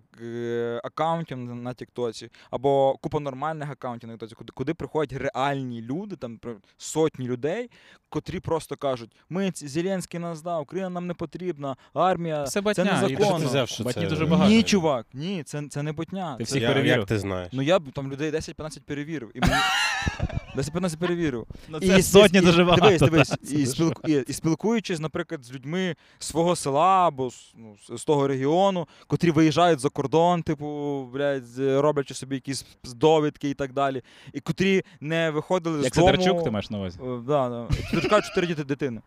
акаунтів 0.83 1.37
на, 1.37 1.73
Тіктоці, 1.73 2.29
або 2.51 2.97
купа 3.01 3.19
нормальних 3.19 3.69
акаунтів 3.71 4.09
на 4.09 4.15
Тіктоці, 4.15 4.35
куди, 4.35 4.51
куди 4.55 4.73
приходять 4.73 5.19
реальні 5.21 5.81
люди, 5.81 6.15
там 6.15 6.39
сотні 6.77 7.27
людей, 7.27 7.69
котрі 8.09 8.39
просто 8.39 8.75
кажуть: 8.75 9.15
ми 9.37 9.51
ці- 9.51 9.67
Зеленський 9.67 10.19
нас 10.19 10.41
дав, 10.41 10.61
Україна 10.61 10.89
нам 10.89 11.07
не 11.07 11.13
потрібна, 11.13 11.75
армія. 11.93 12.43
Це 12.43 12.51
Це 12.51 12.61
батня. 12.61 12.83
і 12.83 12.87
незаконно. 13.11 13.39
Ти 13.39 13.45
взяв, 13.45 13.67
що 13.67 13.83
Батні 13.83 14.03
це... 14.03 14.09
дуже 14.09 14.25
багато. 14.25 14.49
Ні, 14.51 14.63
чувак, 14.63 15.05
ні, 15.13 15.43
це, 15.43 15.63
це 15.69 15.83
не 15.83 15.91
ботня. 15.91 16.35
Ти 16.37 16.43
це- 16.43 16.49
всіх 16.51 16.61
Я, 16.61 16.67
перевірив? 16.67 16.97
як 16.97 17.07
ти 17.07 17.19
знаєш? 17.19 17.49
Ну 17.53 17.61
я 17.61 17.79
б 17.79 17.91
там 17.91 18.11
людей 18.11 18.31
10-15 18.31 18.79
перевірив. 18.85 19.31
І 19.35 19.39
мені... 19.39 19.53
10-15 20.55 20.97
перевірив. 20.97 21.45
Ну, 21.69 21.77
І 21.81 21.87
це 21.87 21.97
с- 21.99 22.11
сотні 22.11 22.39
і- 22.39 22.41
дуже 22.41 22.63
багато. 22.63 22.85
Дивись, 22.85 23.01
дивись, 23.01 23.51
і, 23.51 23.65
спілку, 23.65 24.07
і, 24.07 24.23
і 24.27 24.33
спілкуючись, 24.33 24.99
наприклад, 24.99 25.43
з 25.43 25.51
людьми 25.53 25.95
свого 26.19 26.55
села 26.55 27.07
або 27.07 27.29
з, 27.31 27.53
ну, 27.57 27.75
з- 27.89 28.01
з 28.01 28.05
того 28.05 28.27
регіону, 28.27 28.87
котрі 29.07 29.31
виїжджають 29.31 29.79
за 29.79 29.89
кордон, 29.89 30.43
типу, 30.43 31.03
блядь, 31.13 31.57
роблячи 31.59 32.13
собі 32.13 32.35
якісь 32.35 32.65
довідки 32.95 33.49
і 33.49 33.53
так 33.53 33.73
далі, 33.73 34.01
і 34.33 34.39
котрі 34.39 34.83
не 35.01 35.29
виходили 35.31 35.83
Як 35.83 35.93
з 35.93 35.97
дому. 35.97 36.11
Сидорчук, 36.11 36.43
ти 36.43 36.51
маєш 36.51 36.69
на 36.69 36.77
увазі? 36.77 36.99
Е, 37.03 37.19
Да, 37.27 37.49
да. 37.49 37.67
Сидорчука 37.89 38.21
чотири 38.21 38.47
діти 38.47 38.63
дитини. 38.63 39.01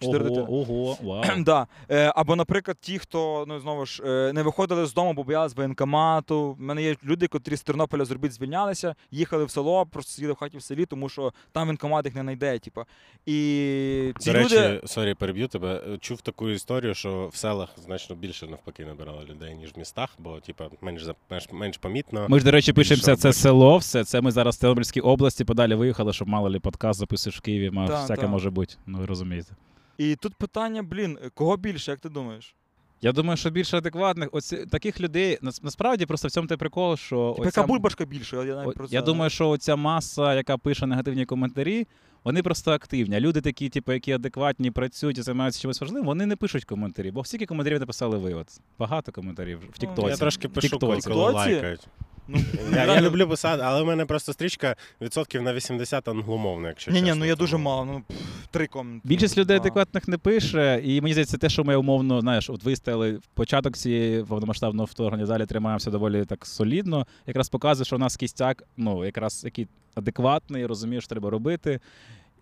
Чотири 0.00 0.24
Ого, 0.24 0.28
дитини. 0.28 0.46
ого, 0.60 0.96
вау. 1.02 1.24
Да. 1.44 1.66
Е, 1.90 2.12
або, 2.16 2.36
наприклад, 2.36 2.76
ті, 2.80 2.98
хто 2.98 3.44
ну 3.48 3.60
знову 3.60 3.86
ж 3.86 4.02
е, 4.06 4.32
не 4.32 4.42
виходили 4.42 4.86
з 4.86 4.94
дому, 4.94 5.12
бо 5.14 5.24
боялись 5.24 5.56
воєнкомату. 5.56 6.36
У 6.60 6.62
мене 6.62 6.82
є 6.82 6.96
люди, 7.04 7.26
котрі 7.26 7.56
з 7.56 7.62
Тернополя 7.62 8.04
з 8.04 8.10
робіт 8.10 8.32
звільнялися, 8.32 8.94
їхали 9.10 9.44
в 9.44 9.50
село, 9.50 9.86
просто 9.86 10.12
сиділи 10.12 10.32
в 10.32 10.36
хаті 10.36 10.58
в 10.58 10.62
селі, 10.62 10.86
тому 10.86 11.08
що 11.08 11.32
там 11.52 11.64
воєнкомат 11.66 12.04
їх 12.04 12.14
не 12.14 12.22
знайде. 12.22 12.58
Типу. 12.58 12.82
І 13.26 14.12
ці 14.18 14.32
До 14.32 14.38
речі, 14.38 14.54
люди. 14.54 14.80
sorry, 14.86 15.14
переб'ю 15.14 15.48
тебе. 15.48 15.82
Чув 16.00 16.20
таку 16.20 16.48
історію, 16.48 16.94
що 16.94 17.28
в 17.32 17.36
селах 17.36 17.68
значно 17.84 18.16
більше 18.16 18.46
навпаки 18.46 18.84
набирали 18.84 19.24
людей, 19.30 19.54
ніж 19.54 19.74
в 19.74 19.78
містах, 19.78 20.10
бо 20.18 20.40
типа 20.40 20.68
менш 20.80 21.04
за- 21.04 21.14
менш, 21.30 21.48
менш 21.52 21.78
помітно. 21.78 22.26
Ми 22.28 22.38
ж, 22.38 22.44
до 22.44 22.50
речі, 22.50 22.72
Більше 22.72 22.94
пишемо 22.94 23.16
це, 23.16 23.22
це 23.22 23.32
село, 23.32 23.76
все. 23.76 24.04
Це 24.04 24.20
ми 24.20 24.30
зараз 24.30 24.56
в 24.56 24.60
Тернопільській 24.60 25.00
області 25.00 25.44
подалі 25.44 25.74
виїхали, 25.74 26.12
щоб 26.12 26.28
мало 26.28 26.50
ли 26.50 26.60
подкаст 26.60 26.98
записуєш 27.00 27.38
в 27.38 27.40
Києві, 27.40 27.70
мав, 27.70 27.88
Так, 27.88 27.98
всяке 28.00 28.20
так. 28.20 28.30
може 28.30 28.50
бути. 28.50 28.74
Ну 28.86 28.98
ви 28.98 29.06
розумієте. 29.06 29.52
І 30.00 30.16
тут 30.16 30.34
питання, 30.34 30.82
блін, 30.82 31.18
кого 31.34 31.56
більше, 31.56 31.90
як 31.90 32.00
ти 32.00 32.08
думаєш? 32.08 32.54
Я 33.02 33.12
думаю, 33.12 33.36
що 33.36 33.50
більше 33.50 33.78
адекватних, 33.78 34.28
оці, 34.32 34.56
таких 34.56 35.00
людей, 35.00 35.38
нас- 35.42 35.62
насправді 35.62 36.06
просто 36.06 36.28
в 36.28 36.30
цьому 36.30 36.48
той 36.48 36.56
прикол, 36.56 36.96
що. 36.96 37.32
Типа, 37.36 37.48
оця- 37.48 37.60
яка 37.60 37.66
бульбашка 37.66 38.04
більше? 38.04 38.36
Я, 38.36 38.44
навіть 38.44 38.74
про 38.74 38.88
це... 38.88 38.94
Я 38.94 39.02
думаю, 39.02 39.30
що 39.30 39.56
ця 39.56 39.76
маса, 39.76 40.34
яка 40.34 40.58
пише 40.58 40.86
негативні 40.86 41.26
коментарі, 41.26 41.86
вони 42.24 42.42
просто 42.42 42.72
активні. 42.72 43.16
А 43.16 43.20
люди 43.20 43.40
такі, 43.40 43.68
типу, 43.68 43.92
які 43.92 44.12
адекватні, 44.12 44.70
працюють 44.70 45.18
і 45.18 45.22
займаються 45.22 45.60
чимось 45.60 45.80
важливим, 45.80 46.06
вони 46.06 46.26
не 46.26 46.36
пишуть 46.36 46.64
коментарі. 46.64 47.10
Бо 47.10 47.24
скільки 47.24 47.46
коментарів 47.46 47.80
написали 47.80 48.18
ви? 48.18 48.34
От 48.34 48.48
багато 48.78 49.12
коментарів 49.12 49.58
в 49.58 49.62
Ну, 49.66 49.72
Тіктоці. 49.78 50.08
Я 50.08 50.16
трошки 50.16 50.48
пишу, 50.48 50.78
коли, 50.78 50.98
лайкають. 51.06 51.88
Ну, 52.30 52.38
Я, 52.74 52.84
я 52.94 53.00
люблю 53.00 53.28
писати, 53.28 53.62
але 53.66 53.82
в 53.82 53.86
мене 53.86 54.04
просто 54.06 54.32
стрічка 54.32 54.76
відсотків 55.00 55.42
на 55.42 55.54
80 55.54 56.08
англомовна, 56.08 56.68
якщо 56.68 56.90
Ні, 56.90 57.00
ні, 57.02 57.06
чесно. 57.08 57.18
ну 57.20 57.24
я 57.24 57.36
дуже 57.36 57.52
тому- 57.52 57.64
мало. 57.64 57.84
Ну, 57.84 58.02
пф, 58.08 58.46
три 58.50 58.66
коменти. 58.66 59.08
Більшість 59.08 59.38
людей 59.38 59.56
адекватних 59.56 60.08
не 60.08 60.18
пише, 60.18 60.80
і 60.84 61.00
мені 61.00 61.12
здається, 61.12 61.38
те, 61.38 61.48
що 61.48 61.64
ми 61.64 61.76
умовно, 61.76 62.20
знаєш, 62.20 62.50
от 62.50 62.62
виставили 62.64 63.12
в 63.12 63.26
початок 63.34 63.76
цієї 63.76 64.24
повномасштабного 64.24 64.86
вторгнення, 64.86 65.26
далі 65.26 65.46
тримаємося 65.46 65.90
доволі 65.90 66.24
так 66.24 66.46
солідно. 66.46 67.06
Якраз 67.26 67.48
показує, 67.48 67.84
що 67.84 67.96
у 67.96 67.98
нас 67.98 68.16
кістяк, 68.16 68.62
ну, 68.76 69.04
якраз 69.04 69.44
який 69.44 69.68
адекватний, 69.94 70.66
розуміє, 70.66 71.00
що 71.00 71.08
треба 71.08 71.30
робити. 71.30 71.80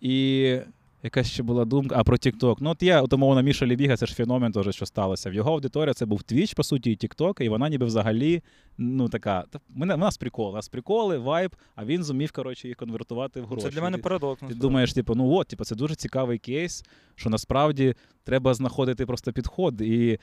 І 0.01 0.57
якась 1.03 1.27
ще 1.27 1.43
була 1.43 1.65
думка, 1.65 1.95
а 1.97 2.03
про 2.03 2.17
TikTok. 2.17 2.57
Ну, 2.59 2.69
от 2.69 2.83
є, 2.83 3.01
от 3.01 3.13
умовно, 3.13 3.41
Міша 3.41 3.65
Лібіга, 3.65 3.97
це 3.97 4.05
ж 4.05 4.15
феномен 4.15 4.51
теж, 4.51 4.75
що 4.75 4.85
сталося. 4.85 5.29
В 5.29 5.33
його 5.33 5.51
аудиторія 5.51 5.93
це 5.93 6.05
був 6.05 6.19
Twitch, 6.19 6.55
по 6.55 6.63
суті, 6.63 6.91
і 6.91 6.97
TikTok, 6.97 7.41
і 7.41 7.49
вона 7.49 7.69
ніби 7.69 7.85
взагалі, 7.85 8.43
ну, 8.77 9.09
така, 9.09 9.45
у 9.75 9.85
нас 9.85 10.17
прикол, 10.17 10.51
у 10.51 10.55
нас 10.55 10.69
приколи, 10.69 11.17
вайб, 11.17 11.55
а 11.75 11.85
він 11.85 12.03
зумів, 12.03 12.31
коротше, 12.31 12.67
їх 12.67 12.77
конвертувати 12.77 13.41
в 13.41 13.45
гроші. 13.45 13.61
Це 13.61 13.69
для 13.69 13.81
мене 13.81 13.97
парадокс. 13.97 14.39
ти 14.39 14.45
насправді. 14.45 14.67
думаєш, 14.67 14.93
типу, 14.93 15.15
ну 15.15 15.31
от, 15.31 15.47
типу, 15.47 15.65
це 15.65 15.75
дуже 15.75 15.95
цікавий 15.95 16.37
кейс, 16.37 16.83
що 17.15 17.29
насправді 17.29 17.95
треба 18.23 18.53
знаходити 18.53 19.05
просто 19.05 19.33
підход. 19.33 19.81
І 19.81 20.19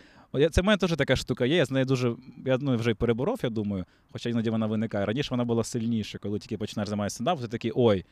це 0.50 0.60
в 0.60 0.64
мене 0.64 0.76
теж 0.76 0.96
така 0.96 1.16
штука 1.16 1.46
є. 1.46 1.56
Я 1.56 1.64
з 1.64 1.70
нею 1.70 1.84
дуже 1.84 2.14
я 2.46 2.58
ну, 2.60 2.76
вже 2.76 2.94
переборов, 2.94 3.40
я 3.42 3.50
думаю, 3.50 3.84
хоча 4.12 4.30
іноді 4.30 4.50
вона 4.50 4.66
виникає. 4.66 5.06
Раніше 5.06 5.28
вона 5.30 5.44
була 5.44 5.64
сильніша, 5.64 6.18
коли 6.18 6.38
тільки 6.38 6.58
починаєш 6.58 6.88
займатися 6.88 7.14
стендапом, 7.14 7.42
ти 7.42 7.48
такий, 7.48 7.72
ой, 7.74 8.04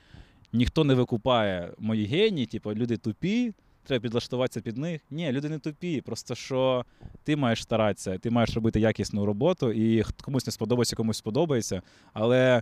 ніхто 0.53 0.85
не 0.85 0.95
викупає 0.95 1.73
мої 1.79 2.07
генії, 2.07 2.47
типу, 2.47 2.75
люди 2.75 2.97
тупі. 2.97 3.53
Треба 3.87 4.03
підлаштуватися 4.03 4.61
під 4.61 4.77
них. 4.77 5.01
Ні, 5.11 5.33
люди 5.33 5.49
не 5.49 5.59
тупі. 5.59 6.01
Просто 6.01 6.35
що 6.35 6.85
ти 7.25 7.37
маєш 7.37 7.63
старатися, 7.63 8.19
ти 8.19 8.31
маєш 8.31 8.55
робити 8.55 8.81
якісну 8.81 9.27
роботу, 9.27 9.73
і 9.73 10.05
комусь 10.23 10.47
не 10.47 10.53
сподобається, 10.53 10.97
комусь 10.97 11.17
сподобається. 11.17 11.83
Але 12.13 12.61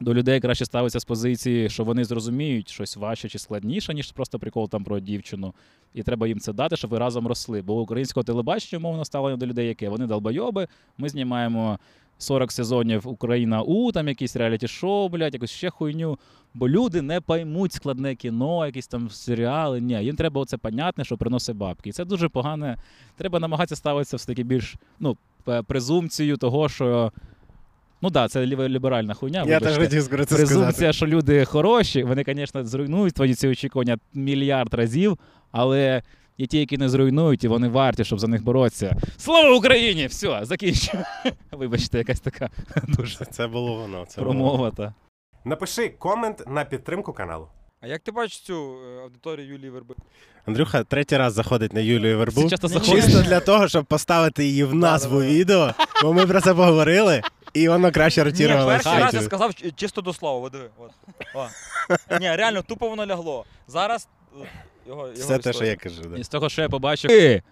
до 0.00 0.14
людей 0.14 0.40
краще 0.40 0.64
ставиться 0.64 1.00
з 1.00 1.04
позиції, 1.04 1.70
що 1.70 1.84
вони 1.84 2.04
зрозуміють 2.04 2.68
щось 2.68 2.96
важче 2.96 3.28
чи 3.28 3.38
складніше, 3.38 3.94
ніж 3.94 4.12
просто 4.12 4.38
прикол 4.38 4.68
там 4.68 4.84
про 4.84 5.00
дівчину. 5.00 5.54
І 5.94 6.02
треба 6.02 6.26
їм 6.26 6.40
це 6.40 6.52
дати, 6.52 6.76
щоб 6.76 6.90
ви 6.90 6.98
разом 6.98 7.26
росли. 7.26 7.62
Бо 7.62 7.80
українського 7.80 8.24
телебачення, 8.24 8.78
умовно, 8.78 9.04
ставлення 9.04 9.36
до 9.36 9.46
людей, 9.46 9.68
яке 9.68 9.88
вони 9.88 10.06
долбойоби. 10.06 10.68
Ми 10.98 11.08
знімаємо 11.08 11.78
40 12.18 12.52
сезонів 12.52 13.08
Україна 13.08 13.62
У, 13.62 13.92
там 13.92 14.08
якісь 14.08 14.36
реаліті-шоу, 14.36 15.08
блядь, 15.08 15.34
якусь 15.34 15.50
ще 15.50 15.70
хуйню. 15.70 16.18
Бо 16.54 16.68
люди 16.68 17.02
не 17.02 17.20
поймуть 17.20 17.72
складне 17.72 18.14
кіно, 18.14 18.66
якісь 18.66 18.86
там 18.86 19.10
серіали. 19.10 19.80
Ні, 19.80 20.04
їм 20.04 20.16
треба 20.16 20.40
оце 20.40 20.56
понятне, 20.56 21.04
що 21.04 21.16
приносить 21.16 21.56
бабки. 21.56 21.88
І 21.88 21.92
це 21.92 22.04
дуже 22.04 22.28
погане. 22.28 22.76
Треба 23.16 23.40
намагатися 23.40 23.76
ставитися 23.76 24.16
все 24.16 24.26
таки 24.26 24.42
більш 24.42 24.74
ну, 25.00 25.16
п- 25.44 25.62
презумпцію 25.62 26.36
того, 26.36 26.68
що. 26.68 27.12
Ну 28.02 28.10
так, 28.10 28.22
да, 28.22 28.28
це 28.28 28.46
ліберальна 28.46 29.14
хуйня. 29.14 29.44
Я 29.48 29.60
теж 29.60 29.78
хотів 29.78 30.02
це 30.02 30.02
сказати. 30.02 30.34
Презумпція, 30.36 30.92
що 30.92 31.06
люди 31.06 31.44
хороші, 31.44 32.02
вони, 32.02 32.24
звісно, 32.26 32.64
зруйнують 32.64 33.14
твої 33.14 33.34
ці 33.34 33.48
очікування 33.48 33.98
мільярд 34.14 34.74
разів, 34.74 35.18
але 35.52 36.02
є 36.38 36.46
ті, 36.46 36.58
які 36.58 36.78
не 36.78 36.88
зруйнують, 36.88 37.44
і 37.44 37.48
вони 37.48 37.68
варті, 37.68 38.04
щоб 38.04 38.18
за 38.18 38.26
них 38.28 38.44
боротися. 38.44 38.96
Слава 39.16 39.56
Україні! 39.56 40.06
Все, 40.06 40.40
закінчу. 40.42 40.98
Вибачте, 41.52 41.98
якась 41.98 42.20
така 42.20 42.50
дуже 42.88 43.24
Це 43.24 43.46
було 43.46 43.74
воно. 43.74 44.04
Це 44.08 44.20
промова. 44.20 44.70
Та. 44.70 44.94
Напиши 45.44 45.88
комент 45.88 46.44
на 46.48 46.64
підтримку 46.64 47.12
каналу. 47.12 47.48
А 47.80 47.86
як 47.86 48.02
ти 48.02 48.12
бачиш 48.12 48.40
цю 48.40 48.54
е, 48.54 49.02
аудиторію 49.02 49.48
Юлії 49.48 49.70
Верби? 49.70 49.94
Андрюха 50.46 50.84
третій 50.84 51.16
раз 51.16 51.32
заходить 51.32 51.72
на 51.72 51.80
Юлію 51.80 52.18
Вербу. 52.18 52.50
Чисто 52.50 53.22
для 53.22 53.40
того, 53.40 53.68
щоб 53.68 53.84
поставити 53.84 54.44
її 54.44 54.64
в 54.64 54.74
назву 54.74 55.22
відео, 55.22 55.74
бо 56.02 56.12
ми 56.12 56.26
про 56.26 56.40
це 56.40 56.54
поговорили, 56.54 57.22
і 57.54 57.68
воно 57.68 57.92
краще 57.92 58.20
Ні, 58.20 58.24
ротірувало. 58.24 58.70
перший 58.70 58.98
раз 58.98 59.14
я 59.14 59.22
сказав 59.22 59.54
чисто 59.76 60.00
до 60.00 60.12
слова, 60.12 60.50
диви. 60.50 60.70
От. 60.78 60.90
О. 61.34 61.46
Ні, 62.20 62.36
реально, 62.36 62.62
тупо 62.62 62.88
воно 62.88 63.06
лягло. 63.06 63.44
Зараз 63.68 64.08
е, 64.42 64.48
його, 64.88 65.00
його 65.00 65.12
Все 65.14 65.38
те, 65.38 65.52
що 65.52 65.64
я 65.64 65.76
кажу. 65.76 66.02
Да. 66.02 66.16
І 66.16 66.24
з 66.24 66.28
того, 66.28 66.48
що 66.48 66.62
я 66.62 66.68
побачив. 66.68 67.10
Е, 67.10 67.42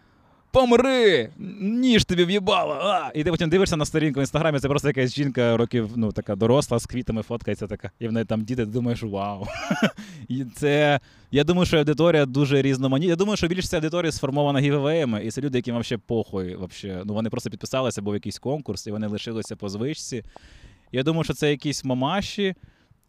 Помри! 0.54 1.30
Ніж 1.60 2.04
тобі 2.04 2.24
в'їбало! 2.24 2.74
А! 2.74 3.10
І 3.14 3.24
ти 3.24 3.30
потім 3.30 3.48
дивишся 3.48 3.76
на 3.76 3.84
сторінку 3.84 4.20
в 4.20 4.22
інстаграмі, 4.22 4.58
це 4.58 4.68
просто 4.68 4.88
якась 4.88 5.14
жінка 5.14 5.56
років, 5.56 5.90
ну, 5.96 6.12
така 6.12 6.36
доросла, 6.36 6.78
з 6.78 6.86
квітами 6.86 7.22
фоткається 7.22 7.66
така. 7.66 7.90
І 7.98 8.08
в 8.08 8.12
неї 8.12 8.26
там 8.26 8.44
діти, 8.44 8.64
ти 8.64 8.72
думаєш, 8.72 9.02
вау. 9.02 9.46
І 10.28 10.44
це. 10.44 11.00
Я 11.30 11.44
думаю, 11.44 11.66
що 11.66 11.78
аудиторія 11.78 12.26
дуже 12.26 12.62
різноманітна. 12.62 13.10
Я 13.10 13.16
думаю, 13.16 13.36
що 13.36 13.48
більше 13.48 13.68
ця 13.68 13.76
аудиторія 13.76 14.12
сформована 14.12 14.60
гівевеями, 14.60 15.24
і 15.24 15.30
це 15.30 15.40
люди, 15.40 15.58
яким 15.58 15.78
взагалі 15.78 16.02
похуй. 16.06 16.54
Вообще. 16.54 17.02
Ну, 17.04 17.14
вони 17.14 17.30
просто 17.30 17.50
підписалися, 17.50 18.02
був 18.02 18.14
якийсь 18.14 18.38
конкурс, 18.38 18.86
і 18.86 18.90
вони 18.90 19.06
лишилися 19.06 19.56
по 19.56 19.68
звичці. 19.68 20.24
Я 20.92 21.02
думаю, 21.02 21.24
що 21.24 21.34
це 21.34 21.50
якісь 21.50 21.84
мамаші. 21.84 22.54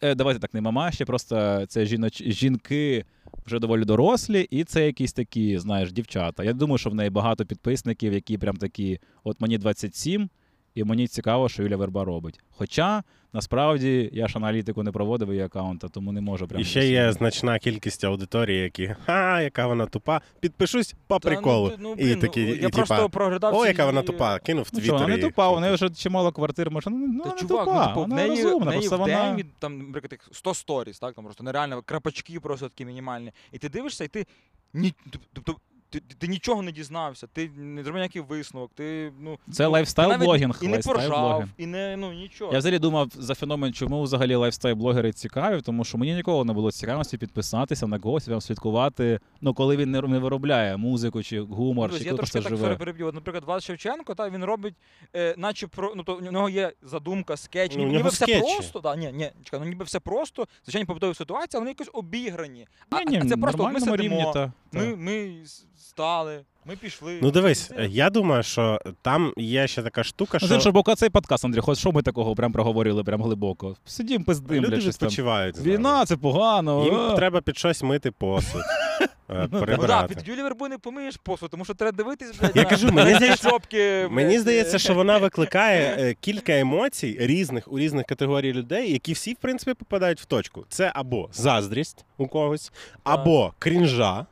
Е, 0.05 0.15
давайте 0.15 0.39
так, 0.39 0.53
не 0.53 0.61
мамаші, 0.61 1.05
просто 1.05 1.65
це 1.67 1.85
жіноч... 1.85 2.23
жінки 2.23 3.05
вже 3.45 3.59
доволі 3.59 3.85
дорослі, 3.85 4.41
і 4.41 4.63
це 4.63 4.85
якісь 4.85 5.13
такі, 5.13 5.59
знаєш, 5.59 5.91
дівчата. 5.91 6.43
Я 6.43 6.53
думаю, 6.53 6.77
що 6.77 6.89
в 6.89 6.95
неї 6.95 7.09
багато 7.09 7.45
підписників, 7.45 8.13
які 8.13 8.37
прям 8.37 8.57
такі: 8.57 8.99
от 9.23 9.41
мені 9.41 9.57
27, 9.57 10.29
і 10.75 10.83
мені 10.83 11.07
цікаво, 11.07 11.49
що 11.49 11.63
Юля 11.63 11.77
Верба 11.77 12.03
робить. 12.03 12.39
Хоча 12.49 13.03
насправді 13.35 14.09
я 14.13 14.27
ж 14.27 14.37
аналітику 14.37 14.83
не 14.83 14.91
проводив 14.91 15.29
її 15.29 15.41
аккаунта, 15.41 15.87
тому 15.87 16.11
не 16.11 16.21
можу 16.21 16.47
прям. 16.47 16.61
І 16.61 16.65
ще 16.65 16.87
є 16.87 17.11
значна 17.11 17.59
кількість 17.59 18.03
аудиторії, 18.03 18.61
які 18.61 18.95
ха, 19.05 19.41
яка 19.41 19.67
вона 19.67 19.85
тупа. 19.85 20.21
Підпишусь 20.39 20.95
по 21.07 21.19
Та, 21.19 21.29
ну, 21.29 21.35
приколу. 21.35 21.71
ну, 21.79 21.93
і 21.93 22.03
блін, 22.03 22.19
такі, 22.19 22.45
ну, 22.45 22.53
і, 22.53 22.69
просто 22.69 22.95
типа, 22.95 23.07
проглядав. 23.07 23.55
О, 23.55 23.61
ці 23.63 23.67
яка 23.67 23.85
вона 23.85 23.99
її- 23.99 24.07
тупа. 24.07 24.39
Кинув 24.39 24.63
в 24.63 24.69
Ну 24.73 24.81
що, 24.81 24.93
вона 24.93 25.07
не 25.07 25.17
тупа, 25.17 25.49
у 25.49 25.59
неї 25.59 25.73
вже 25.73 25.89
чимало 25.89 26.31
квартир, 26.31 26.71
може, 26.71 26.89
ну, 26.89 26.97
ну 26.97 27.23
Та 27.23 27.29
не 27.29 27.35
чувак, 27.35 27.65
тупа, 27.65 27.81
ну, 27.81 27.87
типу, 27.87 27.99
в 27.99 28.03
вона 28.03 28.15
неї, 28.15 28.43
розумна, 28.43 28.65
в 28.65 28.69
неї 28.69 28.79
просто 28.79 28.97
в 28.97 28.99
вона... 28.99 29.23
день, 29.23 29.35
від, 29.35 29.47
там, 29.59 29.77
наприклад, 29.77 30.11
як 30.11 30.21
100 30.31 30.53
сторіс, 30.53 30.99
так, 30.99 31.15
там 31.15 31.23
просто 31.23 31.43
нереально, 31.43 31.81
крапочки 31.81 32.39
просто 32.39 32.69
такі 32.69 32.85
мінімальні. 32.85 33.31
І 33.51 33.57
ти 33.57 33.69
дивишся, 33.69 34.03
і 34.03 34.07
ти, 34.07 34.25
ні, 34.73 34.93
тобто, 35.33 35.55
ти, 35.99 36.15
ти, 36.17 36.27
нічого 36.27 36.61
не 36.61 36.71
дізнався, 36.71 37.27
ти 37.33 37.49
не 37.57 37.83
зробив 37.83 37.99
ніякий 37.99 38.21
висновок, 38.21 38.71
ти, 38.75 39.11
ну... 39.19 39.37
Це 39.51 39.63
ну, 39.63 39.71
lifestyle-blogging, 39.71 40.63
І 40.63 40.67
не 40.67 40.79
поржав, 40.79 41.43
і 41.57 41.65
не, 41.65 41.97
ну, 41.97 42.13
нічого. 42.13 42.53
Я 42.53 42.59
взагалі 42.59 42.79
думав 42.79 43.07
за 43.13 43.35
феномен, 43.35 43.73
чому 43.73 44.01
взагалі 44.03 44.35
лайфстайл-блогери 44.35 45.11
цікаві, 45.11 45.61
тому 45.61 45.83
що 45.83 45.97
мені 45.97 46.13
ніколи 46.15 46.45
не 46.45 46.53
було 46.53 46.71
цікавості 46.71 47.17
підписатися 47.17 47.87
на 47.87 47.99
когось, 47.99 48.25
прям 48.25 48.41
слідкувати, 48.41 49.19
ну 49.41 49.53
коли 49.53 49.77
він 49.77 49.91
не, 49.91 50.01
не 50.01 50.19
виробляє 50.19 50.77
музику 50.77 51.23
чи 51.23 51.41
гумор, 51.41 51.89
Дивись, 51.89 52.03
чи 52.03 52.09
я 52.09 52.15
трошки 52.15 52.39
просто 52.39 52.49
так 52.49 52.57
живе. 52.59 52.75
переб'ю. 52.75 53.11
Наприклад, 53.11 53.43
Влад 53.43 53.63
Шевченко, 53.63 54.15
та, 54.15 54.29
він 54.29 54.43
робить, 54.43 54.73
е, 55.15 55.35
наче 55.37 55.67
про, 55.67 55.93
ну, 55.95 56.03
то, 56.03 56.15
у 56.15 56.21
нього 56.21 56.49
є 56.49 56.71
задумка, 56.83 57.37
скетч, 57.37 57.75
Ну, 57.77 57.87
ніби, 57.87 58.09
все 58.09 58.25
скетчі. 58.25 58.41
просто, 58.55 58.79
та, 58.79 58.95
ні, 58.95 59.11
ні, 59.13 59.31
чекай, 59.43 59.59
ну 59.59 59.65
ніби 59.65 59.85
все 59.85 59.99
просто, 59.99 60.47
звичайно, 60.65 60.85
побутові 60.87 61.13
ситуації, 61.13 61.49
але 61.53 61.59
вони 61.59 61.69
якось 61.71 61.89
обіграні. 61.93 62.67
А, 62.89 63.03
Ні, 63.03 63.05
ні, 63.05 63.21
а 63.25 63.29
це 63.29 63.37
просто 63.37 63.69
ми 63.69 63.79
сидимо, 63.79 63.95
рівні, 63.97 64.25
та. 64.33 64.51
Ми, 64.75 64.95
ми 64.95 65.31
стали, 65.77 66.41
ми 66.65 66.75
пішли. 66.75 67.19
Ну 67.21 67.31
дивись, 67.31 67.71
я 67.89 68.09
думаю, 68.09 68.43
що 68.43 68.79
там 69.01 69.33
є 69.37 69.67
ще 69.67 69.81
така 69.83 70.03
штука, 70.03 70.37
Ну, 70.41 70.47
з 70.47 70.49
що 70.49 70.55
іншого 70.55 70.73
боку, 70.73 70.95
цей 70.95 71.09
подкаст, 71.09 71.45
Андрій, 71.45 71.59
хоч 71.61 71.77
що 71.79 71.91
ми 71.91 72.01
такого 72.01 72.35
прям 72.35 72.51
проговорили 72.51 73.03
прям 73.03 73.23
глибоко. 73.23 73.75
Сидім, 73.85 74.23
пиздим, 74.23 74.57
люди 74.57 74.67
блядь, 74.67 74.81
щось 74.81 74.97
там. 74.97 75.07
відпочивають. 75.07 75.59
Війна, 75.59 76.05
це 76.05 76.17
погано. 76.17 76.85
Їм 76.85 76.95
а. 76.95 77.15
треба 77.15 77.41
під 77.41 77.57
щось 77.57 77.83
мити 77.83 78.11
посуд, 78.11 78.61
е, 79.01 79.07
Ну, 79.29 79.47
да, 79.51 79.59
прибирати. 79.59 80.15
під 80.15 80.27
Юлі 80.27 80.41
Вербу 80.41 80.67
не 80.67 80.77
помиєш 80.77 81.17
посуд, 81.17 81.49
тому 81.49 81.65
що 81.65 81.73
треба 81.73 81.97
дивитись, 81.97 82.39
блядь, 82.39 82.55
Я 82.55 82.63
на- 82.63 82.69
кажу, 82.69 82.91
мені 82.91 83.15
здається- 83.15 84.07
Мені 84.09 84.39
здається, 84.39 84.79
що 84.79 84.93
вона 84.93 85.17
викликає 85.17 85.95
е, 85.99 86.13
кілька 86.19 86.59
емоцій 86.59 87.17
різних 87.19 87.71
у 87.71 87.79
різних 87.79 88.05
категорій 88.05 88.53
людей, 88.53 88.91
які 88.91 89.13
всі, 89.13 89.33
в 89.33 89.37
принципі, 89.37 89.73
попадають 89.73 90.21
в 90.21 90.25
точку. 90.25 90.65
Це 90.69 90.91
або 90.95 91.29
заздрість 91.33 92.05
у 92.17 92.27
когось, 92.27 92.71
або 93.03 93.53
крінжа, 93.59 94.25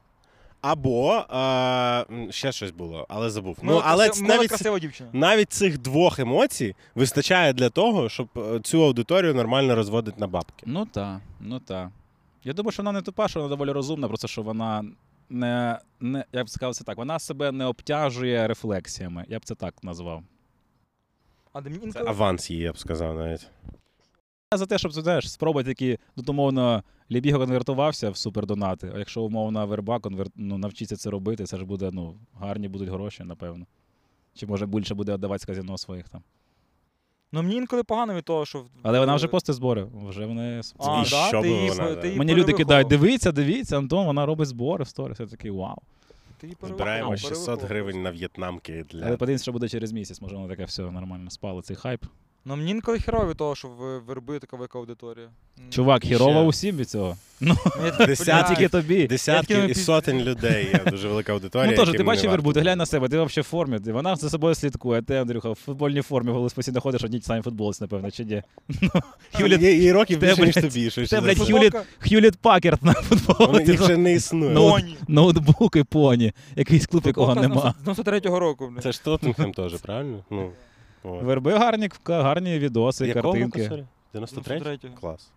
або 0.63 1.13
е, 1.15 2.31
ще 2.31 2.51
щось 2.51 2.71
було, 2.71 3.05
але 3.09 3.29
забув. 3.29 3.57
Ну, 3.61 3.81
але 3.85 4.05
краси- 4.07 4.11
ц- 4.13 4.21
мила 4.23 4.35
навіть, 4.35 4.49
красива 4.49 4.79
дівчина. 4.79 5.09
навіть 5.13 5.53
цих 5.53 5.77
двох 5.77 6.19
емоцій 6.19 6.75
вистачає 6.95 7.53
для 7.53 7.69
того, 7.69 8.09
щоб 8.09 8.27
е, 8.37 8.59
цю 8.59 8.83
аудиторію 8.83 9.33
нормально 9.33 9.75
розводити 9.75 10.19
на 10.19 10.27
бабки. 10.27 10.63
Ну 10.65 10.85
так, 10.85 11.19
ну 11.39 11.59
так. 11.59 11.89
Я 12.43 12.53
думаю, 12.53 12.71
що 12.71 12.83
вона 12.83 12.91
не 12.91 13.01
тупа, 13.01 13.27
що 13.27 13.39
вона 13.39 13.49
доволі 13.49 13.71
розумна, 13.71 14.07
просто 14.07 14.27
що 14.27 14.41
вона 14.41 14.85
не, 15.29 15.79
не 15.99 16.25
я 16.33 16.43
б 16.43 16.49
сказав 16.49 16.75
це 16.75 16.83
так, 16.83 16.97
вона 16.97 17.19
себе 17.19 17.51
не 17.51 17.65
обтяжує 17.65 18.47
рефлексіями. 18.47 19.25
Я 19.27 19.39
б 19.39 19.45
це 19.45 19.55
так 19.55 19.73
назвав. 19.83 20.23
А 21.53 21.61
Це 21.61 21.69
інколи- 21.69 22.09
аванс 22.09 22.49
її, 22.51 22.63
я 22.63 22.71
б 22.71 22.77
сказав 22.77 23.15
навіть. 23.15 23.47
За 24.57 24.65
те, 24.65 24.77
щоб 24.77 24.93
ти 24.93 25.01
знаєш, 25.01 25.31
спробувати 25.31 25.69
такі, 25.69 25.97
тут 26.15 26.29
умовно, 26.29 26.83
Лібіго 27.11 27.39
конвертувався 27.39 28.09
в 28.09 28.17
супердонати, 28.17 28.91
а 28.95 28.99
якщо 28.99 29.21
умовно 29.21 29.67
верба 29.67 29.99
конверт, 29.99 30.31
ну, 30.35 30.57
навчиться 30.57 30.95
це 30.95 31.09
робити, 31.09 31.43
це 31.43 31.57
ж 31.57 31.65
буде, 31.65 31.89
ну, 31.93 32.15
гарні 32.39 32.67
будуть 32.67 32.89
гроші, 32.89 33.23
напевно. 33.23 33.65
Чи 34.35 34.47
може 34.47 34.65
більше 34.65 34.95
буде 34.95 35.13
віддавати 35.13 35.39
з 35.39 35.45
казино 35.45 35.77
своїх 35.77 36.09
там. 36.09 36.23
Ну 37.31 37.43
мені 37.43 37.55
інколи 37.55 37.83
погано 37.83 38.13
від 38.13 38.23
того, 38.23 38.45
що... 38.45 38.65
Але 38.83 38.99
вона 38.99 39.15
вже 39.15 39.27
постить 39.27 39.55
збори. 39.55 39.87
Вже 40.07 40.25
вони. 40.25 40.61
А, 40.79 41.01
І 41.01 41.09
да? 41.09 41.27
що 41.27 41.41
ти 41.41 41.49
її, 41.49 41.69
вона, 41.69 41.83
да. 41.83 41.95
ти 41.95 42.07
її 42.07 42.19
Мені 42.19 42.35
люди 42.35 42.53
кидають, 42.53 42.87
дивіться, 42.87 43.31
дивіться, 43.31 43.77
Антон, 43.77 44.05
вона 44.05 44.25
робить 44.25 44.47
збори 44.47 44.83
в 44.83 44.87
сторіс. 44.87 45.19
Я 45.19 45.25
такий 45.25 45.51
вау. 45.51 45.77
Ти 46.37 46.47
її 46.47 46.57
Збираємо 46.61 47.09
перевиховував, 47.09 47.17
600 47.17 47.63
гривень 47.63 48.01
на 48.01 48.11
в'єтнамки 48.11 48.85
для. 48.89 48.99
Але 48.99 49.09
для. 49.09 49.17
подивимося, 49.17 49.43
що 49.43 49.51
буде 49.51 49.69
через 49.69 49.91
місяць. 49.91 50.21
Може, 50.21 50.35
воно 50.35 50.47
таке 50.47 50.65
все 50.65 50.81
нормально 50.81 51.29
спало, 51.29 51.61
цей 51.61 51.75
хайп. 51.75 52.05
Ну 52.45 52.55
мені 52.55 52.71
інколи 52.71 52.99
херово 52.99 53.29
від 53.29 53.37
того, 53.37 53.55
що 53.55 53.67
в 53.67 53.99
верби 53.99 54.39
така 54.39 54.55
велика 54.57 54.79
аудиторія. 54.79 55.25
М. 55.25 55.63
Чувак, 55.69 56.05
І 56.05 56.07
хірово 56.07 56.31
ще- 56.31 56.41
усім 56.41 56.75
від 56.77 56.89
цього. 56.89 57.17
Десятки 58.07 58.25
блядь, 58.25 58.47
Тільки 58.47 58.69
тобі. 58.69 59.07
Десятки 59.07 59.65
і 59.69 59.73
сотень 59.75 60.21
людей. 60.23 60.65
Є 60.65 60.91
дуже 60.91 61.07
велика 61.07 61.33
аудиторія. 61.33 61.71
Ну 61.71 61.77
теж, 61.77 61.79
яким 61.87 61.91
ти 61.93 61.97
не 61.97 62.03
бачив 62.03 62.23
варто 62.23 62.31
вербу, 62.31 62.53
ти 62.53 62.59
глянь 62.59 62.77
на 62.77 62.85
себе, 62.85 63.09
ти 63.09 63.15
взагалі 63.21 63.41
в 63.41 63.43
формі. 63.43 63.79
Ти- 63.79 63.93
Вона 63.93 64.15
за 64.15 64.29
собою 64.29 64.55
слідкує, 64.55 65.01
ти, 65.01 65.15
Андрюха, 65.15 65.49
в 65.51 65.55
футбольній 65.55 66.01
формі 66.01 66.31
голос 66.31 66.53
постійно 66.53 66.81
ходиш, 66.81 67.03
одні 67.03 67.21
самі 67.21 67.41
футболці, 67.41 67.83
напевно, 67.83 68.11
чи 68.11 68.25
ні? 68.25 68.41
Ну, 68.81 68.89
Хюліт, 69.33 69.61
Є 69.61 69.83
і 69.83 69.91
років 69.91 70.19
Те, 70.19 70.25
більше, 70.27 70.45
ніж 70.45 70.55
блядь, 70.55 70.63
тобі. 70.73 70.89
що 70.89 71.01
те, 71.07 71.15
ж 71.15 71.21
блядь, 71.21 71.37
за- 71.37 71.43
Хюліт- 71.43 71.61
футболка, 71.71 71.83
Хюліт 72.09 72.35
Пакерт 72.37 72.83
на 72.83 72.93
Вони- 73.09 73.21
футболці. 73.21 73.71
Їх 73.71 73.81
вже 73.81 73.97
не 73.97 74.13
існує. 74.13 74.51
Ну, 74.51 74.69
Поні. 74.69 74.97
Ноутбук 75.07 75.75
і 75.75 75.83
поні. 75.83 76.31
Якийсь 76.55 76.87
клуб, 76.87 77.03
якого 77.05 77.35
Футболка 77.35 77.73
з 77.83 77.85
нема. 77.85 77.95
93-го 77.95 78.39
року, 78.39 78.67
блядь. 78.73 78.83
Це 78.83 78.91
ж 78.91 79.03
Тоттенхем 79.03 79.53
теж, 79.53 79.73
правильно? 79.73 80.19
Ну, 80.31 80.49
от. 81.03 81.23
Верби 81.23 81.57
гарні, 81.57 81.89
гарні 82.07 82.59
відоси, 82.59 83.07
Якого 83.07 83.33
картинки. 83.33 83.67
sorry? 83.69 83.85
93? 84.13 84.59
93-го. 84.59 84.95
Клас. 85.01 85.29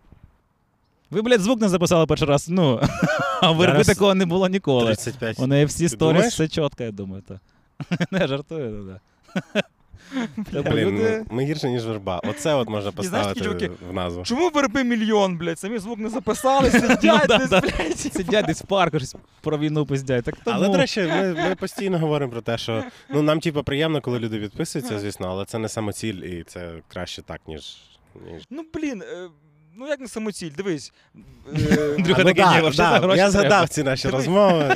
Ви, 1.11 1.21
блядь, 1.21 1.41
звук 1.41 1.61
не 1.61 1.69
записали 1.69 2.05
перший 2.05 2.27
раз. 2.27 2.49
Ну, 2.49 2.81
а 3.41 3.51
верби 3.51 3.71
Зараз 3.83 3.87
такого 3.87 4.15
не 4.15 4.25
було 4.25 4.47
ніколи. 4.47 4.85
35. 4.85 5.39
У 5.39 5.47
неї 5.47 5.65
всі 5.65 5.83
Ти 5.83 5.89
сторіс, 5.89 6.13
думаєш? 6.13 6.33
все 6.33 6.47
чітко, 6.47 6.83
я 6.83 6.91
думаю. 6.91 7.23
Та. 7.27 7.39
Не 8.11 8.27
жартую, 8.27 8.69
ну 8.69 8.83
да. 8.93 8.99
Тобто 10.51 10.71
Блін, 10.71 10.87
люди- 10.87 11.25
ну, 11.29 11.35
ми 11.37 11.43
гірше, 11.43 11.69
ніж 11.69 11.85
верба. 11.85 12.21
Оце 12.23 12.53
от 12.53 12.69
можна 12.69 12.91
поставити 12.91 13.33
такі 13.33 13.41
чуваки, 13.41 13.71
в 13.89 13.93
назву. 13.93 14.23
Чому 14.23 14.49
верби 14.49 14.83
мільйон, 14.83 15.37
блядь? 15.37 15.59
Самі 15.59 15.77
звук 15.77 15.99
не 15.99 16.09
записали, 16.09 16.71
сидять 16.71 17.25
Ну, 17.29 17.37
десь, 17.37 17.49
блядь. 17.49 17.99
Сидять 17.99 18.45
десь 18.45 18.61
в 18.61 18.67
парку, 18.67 18.99
щось 18.99 19.15
про 19.41 19.57
війну 19.57 19.85
пиздять. 19.85 20.25
Так 20.25 20.35
тому... 20.43 20.57
Але, 20.57 20.69
до 20.69 20.77
речі, 20.77 21.01
ми, 21.01 21.33
ми 21.33 21.55
постійно 21.55 21.99
говоримо 21.99 22.31
про 22.31 22.41
те, 22.41 22.57
що 22.57 22.83
ну, 23.09 23.21
нам 23.21 23.39
типу, 23.39 23.63
приємно, 23.63 24.01
коли 24.01 24.19
люди 24.19 24.39
підписуються, 24.39 24.99
звісно, 24.99 25.27
але 25.29 25.45
це 25.45 25.57
не 25.57 25.69
самоціль, 25.69 26.23
і 26.23 26.43
це 26.43 26.71
краще 26.87 27.21
так, 27.21 27.41
ніж. 27.47 27.77
ніж... 28.31 28.43
Ну, 28.49 28.63
блін, 28.73 29.01
е, 29.01 29.27
ну 29.75 29.87
як 29.87 29.99
не 29.99 30.07
самоціль, 30.07 30.51
дивись. 30.57 30.93
Е, 31.69 31.95
Андрюха 31.97 32.23
ну 32.23 33.15
Я 33.15 33.31
згадав 33.31 33.69
ці 33.69 33.83
наші 33.83 34.09
розмови. 34.09 34.75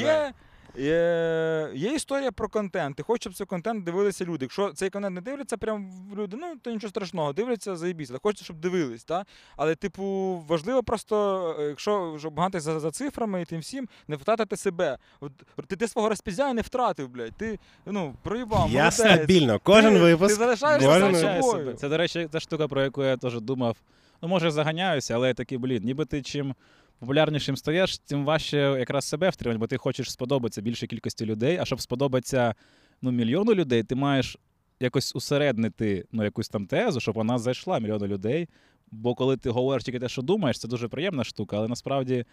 Є, 0.75 1.91
історія 1.95 2.31
про 2.31 2.49
контент. 2.49 2.95
Ти 2.95 3.03
хочеш, 3.03 3.21
щоб 3.21 3.33
цей 3.33 3.47
контент 3.47 3.83
дивилися 3.83 4.25
люди. 4.25 4.45
Якщо 4.45 4.73
цей 4.73 4.89
контент 4.89 5.15
не 5.15 5.21
дивляться, 5.21 5.57
прям 5.57 5.91
люди, 6.17 6.37
ну 6.39 6.55
то 6.61 6.71
нічого 6.71 6.89
страшного, 6.89 7.33
дивляться, 7.33 7.75
заєбіться. 7.75 8.17
Хочеться, 8.23 8.43
щоб 8.43 8.57
дивились. 8.57 9.03
Та? 9.03 9.25
Але, 9.57 9.75
типу, 9.75 10.03
важливо 10.47 10.83
просто, 10.83 11.55
е, 11.59 11.63
якщо 11.63 12.19
багато 12.31 12.59
за, 12.59 12.79
за 12.79 12.91
цифрами 12.91 13.41
і 13.41 13.45
тим 13.45 13.59
всім, 13.59 13.87
не 14.07 14.15
втратити 14.15 14.57
себе. 14.57 14.97
От, 15.19 15.31
ти, 15.67 15.75
ти 15.75 15.87
свого 15.87 16.09
розпіздяя 16.09 16.53
не 16.53 16.61
втратив, 16.61 17.09
блядь. 17.09 17.33
Ти 17.37 17.59
ну, 17.85 18.15
проїбав. 18.21 18.69
Я 18.69 18.77
молодець. 18.77 18.93
стабільно, 18.93 19.59
кожен 19.63 19.93
Ти- 19.93 19.99
випуск. 19.99 20.33
Ти 20.33 20.35
залишаєшся 20.35 20.99
сам 20.99 21.15
собою. 21.15 21.41
себе. 21.41 21.73
Це, 21.73 21.89
до 21.89 21.97
речі, 21.97 22.27
та 22.31 22.39
штука, 22.39 22.67
про 22.67 22.81
яку 22.81 23.03
я 23.03 23.17
теж 23.17 23.41
думав. 23.41 23.77
Ну, 24.21 24.27
може, 24.27 24.51
заганяюся, 24.51 25.15
але 25.15 25.27
я 25.27 25.33
такий, 25.33 25.57
блін, 25.57 25.83
ніби 25.83 26.05
ти 26.05 26.21
чим 26.21 26.55
популярнішим 27.01 27.57
стаєш, 27.57 27.97
тим 27.97 28.25
важче 28.25 28.57
якраз 28.57 29.05
себе 29.05 29.29
втримати, 29.29 29.59
бо 29.59 29.67
ти 29.67 29.77
хочеш 29.77 30.11
сподобатися 30.11 30.61
більшій 30.61 30.87
кількості 30.87 31.25
людей, 31.25 31.57
а 31.61 31.65
щоб 31.65 31.81
сподобатися 31.81 32.55
ну, 33.01 33.11
мільйону 33.11 33.53
людей, 33.53 33.83
ти 33.83 33.95
маєш 33.95 34.37
якось 34.79 35.15
усереднити 35.15 36.05
ну, 36.11 36.23
якусь 36.23 36.49
там 36.49 36.65
тезу, 36.65 36.99
щоб 36.99 37.15
вона 37.15 37.39
зайшла 37.39 37.79
мільйону 37.79 38.07
людей. 38.07 38.49
Бо 38.91 39.15
коли 39.15 39.37
ти 39.37 39.49
говориш 39.49 39.83
тільки 39.83 39.99
те, 39.99 40.09
що 40.09 40.21
думаєш, 40.21 40.59
це 40.59 40.67
дуже 40.67 40.87
приємна 40.87 41.23
штука, 41.23 41.57
але 41.57 41.67
насправді, 41.67 42.25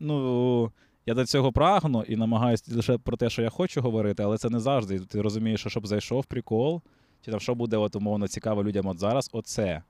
ну. 0.00 0.72
Я 1.06 1.14
до 1.14 1.26
цього 1.26 1.52
прагну 1.52 2.04
і 2.08 2.16
намагаюся 2.16 2.74
лише 2.76 2.98
про 2.98 3.16
те, 3.16 3.30
що 3.30 3.42
я 3.42 3.50
хочу 3.50 3.80
говорити, 3.80 4.22
але 4.22 4.38
це 4.38 4.50
не 4.50 4.60
завжди. 4.60 5.00
Ти 5.00 5.22
розумієш, 5.22 5.60
що 5.60 5.70
щоб 5.70 5.86
зайшов 5.86 6.24
прикол, 6.24 6.82
чи 7.24 7.30
там 7.30 7.40
що 7.40 7.54
буде 7.54 7.76
от, 7.76 7.96
умовно 7.96 8.28
цікаво 8.28 8.64
людям 8.64 8.86
от 8.86 8.98
зараз, 8.98 9.30
оце. 9.32 9.82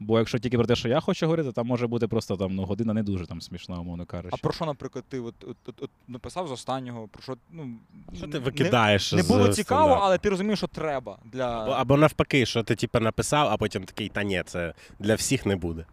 Бо 0.00 0.18
якщо 0.18 0.38
тільки 0.38 0.56
про 0.56 0.66
те, 0.66 0.76
що 0.76 0.88
я 0.88 1.00
хочу 1.00 1.26
говорити, 1.26 1.52
там 1.52 1.66
може 1.66 1.86
бути 1.86 2.08
просто 2.08 2.36
там 2.36 2.54
ну, 2.54 2.64
година 2.64 2.94
не 2.94 3.02
дуже 3.02 3.26
там 3.26 3.40
смішна, 3.40 3.80
умовно 3.80 4.06
кажучи. 4.06 4.36
А 4.40 4.42
про 4.42 4.52
що, 4.52 4.66
наприклад, 4.66 5.04
ти 5.08 5.20
от, 5.20 5.34
от, 5.44 5.56
от, 5.66 5.82
от 5.82 5.90
написав 6.08 6.48
з 6.48 6.50
останнього? 6.50 7.08
Про 7.08 7.22
що 7.22 7.36
ну 7.50 7.78
Що 8.16 8.28
ти 8.28 8.38
викидаєш? 8.38 9.12
Не, 9.12 9.22
з 9.22 9.28
було 9.28 9.48
цікаво, 9.48 9.82
стендапу? 9.82 10.04
але 10.04 10.18
ти 10.18 10.30
розумієш, 10.30 10.58
що 10.58 10.66
треба 10.66 11.18
для 11.24 11.62
Або, 11.62 11.72
або 11.72 11.96
навпаки, 11.96 12.46
що 12.46 12.62
ти 12.62 12.76
типу, 12.76 13.00
написав, 13.00 13.48
а 13.48 13.56
потім 13.56 13.84
такий, 13.84 14.08
та 14.08 14.22
ні, 14.22 14.42
це 14.46 14.74
для 14.98 15.14
всіх 15.14 15.46
не 15.46 15.56
буде. 15.56 15.84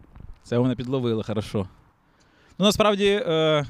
Це 0.44 0.58
вони 0.58 0.76
підловили, 0.76 1.24
хорошо. 1.24 1.68
Ну, 2.60 2.66
насправді, 2.66 3.24
е, 3.28 3.66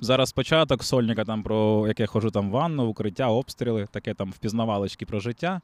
зараз 0.00 0.32
початок 0.32 0.84
сольника, 0.84 1.24
там, 1.24 1.42
про 1.42 1.84
яке 1.88 2.06
ходжу 2.06 2.28
там 2.28 2.48
в 2.48 2.52
ванну, 2.52 2.86
укриття, 2.86 3.28
обстріли, 3.28 3.86
таке 3.90 4.14
там 4.14 4.30
впізнавалочки 4.30 5.06
про 5.06 5.20
життя. 5.20 5.60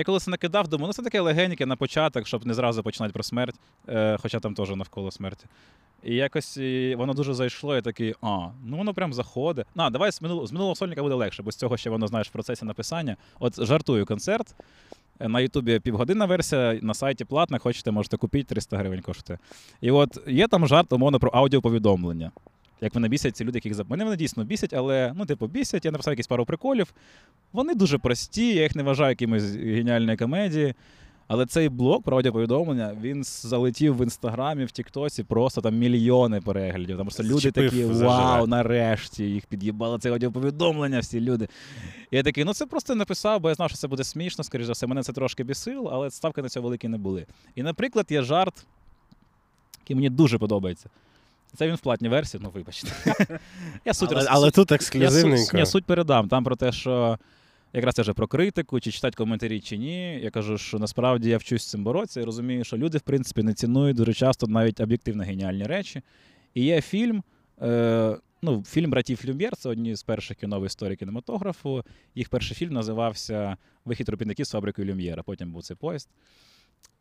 Я 0.00 0.04
коли 0.04 0.18
це 0.18 0.30
накидав, 0.30 0.68
думаю, 0.68 0.86
ну 0.86 0.92
це 0.92 1.02
таке 1.02 1.20
легеньке 1.20 1.66
на 1.66 1.76
початок, 1.76 2.26
щоб 2.26 2.46
не 2.46 2.54
зразу 2.54 2.82
починати 2.82 3.12
про 3.12 3.22
смерть, 3.22 3.54
е, 3.88 4.16
хоча 4.22 4.40
там 4.40 4.54
теж 4.54 4.70
навколо 4.70 5.10
смерті. 5.10 5.46
І 6.02 6.14
якось 6.14 6.56
і 6.56 6.94
воно 6.94 7.14
дуже 7.14 7.34
зайшло, 7.34 7.76
і 7.76 7.82
такий, 7.82 8.14
а, 8.22 8.48
ну 8.64 8.76
воно 8.76 8.94
прям 8.94 9.12
заходить. 9.12 9.66
На, 9.74 9.90
давай 9.90 10.12
з 10.12 10.22
минулого, 10.22 10.46
з 10.46 10.52
минулого 10.52 10.74
сольника 10.74 11.02
буде 11.02 11.14
легше, 11.14 11.42
бо 11.42 11.52
з 11.52 11.56
цього 11.56 11.76
ще 11.76 11.90
воно 11.90 12.06
знаєш 12.06 12.28
в 12.28 12.32
процесі 12.32 12.64
написання. 12.64 13.16
От 13.40 13.64
жартую 13.64 14.06
концерт. 14.06 14.54
Е, 15.20 15.28
На 15.28 15.40
Ютубі 15.40 15.80
півгодинна 15.80 16.26
версія, 16.26 16.78
на 16.82 16.94
сайті 16.94 17.24
платна, 17.24 17.58
хочете, 17.58 17.90
можете 17.90 18.16
купити, 18.16 18.44
300 18.44 18.76
гривень 18.76 19.00
коштує. 19.00 19.38
І 19.80 19.90
от 19.90 20.18
є 20.26 20.48
там 20.48 20.66
жарт, 20.66 20.92
умовно, 20.92 21.18
про 21.20 21.30
аудіоповідомлення. 21.30 22.30
Як 22.80 22.94
мене 22.94 23.08
бісять 23.08 23.36
ці 23.36 23.44
люди, 23.44 23.56
яких 23.56 23.74
зап... 23.74 23.90
Мене 23.90 24.04
вони 24.04 24.16
дійсно 24.16 24.44
бісять, 24.44 24.74
але 24.74 25.12
ну, 25.16 25.26
типу, 25.26 25.46
бісять, 25.46 25.84
я 25.84 25.90
написав 25.90 26.12
якісь 26.12 26.26
пару 26.26 26.44
приколів. 26.44 26.94
Вони 27.52 27.74
дуже 27.74 27.98
прості, 27.98 28.54
я 28.54 28.62
їх 28.62 28.76
не 28.76 28.82
вважаю 28.82 29.10
якимось 29.10 29.54
геніальної 29.54 30.16
комедії. 30.16 30.74
Але 31.32 31.46
цей 31.46 31.68
блог 31.68 32.02
про 32.02 32.16
аудіоповідомлення, 32.16 32.96
він 33.00 33.24
залетів 33.24 33.96
в 33.96 34.02
інстаграмі, 34.02 34.64
в 34.64 34.70
Тіктосі, 34.70 35.22
просто 35.22 35.60
там 35.60 35.78
мільйони 35.78 36.40
переглядів. 36.40 36.98
Тому 36.98 37.10
що 37.10 37.22
люди 37.22 37.50
такі, 37.50 37.84
вау, 37.84 38.46
нарешті 38.46 39.24
їх 39.24 39.46
під'їбало 39.46 39.98
це 39.98 40.10
аудіоповідомлення, 40.10 41.00
всі 41.00 41.20
люди. 41.20 41.48
І 42.10 42.16
я 42.16 42.22
такий, 42.22 42.44
ну 42.44 42.54
це 42.54 42.66
просто 42.66 42.94
написав, 42.94 43.40
бо 43.40 43.48
я 43.48 43.54
знав, 43.54 43.68
що 43.68 43.78
це 43.78 43.88
буде 43.88 44.04
смішно, 44.04 44.44
скоріш 44.44 44.66
за 44.66 44.72
все, 44.72 44.86
мене 44.86 45.02
це 45.02 45.12
трошки 45.12 45.44
бісило, 45.44 45.90
але 45.92 46.10
ставки 46.10 46.42
на 46.42 46.48
це 46.48 46.60
великі 46.60 46.88
не 46.88 46.98
були. 46.98 47.26
І, 47.54 47.62
наприклад, 47.62 48.06
є 48.10 48.22
жарт, 48.22 48.66
який 49.80 49.96
мені 49.96 50.10
дуже 50.10 50.38
подобається. 50.38 50.88
Це 51.56 51.68
він 51.68 51.74
в 51.74 51.80
платній 51.80 52.08
версії, 52.08 52.40
ну 52.44 52.50
вибачте. 52.50 52.88
Я 53.84 53.94
суть 53.94 54.12
Але, 54.12 54.20
роз- 54.22 54.26
але 54.30 54.50
тут 54.50 54.70
я 54.70 55.10
суть, 55.10 55.48
суть 55.66 55.84
передам. 55.84 56.28
Там 56.28 56.44
про 56.44 56.56
те, 56.56 56.72
що 56.72 57.18
якраз 57.72 57.98
вже 57.98 58.12
про 58.12 58.26
критику, 58.26 58.80
чи 58.80 58.90
читати 58.90 59.16
коментарі, 59.16 59.60
чи 59.60 59.76
ні. 59.76 60.20
Я 60.20 60.30
кажу, 60.30 60.58
що 60.58 60.78
насправді 60.78 61.28
я 61.28 61.38
вчусь 61.38 61.62
з 61.62 61.70
цим 61.70 61.84
боротися 61.84 62.20
і 62.20 62.24
розумію, 62.24 62.64
що 62.64 62.76
люди, 62.76 62.98
в 62.98 63.00
принципі, 63.00 63.42
не 63.42 63.54
цінують 63.54 63.96
дуже 63.96 64.14
часто 64.14 64.46
навіть 64.46 64.80
об'єктивно 64.80 65.24
геніальні 65.24 65.64
речі. 65.64 66.02
І 66.54 66.64
є 66.64 66.80
фільм. 66.80 67.22
Е, 67.62 68.16
Ну, 68.42 68.64
фільм 68.64 68.90
братів 68.90 69.20
Люм'єр 69.24 69.56
це 69.56 69.68
одні 69.68 69.94
з 69.94 70.02
перших 70.02 70.36
кіно 70.36 70.60
в 70.60 70.66
історії 70.66 70.96
кінематографу. 70.96 71.84
Їх 72.14 72.28
перший 72.28 72.56
фільм 72.56 72.72
називався 72.72 73.56
Вихід 73.84 74.08
робітників 74.08 74.46
з 74.46 74.50
фабрикою 74.50 74.88
Люм'єра. 74.88 75.22
Потім 75.22 75.52
був 75.52 75.62
цей 75.62 75.76
поїзд. 75.76 76.08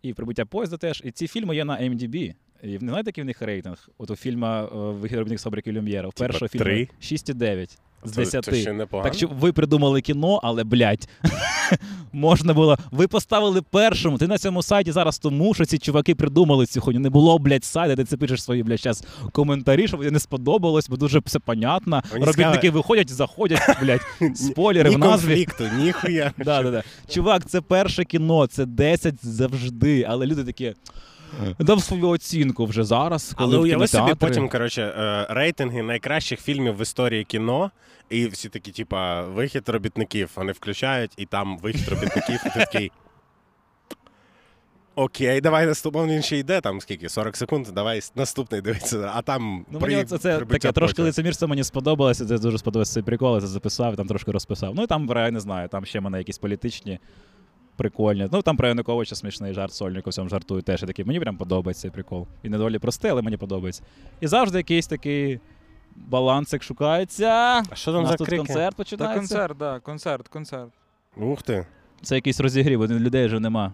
І 0.02 0.14
прибуття 0.14 0.46
поїзда 0.46 0.78
теж. 0.78 1.02
І 1.06 1.12
ці 1.12 1.28
фільми 1.28 1.56
є 1.56 1.66
на 1.66 1.78
MDB. 1.78 2.34
І 2.64 2.68
не 2.68 2.80
знаєте, 2.80 3.10
який 3.10 3.22
в 3.24 3.28
них 3.28 3.42
рейтинг? 3.42 3.90
От 3.98 4.12
у 4.12 4.16
фільма 4.16 4.64
е, 4.64 4.68
Вихід 4.74 5.40
з 5.40 5.44
фабрики 5.44 5.72
Люм'єра. 5.72 6.10
У 6.10 6.12
першого 6.12 6.48
фільму 6.48 6.64
три? 6.64 6.90
6,9 7.02 7.78
з 8.04 8.12
Це- 8.12 8.22
10. 8.22 8.46
Це 8.46 8.56
ще 8.56 8.74
непогано. 8.74 9.10
Так 9.10 9.18
що 9.18 9.28
ви 9.40 9.52
придумали 9.54 10.02
кіно, 10.02 10.40
але 10.44 10.64
блядь, 10.64 11.10
можна 12.14 12.54
було. 12.54 12.78
Ви 12.92 13.08
поставили 13.08 13.62
першому. 13.62 14.18
Ти 14.18 14.28
на 14.28 14.38
цьому 14.38 14.64
сайті 14.64 14.92
зараз 14.92 15.20
тому, 15.20 15.54
що 15.54 15.66
ці 15.66 15.78
чуваки 15.78 16.16
придумали 16.16 16.66
цю 16.66 16.82
хуйню. 16.82 17.00
Не 17.00 17.10
було, 17.10 17.40
блядь, 17.40 17.66
сайта, 17.66 17.96
де 17.96 18.04
ти 18.04 18.18
пишеш 18.18 18.44
свої, 18.44 18.64
блядь, 18.64 18.80
зараз 18.80 19.04
коментарі, 19.32 19.88
щоб 19.88 20.00
тобі 20.00 20.12
не 20.12 20.20
сподобалось, 20.20 20.90
бо 20.90 20.98
дуже 20.98 21.20
все 21.26 21.40
понятно. 21.40 22.02
Мені 22.14 22.26
Робітники 22.26 22.50
сказали- 22.52 22.70
виходять, 22.72 23.10
заходять, 23.12 23.62
блядь, 23.82 24.02
спойлери 24.38 24.90
Ні 24.90 24.96
в 24.96 25.00
назві. 25.00 25.28
конфлікту, 25.46 25.64
ніхуя. 25.78 26.32
Да, 26.38 26.64
да, 26.64 26.72
да. 26.72 26.84
Чувак, 27.10 27.46
це 27.50 27.62
перше 27.62 28.06
кіно, 28.06 28.48
це 28.48 28.66
10 28.66 29.16
завжди. 29.26 30.06
Але 30.10 30.26
люди 30.26 30.44
такі. 30.44 30.74
Дав 31.60 31.84
свою 31.84 32.08
оцінку 32.10 32.66
вже 32.66 32.84
зараз. 32.84 33.34
Коли 33.38 33.56
Але 33.56 33.64
уяви 33.64 33.88
собі 33.88 34.14
потім, 34.16 34.50
коротше, 34.50 34.82
е, 34.82 35.26
рейтинги 35.30 35.84
найкращих 35.84 36.42
фільмів 36.42 36.78
в 36.78 36.82
історії 36.82 37.24
кіно, 37.24 37.72
і 38.10 38.28
всі 38.28 38.50
такі, 38.50 38.72
типа, 38.72 39.22
вихід 39.22 39.70
робітників. 39.70 40.32
Вони 40.36 40.52
включають, 40.52 41.12
і 41.18 41.26
там 41.26 41.58
вихід 41.58 41.88
робітників, 41.90 42.36
і 42.46 42.50
ти 42.50 42.60
такий. 42.60 42.92
Окей, 44.96 45.42
давай 45.42 45.66
наступний 45.66 46.16
він 46.16 46.22
ще 46.22 46.38
йде, 46.38 46.62
там 46.62 46.82
скільки? 46.82 47.10
40 47.10 47.38
секунд, 47.38 47.68
давай 47.76 48.02
наступний 48.16 48.62
дивитися. 48.62 49.12
А 49.16 49.22
там 49.22 49.66
Ну, 49.72 49.80
при- 49.80 49.92
мені 49.96 50.06
це, 50.06 50.18
це 50.18 50.40
таке 50.40 50.72
трошки 50.72 51.02
лицемірство 51.02 51.48
мені 51.48 51.64
сподобалося. 51.64 52.26
Це 52.26 52.38
дуже 52.40 52.58
сподобався 52.58 52.94
цей 52.94 53.04
прикол, 53.04 53.36
я 53.36 53.42
це 53.42 53.48
записав, 53.48 53.96
там 53.96 54.08
трошки 54.08 54.32
розписав. 54.32 54.76
Ну 54.76 54.84
і 54.84 54.88
там, 54.88 55.10
я 55.16 55.32
не 55.32 55.40
знаю, 55.40 55.68
там 55.70 55.86
ще 55.86 56.00
мене 56.02 56.18
якісь 56.18 56.38
політичні, 56.38 57.00
прикольні. 57.80 58.28
Ну 58.32 58.42
там 58.42 58.58
про 58.58 58.68
Януковича 58.68 59.16
смішний 59.16 59.54
жарт, 59.54 59.74
сольник 59.74 60.08
всьому 60.08 60.30
жартую 60.30 60.62
теж. 60.62 60.82
Я 60.82 60.88
такий, 60.88 61.06
мені 61.06 61.20
прям 61.20 61.38
подобається 61.38 61.82
цей 61.82 61.92
прикол. 61.92 62.28
Він 62.44 62.52
не 62.52 62.58
доволі 62.58 62.80
простий, 62.80 63.12
але 63.12 63.22
мені 63.22 63.38
подобається. 63.38 63.84
І 64.22 64.28
завжди 64.28 64.58
якийсь 64.58 64.88
такий 64.88 65.40
балансик 65.96 66.64
шукається. 66.64 67.30
А 67.70 67.76
що 67.76 67.92
У 67.92 67.94
там 67.94 68.02
нас 68.04 68.12
за 68.12 68.18
тут 68.18 68.28
крики? 68.28 68.38
концерт 68.38 68.76
Та 68.76 68.78
починається. 68.78 69.18
концерт, 69.20 69.58
да, 69.58 69.80
концерт, 69.80 70.28
концерт. 70.28 70.70
Ух 71.18 71.42
ти. 71.42 71.66
Це 72.02 72.16
якийсь 72.16 72.40
розігрів, 72.40 72.82
людей 72.92 73.26
вже 73.26 73.40
нема. 73.40 73.74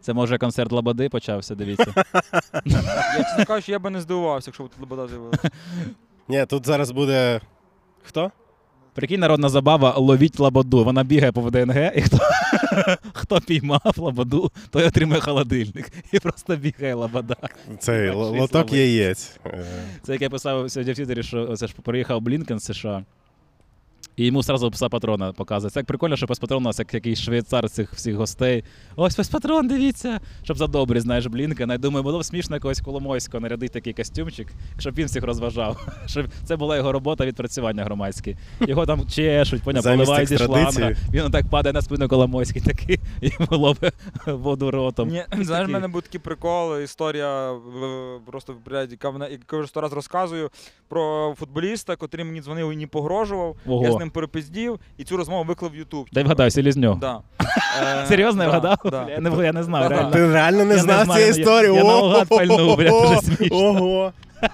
Це 0.00 0.12
може 0.12 0.38
концерт 0.38 0.72
Лабади 0.72 1.08
почався, 1.08 1.54
дивіться. 1.54 1.92
Я 2.64 3.24
чесно 3.24 3.44
кажучи, 3.46 3.72
я 3.72 3.78
би 3.78 3.90
не 3.90 4.00
здивувався, 4.00 4.48
якщо 4.48 4.64
б 4.64 4.68
тут 4.68 4.80
Лобода 4.80 5.08
з'явилася. 5.08 5.50
Ні, 6.28 6.46
тут 6.46 6.66
зараз 6.66 6.90
буде. 6.90 7.40
Хто? 8.02 8.30
Прикинь, 8.96 9.20
народна 9.20 9.48
забава 9.48 9.94
ловіть 9.96 10.40
лабаду. 10.40 10.84
Вона 10.84 11.04
бігає 11.04 11.32
по 11.32 11.40
ВДНГ, 11.40 11.92
і 11.96 12.00
хто, 12.00 12.18
хто 13.12 13.40
піймав 13.40 13.94
лабаду, 13.96 14.50
той 14.70 14.84
отримує 14.84 15.20
холодильник. 15.20 15.92
І 16.12 16.18
просто 16.18 16.56
бігає 16.56 16.94
лабада. 16.94 17.36
Цей 17.78 18.10
лоток 18.10 18.72
яєць. 18.72 19.36
Е, 19.46 19.64
Це 20.02 20.12
як 20.12 20.22
я 20.22 20.30
писав 20.30 20.70
сьогодні 20.70 20.92
в 20.92 20.96
Твіттері, 20.96 21.22
що 21.22 21.56
це 21.56 21.66
ж 21.66 21.74
приїхав 21.82 22.20
Блінкен 22.20 22.58
з 22.58 22.64
США. 22.64 23.04
І 24.16 24.26
йому 24.26 24.38
одразу 24.38 24.70
пса 24.70 24.88
патрона 24.88 25.32
показує. 25.32 25.70
Це 25.70 25.80
як 25.80 25.86
прикольно, 25.86 26.16
що 26.16 26.26
пес 26.26 26.38
патрон 26.38 26.62
у 26.62 26.64
нас 26.64 26.78
як 26.78 26.94
якийсь 26.94 27.20
швейцар 27.20 27.70
цих 27.70 27.92
всіх 27.92 28.16
гостей. 28.16 28.64
Ось 28.96 29.14
пес 29.14 29.28
патрон, 29.28 29.68
дивіться. 29.68 30.20
Щоб 30.42 30.58
за 30.58 30.66
добрі, 30.66 31.00
знаєш, 31.00 31.26
Блінкена. 31.26 31.74
Я 31.74 31.78
думаю, 31.78 32.02
було 32.02 32.18
б 32.18 32.24
смішно 32.24 32.56
якогось 32.56 32.80
Коломойського 32.80 33.40
нарядити 33.40 33.72
такий 33.72 33.92
костюмчик, 33.92 34.48
щоб 34.78 34.94
він 34.94 35.06
всіх 35.06 35.24
розважав. 35.24 35.88
Щоб 36.06 36.26
це 36.44 36.56
була 36.56 36.76
його 36.76 36.92
робота 36.92 37.26
відпрацювання 37.26 37.84
громадське. 37.84 38.36
Його 38.60 38.86
там 38.86 39.06
чешуть, 39.06 39.62
поняв, 39.62 39.82
Замість 39.82 40.04
поливають 40.04 40.28
зі 40.28 40.38
шланга. 40.38 40.92
Він 41.12 41.22
отак 41.22 41.50
падає 41.50 41.72
на 41.72 41.82
спину 41.82 42.08
Коломойський 42.08 42.62
такий, 42.62 43.00
і 43.20 43.30
йому 43.40 43.62
ловить 43.62 43.94
воду 44.26 44.70
ротом. 44.70 45.08
Ні, 45.08 45.24
знаєш, 45.40 45.68
в 45.68 45.72
мене 45.72 45.88
був 45.88 46.02
такий 46.02 46.20
прикол, 46.20 46.78
історія 46.78 47.54
просто, 48.26 48.54
блядь, 48.66 48.90
яка 48.90 49.10
вона, 49.10 49.28
вже 49.52 49.68
сто 49.68 49.80
раз 49.80 49.92
розказую, 49.92 50.50
про 50.88 51.34
футболіста, 51.38 51.96
котрий 51.96 52.24
мені 52.24 52.42
дзвонив 52.42 52.72
і 52.72 52.76
не 52.76 52.86
погрожував. 52.86 53.56
Ого. 53.66 53.84
Я 53.84 53.92
з 53.92 53.96
ним 53.96 54.05
перепиздів, 54.10 54.80
і 54.96 55.04
цю 55.04 55.16
розмову 55.16 55.44
виклав 55.44 55.72
в 55.72 55.76
Ютуб. 55.76 56.06
Дай 56.12 56.24
вгадаю, 56.24 56.50
Селізньов. 56.50 56.98
Да. 56.98 57.20
Е, 58.02 58.06
Серйозно 58.08 58.42
я 58.44 58.50
да, 58.50 58.58
вгадав? 58.58 58.78
да. 58.84 59.04
Бля, 59.04 59.10
Я 59.12 59.20
не, 59.20 59.44
я 59.44 59.52
не 59.52 59.62
знав, 59.62 59.82
Да-да. 59.82 59.94
реально. 59.94 60.10
Ти 60.12 60.32
реально 60.32 60.64
не 60.64 60.74
Я 60.74 60.80
знав 60.80 61.04
знаю, 61.04 61.20
цієї 61.22 61.34
я- 61.34 61.40
історії? 61.40 61.74
я 61.74 61.82
Ого! 61.82 61.92
наугад 61.92 62.28
пальнув, 62.28 62.76
бля, 62.76 62.90
дуже 62.90 63.20
смішно. 63.22 63.56
Ого! 63.56 64.12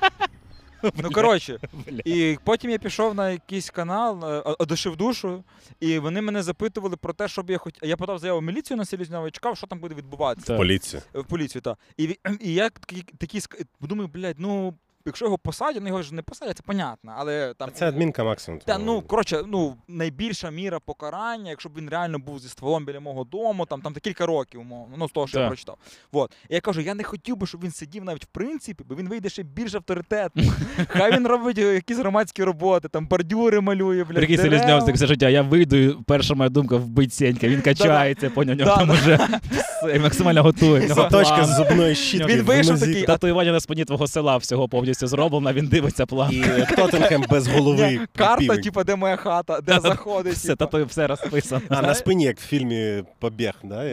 Ну, 1.03 1.11
коротше, 1.11 1.59
Бля. 1.72 2.00
і 2.05 2.38
потім 2.44 2.70
я 2.70 2.78
пішов 2.78 3.14
на 3.14 3.30
якийсь 3.30 3.70
канал, 3.70 4.24
е, 4.24 4.40
одушив 4.59 4.96
душу, 4.96 5.44
і 5.80 5.98
вони 5.98 6.22
мене 6.22 6.42
запитували 6.42 6.96
про 6.96 7.12
те, 7.12 7.28
щоб 7.28 7.50
я 7.50 7.59
хоч. 7.59 7.74
Я 7.82 7.96
подав 7.96 8.18
заяву 8.18 8.38
в 8.40 8.42
міліцію 8.42 8.76
на 8.76 8.84
Селізньова 8.84 9.28
і 9.28 9.30
чекав, 9.30 9.57
що 9.57 9.66
там 9.66 9.78
буде 9.78 9.94
відбуватися. 9.94 10.46
Так. 10.46 10.57
Поліцію. 10.57 11.03
Е, 11.16 11.20
В 11.20 11.24
поліцію, 11.24 11.62
так. 11.62 11.78
І, 11.96 12.07
ві- 12.09 12.18
і 12.40 12.55
я 12.55 12.70
такий, 12.70 13.05
такий 13.18 13.40
ск- 13.40 13.64
думаю, 13.80 14.11
блядь, 14.14 14.36
ну, 14.38 14.74
якщо 15.07 15.24
його 15.24 15.38
посадять, 15.38 15.82
ну 15.82 15.88
його 15.88 16.03
ж 16.03 16.14
не 16.14 16.22
посадять, 16.22 16.57
це 16.57 16.62
понятно, 16.66 17.14
але 17.16 17.55
там. 17.55 17.70
Це 17.74 17.88
адмінка 17.88 18.24
максимум. 18.24 18.61
Та, 18.64 18.78
ну, 18.78 19.03
коротше, 19.03 19.42
ну, 19.46 19.76
найбільша 19.88 20.50
міра 20.50 20.80
покарання, 20.80 21.50
якщо 21.50 21.68
б 21.68 21.72
він 21.78 21.90
реально 21.90 22.18
був 22.18 22.38
зі 22.38 22.48
стволом 22.48 22.84
біля 22.84 23.00
мого 23.00 23.24
дому, 23.24 23.66
там, 23.66 23.80
там 23.80 23.94
кілька 23.94 24.26
років, 24.26 24.61
умовно, 24.61 24.96
ну, 24.98 25.09
з 25.09 25.12
того, 25.12 25.26
що 25.26 25.40
я 25.40 25.46
прочитав. 25.46 25.76
Вот. 26.12 26.32
І 26.48 26.55
я 26.55 26.61
кажу, 26.61 26.80
я 26.80 26.94
не 26.94 27.05
хотів 27.05 27.36
би, 27.36 27.46
щоб 27.46 27.64
він 27.64 27.70
сидів 27.70 28.05
навіть 28.05 28.24
в 28.24 28.28
принципі, 28.28 28.84
бо 28.88 28.94
він 28.94 29.09
вийде 29.09 29.28
ще 29.28 29.42
більш 29.42 29.74
авторитетно. 29.74 30.42
Хай 30.88 31.12
він 31.12 31.26
робить 31.26 31.59
якісь 31.59 31.98
громадські 31.98 32.44
роботи, 32.44 32.88
там 32.88 33.07
бордюри 33.07 33.61
малює, 33.61 34.05
блядь. 34.05 34.16
Прикинь, 34.16 34.36
дерева. 34.36 34.59
Селізньов 34.59 34.86
так 34.86 34.94
все 34.94 35.07
життя. 35.07 35.28
Я 35.28 35.42
вийду, 35.42 36.03
перша 36.07 36.34
моя 36.34 36.50
думка 36.50 36.76
вбить 36.76 37.14
Сенька. 37.14 37.48
Він 37.48 37.61
качається, 37.62 38.30
поняв, 38.30 38.57
нього 38.57 38.76
там 38.76 38.90
уже 38.90 39.28
максимально 40.03 40.42
готує. 40.42 40.88
Заточка 40.88 41.44
з 41.44 41.57
зубної 41.57 41.94
щітки. 41.94 42.26
Він 42.26 42.42
вийшов 42.42 42.80
такий, 42.80 43.03
Татуювання 43.03 43.53
на 43.53 43.61
спині 43.61 43.84
твого 43.84 44.07
села 44.07 44.36
всього 44.36 44.68
повністю 44.68 44.91
повністю 44.93 45.07
зроблена, 45.07 45.53
він 45.53 45.66
дивиться 45.66 46.07
план. 46.07 46.32
І 46.32 46.74
Тоттенхем 46.76 47.24
без 47.30 47.49
голови. 47.49 48.01
Карта, 48.16 48.57
типу, 48.57 48.84
де 48.84 48.97
моя 48.97 49.16
хата, 49.16 49.61
де 49.61 49.80
заходить. 49.80 50.34
Все, 50.34 50.49
типу. 50.49 50.57
та 50.57 50.66
то 50.66 50.84
все 50.84 51.07
розписано. 51.07 51.62
А 51.68 51.82
на 51.82 51.95
спині, 51.95 52.24
як 52.24 52.38
в 52.38 52.47
фільмі 52.47 53.05
Побіг, 53.18 53.53
да? 53.64 53.84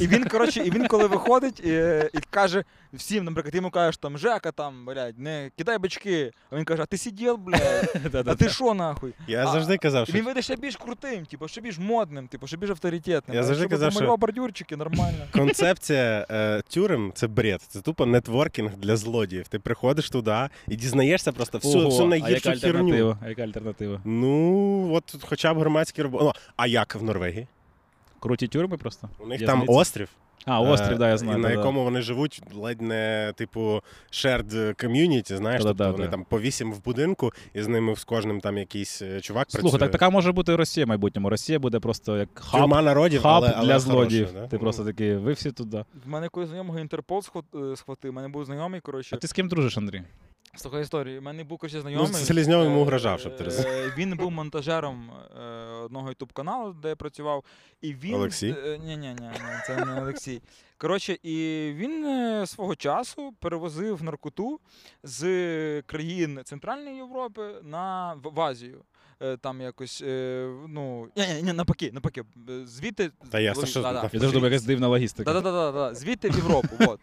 І 0.00 0.06
він, 0.06 0.24
коротше, 0.24 0.60
і 0.60 0.70
він 0.70 0.86
коли 0.86 1.06
виходить 1.06 1.60
і, 1.60 2.18
каже 2.30 2.64
всім, 2.92 3.24
наприклад, 3.24 3.52
ти 3.52 3.58
йому 3.58 3.70
кажеш 3.70 3.96
там 3.96 4.18
Жека, 4.18 4.52
там, 4.52 4.86
блядь, 4.86 5.18
не 5.18 5.50
кидай 5.58 5.78
бачки. 5.78 6.30
А 6.50 6.56
він 6.56 6.64
каже, 6.64 6.82
а 6.82 6.86
ти 6.86 6.98
сидів, 6.98 7.38
блядь, 7.38 8.28
а 8.28 8.34
ти 8.34 8.48
що 8.48 8.74
нахуй? 8.74 9.12
Я 9.28 9.46
завжди 9.46 9.76
казав, 9.76 10.06
що 10.06 10.18
він 10.18 10.24
вийде 10.24 10.42
ще 10.42 10.56
більш 10.56 10.76
крутим, 10.76 11.26
типу, 11.26 11.48
ще 11.48 11.60
більш 11.60 11.78
модним, 11.78 12.28
типу, 12.28 12.46
ще 12.46 12.56
більш 12.56 12.70
авторитетним. 12.70 13.36
Я 13.36 13.42
завжди 13.42 13.66
казав, 13.66 13.92
що- 13.92 14.16
бордюрчики, 14.16 14.76
нормально. 14.76 15.18
концепція 15.32 16.26
е, 16.30 16.62
тюрем 16.68 17.12
це 17.14 17.26
бред. 17.26 17.62
Це 17.62 17.80
тупо 17.80 18.06
нетворкінг 18.06 18.76
для 18.76 18.96
злодіїв. 18.96 19.48
Ти 19.48 19.58
приходиш 19.58 19.97
туди 20.04 20.48
і 20.68 20.76
дізнаєшся 20.76 21.32
просто 21.32 21.58
всю, 21.58 21.78
Ого, 21.78 21.88
всю 21.88 22.10
а 22.10 22.16
яка 22.30 22.50
херню. 22.50 22.52
альтернатива? 22.68 23.18
А 23.24 23.28
яка 23.28 23.42
альтернатива? 23.42 24.00
Ну, 24.04 24.90
от 24.94 25.16
хоча 25.22 25.54
б 25.54 25.58
громадські 25.58 26.02
роботи. 26.02 26.24
Ну, 26.24 26.32
а 26.56 26.66
як 26.66 26.94
в 26.94 27.02
Норвегії? 27.02 27.46
Круті 28.20 28.48
тюрми 28.48 28.76
просто? 28.76 29.08
У 29.18 29.26
них 29.26 29.40
Я 29.40 29.46
там 29.46 29.56
здається. 29.58 29.80
острів. 29.80 30.08
А, 30.44 30.60
острів, 30.60 30.98
да, 30.98 31.08
я 31.08 31.14
Е, 31.14 31.18
знаю. 31.18 31.38
на 31.38 31.50
якому 31.50 31.84
вони 31.84 32.00
живуть 32.02 32.42
ледь 32.54 32.80
не 32.80 33.32
типу 33.36 33.80
shared 34.12 34.52
community, 34.84 35.36
знаєш, 35.36 35.62
тобто 35.62 35.92
вони 35.92 36.04
да. 36.04 36.10
там 36.10 36.24
по 36.24 36.40
вісім 36.40 36.72
в 36.72 36.84
будинку, 36.84 37.32
і 37.54 37.62
з 37.62 37.68
ними 37.68 37.96
з 37.96 38.04
кожним 38.04 38.40
там 38.40 38.58
якийсь 38.58 38.98
чувак 38.98 39.22
чувак 39.22 39.50
Слухай, 39.50 39.62
працює. 39.70 39.80
так 39.80 39.90
така 39.90 40.10
може 40.10 40.32
бути 40.32 40.52
і 40.52 40.54
Росія 40.54 40.86
в 40.86 40.88
майбутньому. 40.88 41.30
Росія 41.30 41.58
буде 41.58 41.80
просто 41.80 42.16
як 42.18 42.28
хаб, 42.34 42.60
Тюрма 42.60 42.82
народів, 42.82 43.22
хаб 43.22 43.32
але, 43.32 43.52
але 43.56 43.66
для 43.66 43.78
злодіїв. 43.78 44.32
да? 44.32 44.46
Ти 44.46 44.58
просто 44.58 44.84
такий, 44.84 45.16
ви 45.16 45.32
всі 45.32 45.50
туди. 45.52 45.84
В 46.06 46.08
мене 46.08 46.26
якогось 46.26 46.48
знайомого 46.48 46.78
Інтерпол 46.78 47.22
е, 47.54 47.76
схватив. 47.76 48.10
У 48.10 48.14
мене 48.14 48.28
був 48.28 48.44
знайомий, 48.44 48.80
коротше. 48.80 49.16
А 49.16 49.18
ти 49.18 49.28
з 49.28 49.32
ким 49.32 49.48
дружиш, 49.48 49.78
Андрій? 49.78 50.02
Слухай 50.58 50.82
історію. 50.82 51.18
У 51.18 51.22
мене 51.22 51.44
був 51.44 51.58
коротше 51.58 51.80
знайомий. 51.80 52.12
Селезньов 52.12 52.64
йому 52.64 52.78
е, 52.78 52.82
угрожав, 52.82 53.20
щоб 53.20 53.36
ти 53.36 53.44
розумів. 53.44 53.68
е, 53.72 53.94
Він 53.96 54.16
був 54.16 54.30
монтажером 54.30 55.10
е, 55.40 55.42
одного 55.84 56.08
ютуб 56.08 56.32
каналу, 56.32 56.72
де 56.72 56.88
я 56.88 56.96
працював. 56.96 57.44
І 57.80 57.94
він. 57.94 58.14
Олексій? 58.14 58.54
Ні, 58.84 58.96
ні, 58.96 59.08
ні, 59.20 59.30
це 59.66 59.84
не 59.84 60.00
Олексій. 60.02 60.42
Коротше, 60.78 61.18
і 61.22 61.36
він 61.76 62.46
свого 62.46 62.76
часу 62.76 63.34
перевозив 63.40 64.02
наркоту 64.02 64.60
з 65.02 65.22
країн 65.82 66.40
Центральної 66.44 66.96
Європи 66.96 67.54
на 67.62 68.14
в 68.22 68.40
Азію. 68.40 68.82
Е, 69.22 69.36
Там 69.36 69.60
якось, 69.60 70.02
е, 70.06 70.48
ну, 70.68 71.08
ні, 71.16 71.26
ні, 71.34 71.42
ні, 71.42 71.52
навпаки, 71.52 71.90
навпаки, 71.92 72.22
звідти. 72.64 73.10
Та 73.30 73.54
що 73.66 73.82
да-да. 73.82 74.10
Я 74.12 74.20
завжди 74.20 74.32
думаю, 74.32 74.52
якась 74.52 74.66
дивна 74.66 74.88
логістика. 74.88 75.32
Да, 75.32 75.40
да, 75.40 75.52
да, 75.52 75.72
да, 75.72 75.88
да. 75.88 75.94
Звідти 75.94 76.30
в 76.30 76.36
Європу. 76.36 76.68
от. 76.80 77.00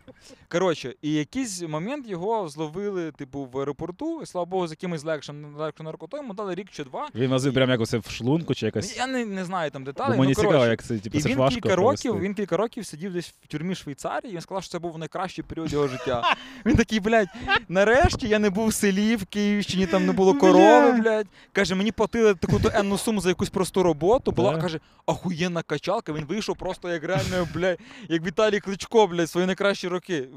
Коротше, 0.47 0.95
і 1.01 1.13
якийсь 1.13 1.61
момент 1.61 2.09
його 2.09 2.49
зловили, 2.49 3.11
типу, 3.11 3.49
в 3.53 3.59
аеропорту, 3.59 4.21
і 4.21 4.25
слава 4.25 4.45
Богу, 4.45 4.67
з 4.67 4.71
якимось 4.71 5.03
легшим 5.03 5.55
легшим 5.55 5.85
наркотою, 5.85 6.23
йому 6.23 6.33
дали 6.33 6.55
рік 6.55 6.67
чи 6.71 6.83
два. 6.83 7.07
Він 7.15 7.29
возив 7.29 7.53
прямо 7.53 7.71
якось 7.71 7.93
в 7.93 8.09
шлунку 8.09 8.55
чи 8.55 8.65
якось. 8.65 8.97
Я 8.97 9.07
не, 9.07 9.25
не 9.25 9.45
знаю 9.45 9.71
там 9.71 9.83
деталей. 9.83 10.19
мені 10.19 10.33
ну, 10.37 10.43
цікаво, 10.43 10.65
як 10.65 10.83
це, 10.83 10.99
типу, 10.99 11.17
І 11.17 11.21
це 11.21 11.29
він 11.29 11.37
важко. 11.37 11.61
кілька 11.61 11.75
провести. 11.75 12.09
років, 12.09 12.23
він 12.23 12.33
кілька 12.33 12.57
років 12.57 12.85
сидів 12.85 13.13
десь 13.13 13.33
в 13.43 13.47
тюрмі 13.47 13.75
Швейцарії, 13.75 14.31
і 14.31 14.35
він 14.35 14.41
сказав, 14.41 14.63
що 14.63 14.71
це 14.71 14.79
був 14.79 14.97
найкращий 14.97 15.43
період 15.43 15.73
його 15.73 15.87
життя. 15.87 16.35
Він 16.65 16.75
такий, 16.75 16.99
блядь, 16.99 17.27
нарешті 17.69 18.27
я 18.27 18.39
не 18.39 18.49
був 18.49 18.67
в 18.67 18.73
селі 18.73 19.15
в 19.15 19.25
Київщині, 19.25 19.87
там 19.87 20.05
не 20.05 20.11
було 20.13 20.33
корови, 20.33 20.91
Бля. 20.91 21.01
блядь. 21.01 21.27
Каже, 21.51 21.75
мені 21.75 21.91
платили 22.07 22.35
таку-то 22.35 22.71
енну 22.73 22.97
суму 22.97 23.21
за 23.21 23.29
якусь 23.29 23.49
просту 23.49 23.83
роботу. 23.83 24.31
Була, 24.31 24.57
каже, 24.57 24.79
ахуєнна 25.05 25.61
качалка. 25.61 26.13
Він 26.13 26.25
вийшов 26.25 26.57
просто 26.57 26.89
як 26.89 27.03
реально, 27.03 27.47
блядь, 27.53 27.79
як 28.09 28.25
Віталій 28.25 28.59
Кличко, 28.59 29.07
блядь, 29.07 29.29
свої 29.29 29.47
найкращі 29.47 29.87
роки. 29.87 30.27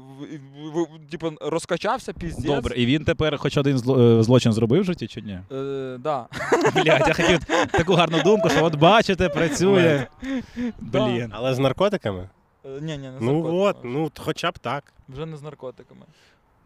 Типу, 1.11 1.31
розкачався, 1.41 2.13
піздець. 2.13 2.45
Добре, 2.45 2.75
і 2.75 2.85
він 2.85 3.03
тепер 3.03 3.37
хоч 3.37 3.57
один 3.57 3.75
е, 3.77 4.23
злочин 4.23 4.53
зробив 4.53 4.81
в 4.81 4.85
житті 4.85 5.07
чи 5.07 5.21
ні? 5.21 5.39
Е, 5.51 5.97
да. 5.99 6.25
Блядь, 6.73 7.07
я 7.07 7.13
хотів 7.13 7.39
таку 7.71 7.93
гарну 7.93 8.21
думку, 8.23 8.49
що 8.49 8.65
от 8.65 8.75
бачите, 8.75 9.29
працює. 9.29 10.07
Блін. 10.79 11.29
Але 11.31 11.53
з 11.53 11.59
наркотиками? 11.59 12.29
Е, 12.65 12.69
Ні, 12.81 12.97
ні, 12.97 13.09
не 13.09 13.19
з 13.19 13.21
Ну 13.21 13.55
от, 13.55 13.77
ну 13.83 14.11
хоча 14.17 14.51
б 14.51 14.59
так. 14.59 14.83
Вже 15.09 15.25
не 15.25 15.37
з 15.37 15.41
наркотиками. 15.41 16.01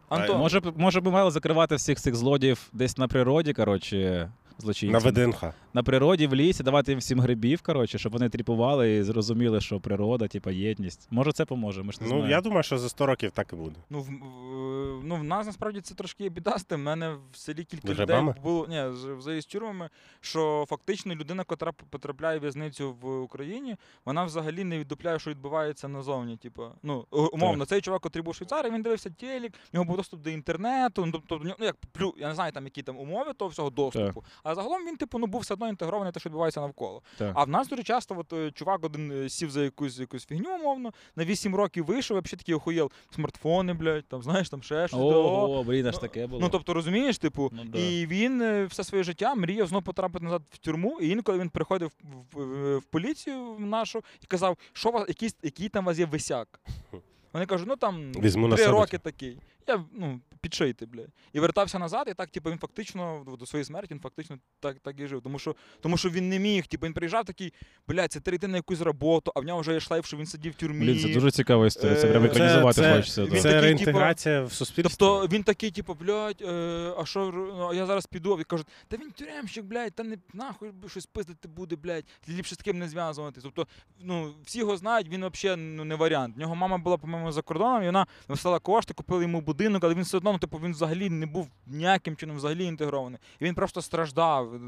Антон, 0.08 0.38
Може, 0.38 0.60
може 0.76 1.00
би 1.00 1.10
мали 1.10 1.30
закривати 1.30 1.74
всіх 1.74 2.00
цих 2.00 2.14
злодіїв 2.14 2.68
десь 2.72 2.98
на 2.98 3.08
природі, 3.08 3.52
коротше, 3.52 4.30
злочинців. 4.58 4.92
На 4.92 4.98
ВДНХ. 5.10 5.44
На 5.74 5.82
природі, 5.82 6.26
в 6.26 6.34
лісі, 6.34 6.62
давати 6.62 6.92
їм 6.92 6.98
всім 6.98 7.20
грибів, 7.20 7.62
коротше, 7.62 7.98
щоб 7.98 8.12
вони 8.12 8.28
тріпували 8.28 8.96
і 8.96 9.02
зрозуміли, 9.02 9.60
що 9.60 9.80
природа, 9.80 10.28
типа, 10.28 10.50
єдність. 10.50 11.08
Може, 11.10 11.32
це 11.32 11.44
поможе, 11.44 11.82
ми 11.82 11.92
ж 11.92 11.98
не 12.00 12.04
Ну 12.06 12.08
знаємо. 12.08 12.30
я 12.30 12.40
думаю, 12.40 12.62
що 12.62 12.78
за 12.78 12.88
100 12.88 13.06
років 13.06 13.30
так 13.30 13.52
і 13.52 13.56
буде. 13.56 13.76
Ну, 13.90 14.00
в, 14.00 14.04
в- 14.06 15.04
ну, 15.04 15.16
в 15.16 15.24
нас 15.24 15.46
насправді 15.46 15.80
це 15.80 15.94
трошки 15.94 16.24
є. 16.24 16.30
У 16.72 16.76
мене 16.78 17.16
в 17.32 17.36
селі 17.36 17.64
кілька 17.64 17.88
З 17.94 17.98
людей 17.98 18.22
було 18.42 18.66
ні, 18.68 18.82
з, 18.96 19.04
взагалі 19.18 19.40
з 19.40 19.46
тюрмами, 19.46 19.88
що 20.20 20.64
фактично 20.68 21.14
людина, 21.14 21.44
яка 21.50 21.72
потрапляє 21.90 22.38
в 22.38 22.42
в'язницю 22.42 22.96
в 23.00 23.20
Україні, 23.20 23.76
вона 24.04 24.24
взагалі 24.24 24.64
не 24.64 24.78
віддупляє, 24.78 25.18
що 25.18 25.30
відбувається 25.30 25.88
назовні. 25.88 26.36
Типу, 26.36 26.62
ну, 26.82 27.06
у- 27.10 27.16
умовно, 27.26 27.64
цей 27.64 27.80
чувак, 27.80 28.00
який 28.04 28.22
був 28.22 28.32
в 28.32 28.36
Швейцарії, 28.36 28.72
він 28.72 28.82
дивився 28.82 29.10
телек, 29.10 29.52
в 29.72 29.74
нього 29.74 29.84
був 29.84 29.96
доступ 29.96 30.22
до 30.22 30.30
інтернету, 30.30 31.06
ну, 31.06 31.12
тобто, 31.12 31.38
в 31.38 31.44
нього- 31.44 31.56
ну, 31.60 31.64
як 31.66 31.76
плю, 31.92 32.14
я 32.18 32.28
не 32.28 32.34
знаю, 32.34 32.52
там 32.52 32.64
які 32.64 32.82
там 32.82 32.96
умови 32.98 33.32
того 33.32 33.48
всього 33.50 33.70
доступу. 33.70 34.24
А 34.44 34.54
загалом 34.54 34.86
він, 34.86 34.96
типу, 34.96 35.18
ну, 35.18 35.26
був 35.26 35.40
все 35.40 35.54
одно 35.54 35.68
інтегрований 35.68 36.12
те, 36.12 36.20
що 36.20 36.28
відбувається 36.28 36.60
навколо. 36.60 37.02
Так. 37.18 37.32
А 37.34 37.44
в 37.44 37.48
нас 37.48 37.68
дуже 37.68 37.82
часто 37.82 38.18
от, 38.18 38.32
е, 38.32 38.50
чувак 38.50 38.84
один 38.84 39.12
е, 39.12 39.28
сів 39.28 39.50
за 39.50 39.62
якусь 39.62 39.98
якусь 39.98 40.26
фігню, 40.26 40.54
умовно, 40.54 40.92
на 41.16 41.24
8 41.24 41.54
років 41.56 41.84
вийшов, 41.84 42.18
взагалі 42.18 42.38
такий 42.38 42.54
охуєл, 42.54 42.90
смартфони, 43.14 43.72
блядь, 43.72 44.08
там, 44.08 44.22
знаєш, 44.22 44.50
там 44.50 44.62
ще 44.62 44.88
щось. 44.88 45.00
о. 45.00 45.04
Ого, 45.04 45.64
блін, 45.64 45.86
аж 45.86 45.94
Ну, 45.94 46.00
таке 46.00 46.26
було. 46.26 46.40
Ну, 46.40 46.48
тобто, 46.48 46.74
розумієш, 46.74 47.18
типу, 47.18 47.50
Ну, 47.52 47.64
да. 47.64 47.78
і 47.78 48.06
він 48.06 48.42
е, 48.42 48.64
все 48.64 48.84
своє 48.84 49.04
життя 49.04 49.34
мріяв 49.34 49.66
знову 49.66 49.82
потрапити 49.82 50.24
назад 50.24 50.42
в 50.50 50.58
тюрму. 50.58 51.00
І 51.00 51.08
інколи 51.08 51.38
він 51.38 51.48
приходив 51.48 51.90
в, 52.32 52.38
в, 52.38 52.78
в 52.78 52.82
поліцію 52.84 53.56
нашу 53.58 54.02
і 54.22 54.26
казав, 54.26 54.58
що 54.72 54.90
вас, 54.90 55.04
який, 55.08 55.30
який 55.42 55.68
там 55.68 55.84
у 55.84 55.86
вас 55.86 55.98
є 55.98 56.06
висяк. 56.06 56.60
Вони 57.34 57.46
кажуть, 57.46 57.68
ну 57.68 57.76
там 57.76 58.12
Візьму 58.12 58.48
на 58.48 58.56
три 58.56 58.64
себе 58.64 58.78
роки 58.78 58.90
це. 58.90 58.98
такий. 58.98 59.38
Я 59.68 59.84
ну, 59.92 60.20
підшийте, 60.40 60.86
блядь. 60.86 61.08
І 61.32 61.40
вертався 61.40 61.78
назад, 61.78 62.06
і 62.10 62.14
так, 62.14 62.30
типу, 62.30 62.50
він 62.50 62.58
фактично 62.58 63.24
до 63.38 63.46
своєї 63.46 63.64
смерті 63.64 63.94
він 63.94 64.00
фактично 64.00 64.38
так, 64.60 64.76
так 64.82 65.00
і 65.00 65.06
жив. 65.06 65.22
Тому 65.22 65.38
що, 65.38 65.54
тому 65.80 65.96
що 65.96 66.10
він 66.10 66.28
не 66.28 66.38
міг. 66.38 66.66
Типу, 66.66 66.86
він 66.86 66.92
приїжджав 66.92 67.24
такий, 67.24 67.52
блядь, 67.88 68.12
це 68.12 68.20
три 68.20 68.36
йти 68.36 68.48
на 68.48 68.56
якусь 68.56 68.80
роботу, 68.80 69.32
а 69.34 69.40
в 69.40 69.44
нього 69.44 69.60
вже 69.60 69.72
є 69.72 69.80
шлейф, 69.80 70.06
що 70.06 70.16
він 70.16 70.26
сидів 70.26 70.52
в 70.52 70.54
тюрмі. 70.54 70.84
Блін, 70.84 70.98
це 71.00 71.08
дуже 71.08 71.30
цікава 71.30 71.66
історія. 71.66 71.96
Це 71.96 72.06
Е, 72.08 72.10
прямо 72.10 72.26
це- 72.26 72.32
екранізувати 72.32 72.80
це- 72.80 72.96
хочеться. 72.96 73.26
да. 73.26 73.36
Це 73.36 73.42
такий, 73.42 73.60
реінтеграція 73.60 74.42
в 74.42 74.52
суспільство. 74.52 74.96
Тобто 74.98 75.36
він 75.36 75.42
такий, 75.42 75.70
типу, 75.70 75.94
блядь, 75.94 76.42
е, 76.42 76.94
а 76.98 77.04
що 77.06 77.30
ну, 77.34 77.68
а 77.70 77.74
я 77.74 77.86
зараз 77.86 78.06
піду, 78.06 78.40
і 78.40 78.44
кажуть, 78.44 78.66
та 78.88 78.96
він 78.96 79.10
тюремщик, 79.10 79.64
блядь, 79.64 79.92
та 79.94 80.02
не 80.02 80.18
нахуй 80.34 80.70
би 80.70 80.88
щось 80.88 81.06
пиздити 81.06 81.48
буде, 81.48 81.76
блядь, 81.76 82.04
ліпше 82.28 82.54
з 82.54 82.58
ким 82.58 82.78
не 82.78 82.88
зв'язуватись. 82.88 83.42
Тобто, 83.42 83.66
ну, 84.00 84.34
всі 84.44 84.58
його 84.58 84.76
знають, 84.76 85.08
він 85.08 85.26
взагалі 85.28 85.60
ну, 85.60 85.84
не 85.84 85.94
варіант. 85.94 86.36
В 86.36 86.38
нього 86.40 86.54
мама 86.54 86.78
була, 86.78 86.96
по-моєму, 86.96 87.23
за 87.32 87.42
кордоном, 87.42 87.82
і 87.82 87.86
вона 87.86 88.06
написала 88.28 88.58
кошти, 88.58 88.94
купили 88.94 89.22
йому 89.22 89.40
будинок, 89.40 89.84
але 89.84 89.94
він 89.94 90.02
все 90.02 90.16
одно, 90.16 90.32
ну, 90.32 90.38
типу, 90.38 90.58
він 90.64 90.72
взагалі 90.72 91.10
не 91.10 91.26
був 91.26 91.48
ніяким 91.66 92.16
чином 92.16 92.36
взагалі 92.36 92.64
інтегрований. 92.64 93.18
І 93.40 93.44
він 93.44 93.54
просто 93.54 93.82
страждав. 93.82 94.54
е, 94.54 94.58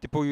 Типу, 0.00 0.24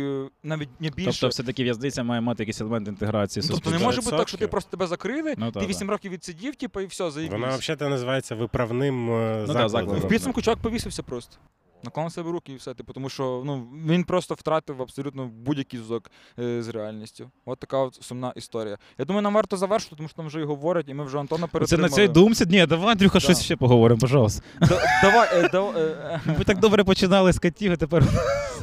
навіть 0.43 0.69
не 0.81 0.91
більше. 0.91 1.11
Тобто, 1.21 1.29
все-таки 1.29 1.63
в'язниця 1.65 2.03
має 2.03 2.21
мати 2.21 2.43
якийсь 2.43 2.61
елемент 2.61 2.89
інтеграції 2.89 3.47
Ну, 3.49 3.55
тобто 3.55 3.71
не 3.71 3.79
може 3.79 4.01
бути 4.01 4.17
так, 4.17 4.29
що 4.29 4.39
ти 4.39 4.45
100%. 4.47 4.49
просто 4.51 4.71
тебе 4.71 4.87
закрили, 4.87 5.35
Ну, 5.39 5.51
та, 5.53 5.61
ти 5.61 5.67
да. 5.67 5.71
8 5.71 5.91
років 5.91 6.13
відсидів, 6.13 6.57
типу, 6.57 6.81
і 6.81 6.87
все, 6.87 7.11
заїбісь. 7.11 7.33
Вона 7.41 7.57
взагалі 7.57 7.91
називається 7.91 8.35
виправним 8.35 9.11
е, 9.11 9.41
да, 9.41 9.47
закладом. 9.47 9.69
закладом. 9.71 10.01
В 10.01 10.09
підсумку 10.09 10.43
чувак 10.43 10.59
повісився 10.59 11.03
просто. 11.03 11.37
Наклав 11.85 12.07
на 12.07 12.11
себе 12.11 12.31
руки 12.31 12.53
і 12.53 12.57
все. 12.57 12.75
Типу, 12.75 12.93
тому 12.93 13.09
що 13.09 13.43
ну, 13.47 13.67
він 13.87 14.05
просто 14.05 14.35
втратив 14.35 14.83
абсолютно 14.83 15.27
будь-який 15.27 15.79
зв'язок 15.81 16.11
е, 16.39 16.63
з 16.63 16.69
реальністю. 16.69 17.31
От 17.45 17.59
така 17.59 17.79
от 17.79 17.99
сумна 18.01 18.33
історія. 18.37 18.79
Я 18.99 19.05
думаю, 19.05 19.23
нам 19.23 19.35
варто 19.35 19.57
завершити, 19.57 19.97
тому 19.97 20.09
що 20.09 20.17
там 20.17 20.27
вже 20.27 20.41
і 20.41 20.45
говорять, 20.45 20.89
і 20.89 20.95
ми 20.95 21.05
вже 21.05 21.19
Антона 21.19 21.49
Це 21.67 21.77
на 21.77 21.89
цій 21.89 22.09
думці? 22.09 22.45
Ні, 22.47 22.67
давай, 22.67 22.91
Андрюха, 22.93 23.15
Да. 23.19 23.21
щось 23.21 23.43
ще 23.43 23.57
поговоримо, 23.57 24.01
пожалуйста. 24.01 24.43
Да- 24.61 24.83
Давай, 25.03 25.29
е, 25.33 25.49
дав- 25.49 25.77
е, 25.77 25.81
е. 25.81 26.21
Ви 26.39 26.45
так 26.45 26.59
добре 26.59 26.85
починали 26.85 27.33
з 27.33 27.39
котів, 27.39 27.73
а 27.73 27.77
тепер. 27.77 28.05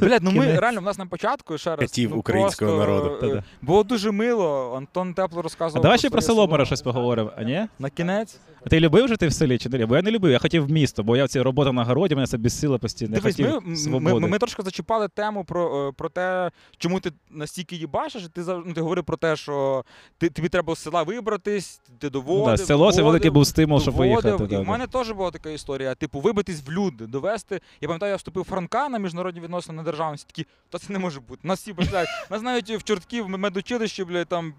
Блядь, 0.00 0.22
ну 0.22 0.30
ми 0.30 0.60
реально 0.60 0.80
в 0.80 0.84
нас 0.84 0.98
на 0.98 1.06
початку 1.06 1.58
ще 1.58 1.70
раз. 1.70 1.78
Катів 1.78 2.10
ну, 2.10 2.16
українського 2.16 2.76
просто, 2.76 2.90
народу. 2.92 3.36
е, 3.36 3.42
Було 3.62 3.84
дуже 3.84 4.10
мило. 4.10 4.74
Антон 4.76 5.14
тепло 5.14 5.38
А 5.38 5.42
розказував. 5.42 5.82
давай 5.82 5.98
ще 5.98 6.10
про 6.10 6.22
своє 6.22 6.36
Соломора 6.36 6.64
щось 6.64 6.82
поговоримо, 6.82 7.30
а 7.36 7.42
ні? 7.42 7.66
На 7.78 7.90
кінець. 7.90 8.38
А 8.66 8.68
ти 8.68 8.80
любив 8.80 9.08
жити 9.08 9.26
в 9.26 9.32
селі 9.32 9.58
чи 9.58 9.68
не? 9.68 9.86
Бо 9.86 9.96
я 9.96 10.02
не 10.02 10.10
любив, 10.10 10.32
я 10.32 10.38
хотів 10.38 10.66
в 10.66 10.70
місто, 10.70 11.02
бо 11.02 11.16
я 11.16 11.28
ці 11.28 11.40
робота 11.40 11.72
на 11.72 11.84
городі, 11.84 12.14
мене 12.14 12.26
це 12.26 12.38
безсила 12.38 12.78
постійно. 12.78 13.11
Не 13.12 13.18
Дивись, 13.20 13.36
хотів 13.36 13.62
ми, 13.64 13.76
свободи. 13.76 14.20
ми, 14.20 14.28
ми 14.28 14.38
трошки 14.38 14.62
зачіпали 14.62 15.08
тему 15.08 15.44
про, 15.44 15.88
е, 15.88 15.92
про 15.92 16.08
те, 16.08 16.50
чому 16.78 17.00
ти 17.00 17.12
настільки 17.30 17.76
їбашиш. 17.76 18.28
Ти 18.32 18.42
зав- 18.42 18.62
ну, 18.66 18.72
ти 18.74 18.80
говорив 18.80 19.04
про 19.04 19.16
те, 19.16 19.36
що 19.36 19.84
ти, 20.18 20.30
тобі 20.30 20.48
треба 20.48 20.74
з 20.74 20.78
села 20.78 21.02
вибратись, 21.02 21.80
ти 21.98 22.06
Ну, 22.06 22.10
доводив. 22.10 22.56
да, 22.56 22.56
село 22.56 22.92
це 22.92 23.02
великий 23.02 23.30
був 23.30 23.46
стимул, 23.46 23.80
щоб 23.80 23.94
доводив. 23.94 24.22
поїхати. 24.22 24.44
І 24.44 24.48
да, 24.48 24.62
в 24.62 24.64
да. 24.64 24.70
мене 24.70 24.86
теж 24.86 25.10
була 25.10 25.30
така 25.30 25.50
історія. 25.50 25.94
Типу, 25.94 26.20
вибитись 26.20 26.62
в 26.66 26.70
люди, 26.70 27.06
довести. 27.06 27.60
Я 27.80 27.88
пам'ятаю, 27.88 28.10
я 28.10 28.16
вступив 28.16 28.44
Франка 28.44 28.88
на 28.88 28.98
міжнародні 28.98 29.40
відносини 29.40 29.76
на 29.76 29.82
державності. 29.82 30.26
Такі, 30.32 30.48
та 30.70 30.78
це 30.78 30.92
не 30.92 30.98
може 30.98 31.20
бути. 31.20 31.48
Нас 31.48 31.60
всі 31.60 31.72
блядь, 31.72 32.06
нас 32.30 32.42
навіть 32.42 32.70
в 32.70 32.82
чортків, 32.82 33.24
в 33.24 33.28
медучилищі, 33.28 34.04
блядь, 34.04 34.28
там 34.28 34.54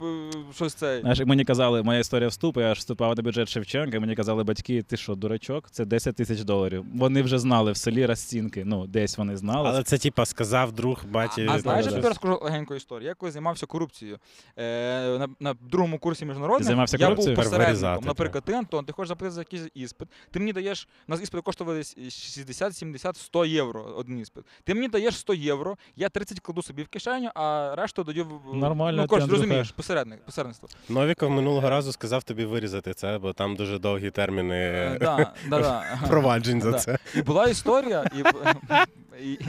щось 0.55 0.73
цей. 0.73 1.01
Знаєш, 1.01 1.19
мені 1.25 1.45
казали, 1.45 1.83
моя 1.83 1.99
історія 1.99 2.29
вступу, 2.29 2.61
я 2.61 2.75
ж 2.75 2.79
вступав 2.79 3.17
на 3.17 3.23
бюджет 3.23 3.49
Шевченка, 3.49 3.97
і 3.97 3.99
мені 3.99 4.15
казали 4.15 4.43
батьки, 4.43 4.81
ти 4.83 4.97
що, 4.97 5.15
дурачок? 5.15 5.67
Це 5.71 5.85
10 5.85 6.15
тисяч 6.15 6.41
доларів. 6.41 6.85
Вони 6.95 7.21
вже 7.21 7.39
знали 7.39 7.71
в 7.71 7.77
селі 7.77 8.05
розцінки. 8.43 8.63
Ну, 8.65 8.87
десь 8.87 9.17
вони 9.17 9.37
знали. 9.37 9.69
Але 9.69 9.83
це 9.83 9.97
типа 9.97 10.25
сказав 10.25 10.71
друг 10.71 11.03
баті. 11.09 11.47
А 11.49 11.59
знаєш, 11.59 11.85
я 11.85 11.91
тобі 11.91 12.07
розкажу 12.07 12.39
легеньку 12.43 12.75
історію. 12.75 13.07
Я 13.07 13.13
коли 13.13 13.31
займався 13.31 13.65
корупцією 13.65 14.17
е, 14.57 15.17
на, 15.17 15.27
на 15.39 15.53
другому 15.61 15.99
курсі 15.99 16.25
міжнародних, 16.25 16.57
Ти 16.59 16.63
займався 16.63 16.97
я 16.99 17.09
був 17.09 17.25
Вирізати, 17.25 17.49
посередником. 17.49 18.03
Наприклад, 18.05 18.43
ти, 18.43 18.53
Антон, 18.53 18.85
ти 18.85 18.93
хочеш 18.93 19.07
заплатити 19.07 19.31
за 19.35 19.41
якийсь 19.41 19.67
іспит. 19.73 20.07
Ти 20.31 20.39
мені 20.39 20.53
даєш, 20.53 20.87
у 21.07 21.11
нас 21.11 21.21
іспити 21.21 21.41
коштували 21.41 21.83
60, 21.83 22.75
70, 22.77 23.17
100 23.17 23.45
євро 23.45 23.83
один 23.97 24.19
іспит. 24.19 24.43
Ти 24.63 24.73
мені 24.73 24.87
даєш 24.87 25.17
100 25.17 25.33
євро, 25.33 25.77
я 25.95 26.09
30 26.09 26.39
кладу 26.39 26.61
собі 26.61 26.83
в 26.83 26.87
кишеню, 26.87 27.29
а 27.35 27.73
решту 27.77 28.03
даю 28.03 28.25
в 28.25 28.55
Нормально, 28.55 29.01
Ну, 29.01 29.07
коротше, 29.07 29.23
Андрюха. 29.23 29.41
розумієш, 29.41 29.71
посередник, 29.71 30.25
посередництво. 30.25 30.69
Новіков 30.89 31.29
минулого 31.31 31.69
разу 31.69 31.91
сказав 31.91 32.23
тобі 32.23 32.45
вирізати 32.45 32.93
це, 32.93 33.17
бо 33.17 33.33
там 33.33 33.55
дуже 33.55 33.79
довгі 33.79 34.09
терміни 34.11 34.55
Е, 34.55 34.97
да, 34.99 35.33
да, 35.49 35.59
да. 35.59 35.99
проваджень 36.09 36.61
за 36.61 36.71
Да. 36.71 36.79
це. 36.79 36.97
І 37.15 37.21
була 37.21 37.45
історія, 37.45 38.09
і, 38.19 38.22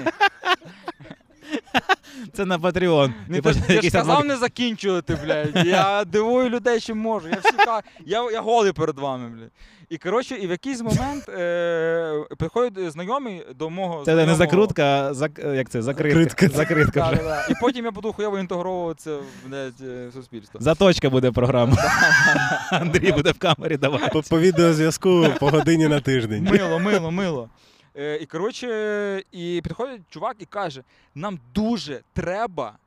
Це 2.32 2.44
на 2.44 2.58
Patreon. 2.58 3.12
Не, 3.28 3.40
ти, 3.40 3.52
ж- 3.52 3.60
ти 3.60 3.66
ж 3.68 3.74
якийсь 3.74 3.92
сказав 3.92 4.24
не 4.24 4.36
закінчувати, 4.36 5.18
блядь. 5.24 5.66
Я 5.66 6.04
дивую 6.04 6.48
людей, 6.50 6.80
чим 6.80 6.98
можу. 6.98 7.28
Я, 7.28 7.36
всі, 7.44 7.56
ка- 7.56 7.82
я, 8.06 8.30
я 8.30 8.40
голий 8.40 8.72
перед 8.72 8.98
вами, 8.98 9.28
блядь. 9.28 9.50
І 9.90 9.98
коротше, 9.98 10.34
і 10.34 10.46
в 10.46 10.50
якийсь 10.50 10.80
момент 10.80 11.28
е, 11.28 12.24
приходить 12.38 12.92
знайомий 12.92 13.42
до 13.54 13.70
мого. 13.70 14.02
Це 14.04 14.26
не 14.26 14.34
закрутка, 14.34 14.84
а 14.84 15.14
зак... 15.14 15.38
як 15.38 15.68
це? 15.70 15.82
Закритка. 15.82 16.18
Закритка. 16.20 16.48
Закритка 16.56 17.00
Да, 17.00 17.06
вже. 17.10 17.16
да, 17.16 17.22
да. 17.24 17.46
І 17.50 17.54
потім 17.60 17.84
я 17.84 17.90
буду 17.90 18.12
хуйово 18.12 18.38
інтегровуватися 18.38 19.16
в 19.16 19.22
блядь, 19.48 19.80
е, 19.80 20.10
суспільство. 20.14 20.60
Заточка 20.60 21.10
буде 21.10 21.30
програма. 21.30 21.76
Андрій 22.70 23.12
буде 23.12 23.30
в 23.30 23.38
камері 23.38 23.76
давати. 23.76 24.08
По, 24.12 24.22
по 24.22 24.40
відеозв'язку 24.40 25.26
по 25.40 25.48
годині 25.50 25.88
на 25.88 26.00
тиждень. 26.00 26.42
Мило, 26.50 26.78
мило, 26.78 27.10
мило. 27.10 27.48
Е, 27.96 28.16
і 28.16 28.26
коротше, 28.26 29.22
і 29.32 29.60
підходить 29.64 30.02
чувак 30.10 30.36
і 30.38 30.44
каже: 30.44 30.82
нам 31.14 31.38
дуже 31.54 32.00
треба. 32.12 32.78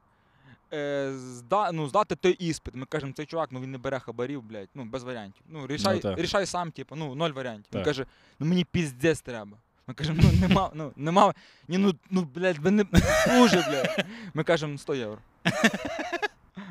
Е, 0.73 1.11
зда, 1.17 1.71
ну, 1.71 1.87
здати 1.87 2.15
той 2.15 2.31
іспит. 2.31 2.75
Ми 2.75 2.85
кажемо, 2.85 3.13
цей 3.13 3.25
чувак, 3.25 3.49
ну 3.51 3.61
він 3.61 3.71
не 3.71 3.77
бере 3.77 3.99
хабарів, 3.99 4.41
блядь, 4.41 4.69
ну 4.75 4.85
без 4.85 5.03
варіантів. 5.03 5.41
Ну, 5.49 5.67
рішай, 5.67 6.01
Ну, 6.03 6.15
рішай 6.15 6.45
сам, 6.45 6.71
типу, 6.71 6.95
ну, 6.95 7.15
ноль 7.15 7.31
варіантів. 7.31 7.71
Він 7.73 7.83
каже, 7.83 8.05
ну 8.39 8.47
мені 8.47 8.65
піздець 8.65 9.21
треба. 9.21 9.57
Ми 9.87 9.93
кажемо, 9.93 10.19
ну 10.23 10.47
нема, 10.47 10.71
ну 10.73 10.91
нема. 10.95 11.33
Ні, 11.67 11.77
ну, 11.77 11.93
ну 12.09 12.21
блядь, 12.35 12.57
ви 12.57 12.71
не 12.71 12.83
дуже, 13.27 13.65
блядь. 13.69 14.05
Ми 14.33 14.43
кажемо 14.43 14.77
100 14.77 14.95
євро. 14.95 15.17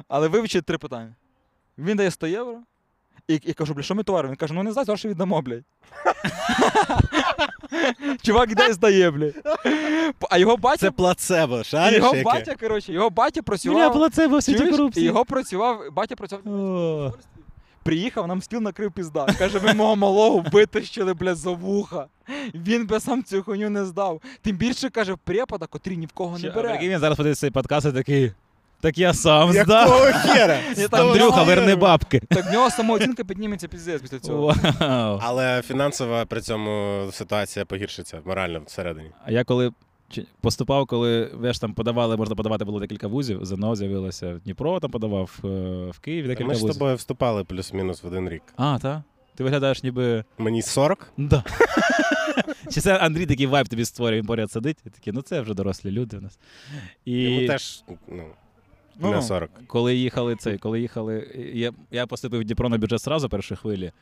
Але 0.08 0.28
вивчить 0.28 0.64
три 0.64 0.78
питання. 0.78 1.14
Він 1.78 1.96
дає 1.96 2.10
100 2.10 2.26
євро. 2.26 2.62
І, 3.28 3.34
і 3.34 3.52
кажу, 3.52 3.74
бля, 3.74 3.82
що 3.82 3.94
ми 3.94 4.02
товаримо? 4.02 4.30
Він 4.32 4.36
каже, 4.36 4.54
ну 4.54 4.62
не 4.62 4.72
знаю, 4.72 4.96
що 4.96 5.08
віддамо, 5.08 5.42
блядь. 5.42 5.64
Чувак 8.22 8.50
іде 8.50 8.68
і 8.68 8.72
здає, 8.72 9.10
блядь. 9.10 9.34
А 10.30 10.38
його 10.38 10.56
батя, 10.56 10.76
Це 10.76 10.90
плацебо, 10.90 11.64
шариш 11.64 11.96
його 11.96 12.16
яке? 12.16 12.24
батя, 12.24 12.54
коротше, 12.60 12.92
його 12.92 13.10
батя 13.10 13.40
Бля, 13.64 13.90
плацебо 13.90 14.38
в 14.38 14.42
світі 14.42 14.58
чуєш? 14.58 14.74
І 14.74 14.76
корупції. 14.76 15.06
його 15.06 15.24
працював, 15.24 15.80
батя 15.92 16.16
працював. 16.16 16.48
О. 16.48 17.12
Приїхав, 17.82 18.26
нам 18.28 18.42
стіл 18.42 18.60
накрив 18.60 18.92
пізда. 18.92 19.26
Каже, 19.38 19.58
ви 19.58 19.72
мого 19.74 19.96
малого 19.96 20.44
витащили, 20.52 21.14
блядь, 21.14 21.36
за 21.36 21.50
вуха. 21.50 22.06
Він 22.54 22.86
би 22.86 23.00
сам 23.00 23.24
цю 23.24 23.42
хуйню 23.42 23.70
не 23.70 23.84
здав. 23.84 24.20
Тим 24.42 24.56
більше, 24.56 24.90
каже, 24.90 25.16
препада, 25.24 25.66
котрий 25.66 25.96
ні 25.96 26.06
в 26.06 26.12
кого 26.12 26.36
не 26.38 26.42
Чи- 26.42 26.48
а 26.48 26.52
прикинь, 26.52 26.78
бере. 26.78 26.88
він 26.88 26.98
зараз 26.98 27.16
подивиться 27.16 27.40
цей 27.40 27.50
подкаст 27.50 27.86
і 27.86 27.92
такий. 27.92 28.32
Так 28.80 28.98
я 28.98 29.14
сам 29.14 29.52
здав. 29.52 29.88
Якого 29.88 30.04
хера? 30.34 30.58
Там 30.90 31.08
Андрюха, 31.08 31.30
знаю. 31.30 31.46
верни 31.46 31.74
бабки. 31.74 32.20
Так 32.28 32.46
в 32.50 32.52
нього 32.52 32.70
самооцінка 32.70 33.24
підніметься 33.24 33.68
піздець 33.68 34.02
після 34.02 34.18
цього. 34.18 34.54
Вау. 34.80 35.18
Але 35.22 35.62
фінансова 35.62 36.24
при 36.24 36.40
цьому 36.40 37.02
ситуація 37.12 37.64
погіршиться 37.64 38.20
морально 38.24 38.60
всередині. 38.66 39.10
А 39.24 39.30
я 39.32 39.44
коли 39.44 39.72
чи- 40.08 40.26
поступав, 40.40 40.86
коли 40.86 41.30
ви 41.34 41.52
ж 41.52 41.60
там 41.60 41.74
подавали, 41.74 42.16
можна 42.16 42.34
подавати 42.36 42.64
було 42.64 42.80
декілька 42.80 43.06
вузів. 43.08 43.44
ЗНО 43.44 43.76
з'явилося 43.76 44.32
в 44.34 44.38
Дніпро, 44.40 44.80
там 44.80 44.90
подавав 44.90 45.30
е, 45.44 45.48
в 45.90 45.98
Києві 46.00 46.26
декілька 46.26 46.48
Ми 46.48 46.54
ж 46.54 46.60
з 46.60 46.62
вузів. 46.62 46.74
тобою 46.78 46.96
вступали 46.96 47.44
плюс-мінус 47.44 48.02
в 48.02 48.06
один 48.06 48.28
рік. 48.28 48.42
А, 48.56 48.78
так? 48.82 49.00
Ти 49.34 49.44
виглядаєш 49.44 49.82
ніби. 49.82 50.24
Мені 50.38 50.62
40? 50.62 51.06
Да. 51.16 51.44
Чи 52.72 52.80
це 52.80 52.96
Андрій 52.96 53.26
такий 53.26 53.46
вайб 53.46 53.68
тобі 53.68 53.84
створює, 53.84 54.18
він 54.18 54.26
поряд 54.26 54.50
сидить, 54.52 54.78
і 54.86 54.90
такий, 54.90 55.12
ну 55.12 55.22
це 55.22 55.40
вже 55.40 55.54
дорослі 55.54 55.90
люди 55.90 56.16
у 56.16 56.20
нас. 56.20 56.38
І 57.04 57.12
Йому 57.22 57.46
теж 57.46 57.82
ну, 58.08 58.22
Ну, 58.98 59.10
не 59.10 59.22
40. 59.22 59.50
коли 59.66 59.94
їхали 59.94 60.36
цей, 60.36 60.58
коли 60.58 60.80
їхали, 60.80 61.28
я, 61.54 61.72
я 61.90 62.06
поступив 62.06 62.40
в 62.40 62.44
Дніпро 62.44 62.68
на 62.68 62.78
бюджет 62.78 63.00
сразу 63.00 63.28
першої 63.28 63.58
хвилі. 63.58 63.92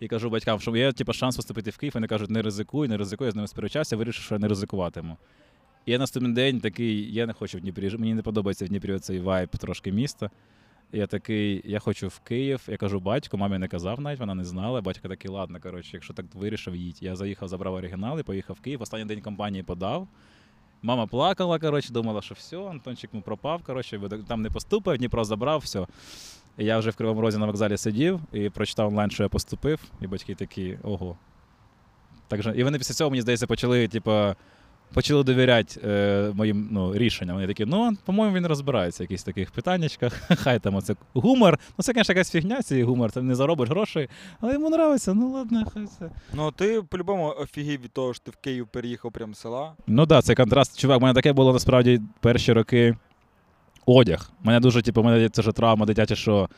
І 0.00 0.08
кажу 0.08 0.30
батькам, 0.30 0.60
що 0.60 0.76
є 0.76 0.92
типу, 0.92 1.12
шанс 1.12 1.36
поступити 1.36 1.70
в 1.70 1.76
Київ. 1.76 1.92
Вони 1.94 2.06
кажуть, 2.06 2.30
не 2.30 2.42
ризикуй, 2.42 2.88
не 2.88 2.96
ризикуй. 2.96 3.24
Я 3.26 3.30
з 3.30 3.34
ними 3.34 3.48
сперечався, 3.48 3.96
вирішив, 3.96 4.24
що 4.24 4.34
я 4.34 4.38
не 4.38 4.48
ризикуватиму. 4.48 5.16
І 5.86 5.92
я 5.92 5.98
наступний 5.98 6.32
день 6.32 6.60
такий, 6.60 7.14
я 7.14 7.26
не 7.26 7.32
хочу 7.32 7.58
в 7.58 7.60
Дніпрі. 7.60 7.96
Мені 7.98 8.14
не 8.14 8.22
подобається 8.22 8.64
в 8.64 8.68
Дніпрі 8.68 8.98
цей 8.98 9.20
вайб 9.20 9.48
трошки 9.48 9.92
міста. 9.92 10.30
Я 10.92 11.06
такий, 11.06 11.62
я 11.64 11.78
хочу 11.78 12.08
в 12.08 12.18
Київ. 12.18 12.62
Я 12.68 12.76
кажу 12.76 13.00
батьку, 13.00 13.38
мамі 13.38 13.58
не 13.58 13.68
казав 13.68 14.00
навіть, 14.00 14.20
вона 14.20 14.34
не 14.34 14.44
знала. 14.44 14.80
Батько 14.80 15.08
такий, 15.08 15.30
ладно, 15.30 15.60
коротше, 15.60 15.90
якщо 15.92 16.14
так 16.14 16.26
вирішив, 16.34 16.76
їдь. 16.76 17.02
Я 17.02 17.16
заїхав, 17.16 17.48
забрав 17.48 17.74
оригінали, 17.74 18.22
поїхав 18.22 18.56
в 18.56 18.60
Київ. 18.60 18.82
Останній 18.82 19.04
день 19.04 19.20
компанії 19.20 19.62
подав. 19.62 20.08
Мама 20.82 21.06
плакала, 21.06 21.58
коротше, 21.58 21.92
думала, 21.92 22.22
що 22.22 22.34
все, 22.34 22.56
Антончик 22.56 23.10
ну, 23.12 23.22
пропав, 23.22 23.62
коротше, 23.62 24.00
там 24.28 24.42
не 24.42 24.50
поступив, 24.50 24.98
Дніпро 24.98 25.24
забрав, 25.24 25.60
все. 25.60 25.86
І 26.58 26.64
я 26.64 26.78
вже 26.78 26.90
в 26.90 26.96
Кривому 26.96 27.20
Розі 27.20 27.38
на 27.38 27.46
вокзалі 27.46 27.76
сидів 27.76 28.20
і 28.32 28.50
прочитав 28.50 28.88
онлайн, 28.88 29.10
що 29.10 29.22
я 29.22 29.28
поступив, 29.28 29.80
і 30.00 30.06
батьки 30.06 30.34
такі, 30.34 30.78
ого. 30.82 31.16
Так 32.28 32.42
же, 32.42 32.54
і 32.56 32.64
вони 32.64 32.78
після 32.78 32.94
цього, 32.94 33.10
мені 33.10 33.22
здається, 33.22 33.46
почали, 33.46 33.88
типу, 33.88 34.34
почали 34.92 35.24
довіряти 35.24 35.80
е, 35.84 36.32
моїм 36.34 36.68
ну, 36.70 36.94
рішенням. 36.94 37.36
Вони 37.36 37.46
такі, 37.46 37.64
ну, 37.64 37.96
по-моєму, 38.04 38.36
він 38.36 38.46
розбирається 38.46 39.02
в 39.02 39.04
якихось 39.04 39.24
таких 39.24 39.50
питаннячках. 39.50 40.12
Хай 40.38 40.58
там 40.58 40.74
оце 40.74 40.94
гумор. 41.14 41.58
Ну, 41.78 41.82
це, 41.82 41.92
звісно, 41.92 42.12
якась 42.12 42.30
фігня, 42.30 42.62
цей 42.62 42.82
гумор, 42.82 43.12
там 43.12 43.26
не 43.26 43.34
заробиш 43.34 43.68
грошей, 43.68 44.08
але 44.40 44.52
йому 44.52 44.70
подобається, 44.70 45.14
ну 45.14 45.32
ладно, 45.32 45.64
хай 45.74 45.86
це. 45.86 46.10
Ну 46.32 46.50
ти 46.50 46.82
по-любому 46.82 47.34
офігів 47.38 47.80
від 47.80 47.92
того, 47.92 48.14
що 48.14 48.24
ти 48.24 48.30
в 48.30 48.36
Київ 48.36 48.68
переїхав 48.68 49.12
прямо 49.12 49.34
з 49.34 49.38
села. 49.38 49.72
Ну 49.86 50.02
так, 50.02 50.08
да, 50.08 50.22
це 50.22 50.34
контраст. 50.34 50.78
Чувак, 50.78 50.98
у 50.98 51.00
мене 51.00 51.14
таке 51.14 51.32
було 51.32 51.52
насправді 51.52 52.00
перші 52.20 52.52
роки 52.52 52.96
одяг. 53.86 54.30
У 54.44 54.46
мене 54.46 54.60
дуже, 54.60 54.82
типу, 54.82 55.00
у 55.00 55.04
мене 55.04 55.28
це 55.28 55.42
ж 55.42 55.52
травма 55.52 55.86
дитяча, 55.86 56.16
що 56.16 56.48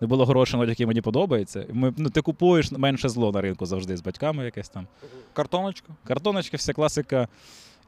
не 0.00 0.06
було 0.06 0.24
грошей 0.26 0.60
на 0.60 0.66
який 0.66 0.86
мені 0.86 1.00
подобається. 1.00 1.66
Ми, 1.72 1.94
ну, 1.96 2.10
ти 2.10 2.20
купуєш 2.20 2.72
менше 2.72 3.08
зло 3.08 3.32
на 3.32 3.40
ринку 3.40 3.66
завжди 3.66 3.96
з 3.96 4.00
батьками 4.00 4.44
якесь 4.44 4.68
там. 4.68 4.86
Картоночка. 5.32 5.92
Картоночки, 6.04 6.56
вся 6.56 6.72
класика. 6.72 7.28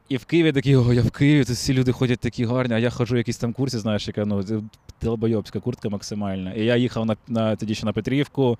І 0.09 0.17
в 0.17 0.25
Києві 0.25 0.51
такі, 0.51 0.75
о, 0.75 0.93
я 0.93 1.01
в 1.01 1.11
Києві, 1.11 1.45
тут 1.45 1.55
всі 1.55 1.73
люди 1.73 1.91
ходять 1.91 2.19
такі 2.19 2.45
гарні, 2.45 2.73
а 2.73 2.79
я 2.79 2.89
ходжу 2.89 3.15
в 3.15 3.17
якісь 3.17 3.37
там 3.37 3.53
курси, 3.53 3.79
знаєш, 3.79 4.07
яка 4.07 4.25
ну, 4.25 4.43
долбойобська 5.01 5.59
куртка 5.59 5.89
максимальна. 5.89 6.53
І 6.53 6.65
я 6.65 6.75
їхав 6.75 7.05
на, 7.05 7.15
на 7.27 7.55
тоді 7.55 7.75
ще 7.75 7.85
на 7.85 7.93
Петрівку, 7.93 8.57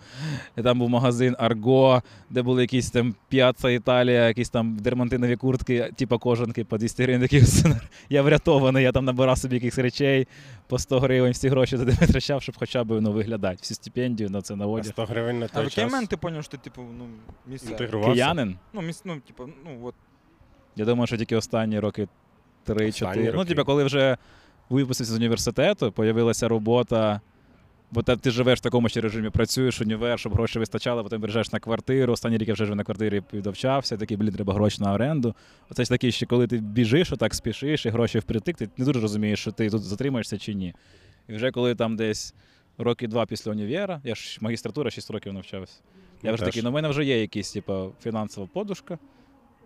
і 0.57 0.61
там 0.61 0.79
був 0.79 0.89
магазин 0.89 1.35
Арго, 1.39 2.03
де 2.29 2.41
були 2.41 2.61
якісь 2.61 2.91
там 2.91 3.15
П'яца 3.29 3.69
Італія, 3.69 4.27
якісь 4.27 4.49
там 4.49 4.75
дермантинові 4.75 5.35
куртки, 5.35 5.91
типа 5.95 6.17
кожанки 6.17 6.63
по 6.63 6.77
200 6.77 7.03
гривень. 7.03 7.21
Такі, 7.21 7.43
я 8.09 8.21
врятований, 8.21 8.83
я 8.83 8.91
там 8.91 9.05
набирав 9.05 9.37
собі 9.37 9.55
якихось 9.55 9.79
речей 9.79 10.27
по 10.67 10.79
100 10.79 10.99
гривень, 10.99 11.31
всі 11.31 11.49
гроші 11.49 11.77
туди 11.77 11.97
витрачав, 12.01 12.41
щоб 12.41 12.55
хоча 12.59 12.83
б 12.83 13.01
ну, 13.01 13.11
виглядати. 13.11 13.57
Всю 13.61 13.75
стипендію 13.75 14.29
на 14.29 14.41
це 14.41 14.55
на 14.55 14.63
А 14.65 14.67
одяг. 14.67 14.91
100 14.91 15.05
гривень 15.05 15.39
на 15.39 15.49
А 15.53 15.59
в 15.59 15.63
який 15.63 15.69
час. 15.69 15.91
момент 15.91 16.09
ти 16.09 16.17
зрозумів, 16.21 16.43
що 16.43 16.51
ти, 16.51 16.57
типу, 16.57 16.81
ну, 16.97 17.05
місце. 17.47 17.71
Інтегрувався? 17.71 18.13
Киянин. 18.13 18.57
Ну, 18.73 18.81
міс... 18.81 19.01
ну, 19.05 19.19
типу, 19.27 19.49
ну, 19.65 19.79
от. 19.83 19.95
Я 20.77 20.85
думаю, 20.85 21.07
що 21.07 21.17
тільки 21.17 21.35
останні 21.35 21.79
роки 21.79 22.07
3-4. 22.67 23.31
Ну, 23.35 23.45
типу, 23.45 23.63
коли 23.65 23.83
вже 23.83 24.17
випустився 24.69 25.13
з 25.13 25.15
університету, 25.17 25.91
появилася 25.91 26.47
робота. 26.47 27.21
Бо 27.91 28.03
та- 28.03 28.15
ти 28.15 28.31
живеш 28.31 28.59
в 28.59 28.61
такому 28.61 28.89
ще 28.89 29.01
режимі, 29.01 29.29
працюєш 29.29 29.81
універ, 29.81 30.19
щоб 30.19 30.33
гроші 30.33 30.59
вистачало, 30.59 31.03
потім 31.03 31.21
приїжджаєш 31.21 31.51
на 31.53 31.59
квартиру. 31.59 32.13
Останні 32.13 32.37
рік 32.37 32.47
я 32.47 32.53
вже 32.53 32.65
жив 32.65 32.75
на 32.75 32.83
квартирі 32.83 33.21
підовчався, 33.31 33.97
такий, 33.97 34.17
блін, 34.17 34.31
треба 34.33 34.53
гроші 34.53 34.81
на 34.81 34.93
оренду. 34.93 35.35
Оце 35.69 35.83
ж 35.83 35.89
такий, 35.89 36.11
що 36.11 36.27
коли 36.27 36.47
ти 36.47 36.57
біжиш, 36.57 37.11
отак 37.11 37.33
спішиш, 37.35 37.85
і 37.85 37.89
гроші 37.89 38.19
впритик, 38.19 38.57
ти 38.57 38.69
не 38.77 38.85
дуже 38.85 38.99
розумієш, 38.99 39.39
що 39.39 39.51
ти 39.51 39.69
тут 39.69 39.83
затримаєшся 39.83 40.37
чи 40.37 40.53
ні. 40.53 40.73
І 41.27 41.33
вже 41.33 41.51
коли 41.51 41.75
там 41.75 41.95
десь 41.95 42.33
роки 42.77 43.07
два 43.07 43.25
після 43.25 43.51
універа, 43.51 44.01
я 44.03 44.15
ж 44.15 44.37
магістратура 44.41 44.91
6 44.91 45.11
років 45.11 45.33
навчався. 45.33 45.73
Я 46.23 46.29
Ну, 46.31 46.35
вже 46.35 46.45
такий, 46.45 46.61
ну 46.63 46.69
в 46.69 46.73
мене 46.73 46.87
вже 46.89 47.05
є 47.05 47.21
якась, 47.21 47.51
типу, 47.51 47.91
фінансова 48.03 48.47
подушка. 48.53 48.97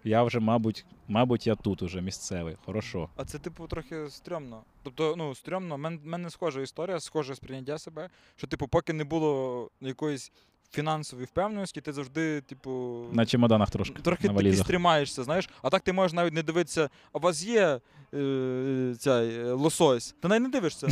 Я 0.04 0.24
вже, 0.24 0.40
мабуть, 0.40 0.86
мабуть, 1.08 1.48
я 1.48 1.56
тут 1.56 1.82
уже 1.82 2.02
місцевий. 2.02 2.58
Хорошо. 2.66 3.10
А 3.16 3.26
це, 3.26 3.40
типу, 3.40 3.68
трохи 3.68 4.10
стрьомно. 4.10 4.64
Тобто, 4.84 5.16
ну, 5.18 5.36
стрьомно, 5.36 5.76
в 5.76 5.80
мен- 5.80 6.00
мене 6.04 6.30
схожа 6.30 6.62
історія, 6.62 7.00
схоже 7.00 7.36
сприйняття 7.36 7.78
себе, 7.78 8.10
що, 8.36 8.48
типу, 8.48 8.68
поки 8.68 8.94
не 8.94 9.04
було 9.04 9.70
якоїсь 9.82 10.32
фінансової 10.72 11.26
впевненості, 11.26 11.82
ти 11.82 11.94
завжди, 11.94 12.42
типу. 12.42 13.04
На 13.12 13.26
чемоданах 13.26 13.70
трошки. 13.70 14.02
Трохи 14.02 14.28
на 14.28 14.34
валізах. 14.34 14.66
стрімаєшся, 14.66 15.24
знаєш, 15.24 15.50
а 15.62 15.70
так 15.70 15.82
ти 15.82 15.94
можеш 15.94 16.14
навіть 16.14 16.34
не 16.34 16.44
дивитися, 16.44 16.90
а 17.14 17.18
у 17.18 17.22
вас 17.22 17.44
є 17.44 17.80
е, 18.14 18.94
цей 19.00 19.40
е, 19.40 19.52
лосось. 19.52 20.16
Ти 20.22 20.28
навіть 20.28 20.44
не 20.44 20.50
дивишся. 20.50 20.88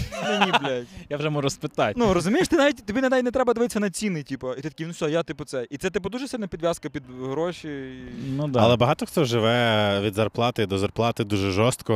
Ні, 0.45 0.51
блядь. 0.61 0.85
Я 1.09 1.17
вже 1.17 1.29
можу 1.29 1.49
спитати. 1.49 1.93
Ну 1.97 2.13
розумієш, 2.13 2.47
ти 2.47 2.57
навіть 2.57 2.85
тобі 2.85 3.01
навіть 3.01 3.23
не 3.23 3.31
треба 3.31 3.53
дивитися 3.53 3.79
на 3.79 3.89
ціни, 3.89 4.23
типу. 4.23 4.53
І 4.53 4.55
ти 4.55 4.69
такий, 4.69 4.85
ну 4.85 4.91
все, 4.91 5.11
я 5.11 5.23
типу 5.23 5.45
це. 5.45 5.67
І 5.69 5.77
це 5.77 5.89
типу 5.89 6.09
дуже 6.09 6.27
сильна 6.27 6.47
підв'язка 6.47 6.89
під 6.89 7.03
гроші. 7.21 7.67
І... 7.67 8.31
Ну, 8.37 8.47
да. 8.47 8.59
Але 8.59 8.75
багато 8.75 9.05
хто 9.05 9.25
живе 9.25 10.01
від 10.01 10.13
зарплати 10.13 10.65
до 10.65 10.77
зарплати 10.77 11.23
дуже 11.23 11.51
жорстко. 11.51 11.93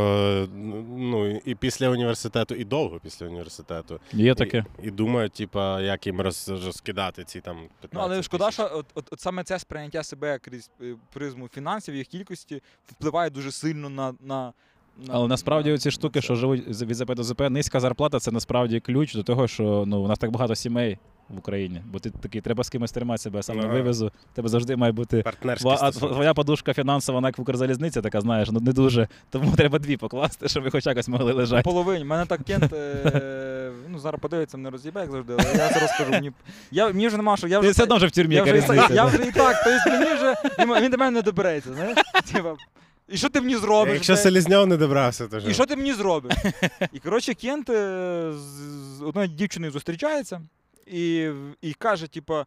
Ну 0.98 1.42
і 1.46 1.56
після 1.56 1.90
університету, 1.90 2.56
і 2.56 2.66
довго 2.66 3.00
після 3.04 3.26
університету. 3.26 4.00
Є 4.14 4.36
таке. 4.36 4.66
І, 4.84 4.88
і 4.88 4.92
думають, 4.92 5.34
типа, 5.34 5.82
як 5.82 6.08
їм 6.08 6.22
роз, 6.22 6.50
розкидати 6.66 7.24
ці 7.24 7.42
там 7.42 7.58
15 7.82 7.90
Ну, 7.94 8.00
але 8.16 8.24
шкода, 8.24 8.52
що 8.52 8.70
от, 8.74 8.86
от, 8.94 9.14
от 9.14 9.20
саме 9.20 9.44
це 9.44 9.60
сприйняття 9.60 10.04
себе 10.04 10.40
крізь 10.40 10.70
е, 10.82 10.96
призму 11.14 11.48
фінансів, 11.48 11.96
їх 11.96 12.08
кількості 12.08 12.62
впливає 12.92 13.30
дуже 13.30 13.52
сильно 13.52 13.90
на. 13.90 14.14
на 14.20 14.54
на- 15.08 15.14
Але 15.14 15.28
насправді 15.28 15.72
на- 15.72 15.78
ці 15.78 15.92
штуки, 15.92 16.20
на 16.20 16.22
що 16.22 16.36
живуть 16.36 16.74
з- 16.76 16.82
від 16.84 16.96
ЗП 16.96 17.16
до 17.16 17.24
ЗП, 17.24 17.42
низька 17.50 17.80
зарплата 17.80 18.20
це 18.20 18.32
насправді 18.32 18.80
ключ 18.80 19.14
до 19.16 19.24
того, 19.24 19.48
що 19.48 19.84
ну, 19.88 20.02
у 20.02 20.08
нас 20.08 20.20
так 20.20 20.32
багато 20.32 20.56
сімей 20.56 20.98
в 21.30 21.38
Україні. 21.38 21.82
Бо 21.92 22.00
ти 22.00 22.10
такий, 22.10 22.42
треба 22.42 22.64
з 22.64 22.70
кимось 22.70 22.92
тримати 22.92 23.22
себе, 23.22 23.38
я 23.38 23.44
сам 23.44 23.58
не 23.58 23.64
Ага. 23.64 23.74
вивезу. 23.74 24.12
Тебе 24.34 24.50
завжди 24.50 24.76
має 24.76 24.92
бути. 24.92 25.24
А 25.80 25.92
твоя 25.92 26.34
подушка 26.34 26.74
фінансова 26.74 27.22
на 27.22 27.28
як 27.28 27.38
в 27.38 27.42
Укрзалізниці, 27.42 28.02
така 28.02 28.22
знаєш, 28.22 28.50
ну 28.52 28.60
не 28.60 28.74
дуже. 28.74 29.08
Тому 29.30 29.56
треба 29.56 29.80
дві 29.80 29.98
покласти, 29.98 30.48
щоб 30.48 30.64
ви 30.64 30.72
хоч 30.72 30.86
якось 30.86 31.08
могли 31.08 31.34
лежати. 31.34 31.64
Половині. 31.64 32.04
Мене 32.06 32.26
так 32.26 32.44
кент, 32.44 32.74
е, 32.74 33.72
ну 33.90 34.00
зараз 34.00 34.22
подивиться, 34.22 34.58
мене 34.58 34.70
роз'їбе, 34.70 35.02
як 35.02 35.12
завжди, 35.12 35.34
але 35.40 35.50
я 35.50 35.70
зараз 35.70 35.90
скажу. 35.90 36.12
Мені, 36.12 36.32
я, 36.72 36.88
мені 36.88 37.08
вже 37.08 37.18
нема 37.18 37.38
що. 37.38 37.48
Я 37.48 37.58
Ти 37.58 37.62
вже, 37.62 37.72
все 37.72 37.84
одно 37.84 37.96
вже 37.96 38.08
в 38.08 38.12
тюрмі, 38.12 38.36
я 38.36 38.44
вже, 38.44 38.58
і 38.58 38.62
так, 38.62 38.70
різниця. 38.72 38.94
я 38.94 39.06
вже 39.06 39.24
і 39.24 39.32
так, 39.32 39.56
тобто 39.64 40.00
мені 40.00 40.14
вже, 40.14 40.36
він 40.82 40.92
до 40.92 40.98
мене 40.98 41.12
не 41.12 41.22
добереться, 41.22 41.74
знаєш? 41.74 41.98
Типа, 42.34 42.56
і 43.10 43.18
що 43.18 43.30
ти 43.30 43.42
мені 43.42 43.56
зробиш? 43.56 43.94
Якщо 43.94 44.14
блядь? 44.14 44.24
Селізньов 44.24 44.68
не 44.68 44.78
добрався, 44.78 45.28
то 45.28 45.38
І 45.38 45.54
що 45.54 45.66
ти 45.66 45.76
мені 45.76 45.94
зробиш? 45.94 46.34
І 46.94 47.00
коротше, 47.00 47.34
Кент 47.34 47.70
е, 47.70 48.32
з, 48.34 48.98
з 48.98 49.02
одною 49.02 49.28
дівчиною 49.28 49.72
зустрічається 49.72 50.42
і, 50.86 51.32
і 51.62 51.74
каже, 51.74 52.08
типа. 52.08 52.46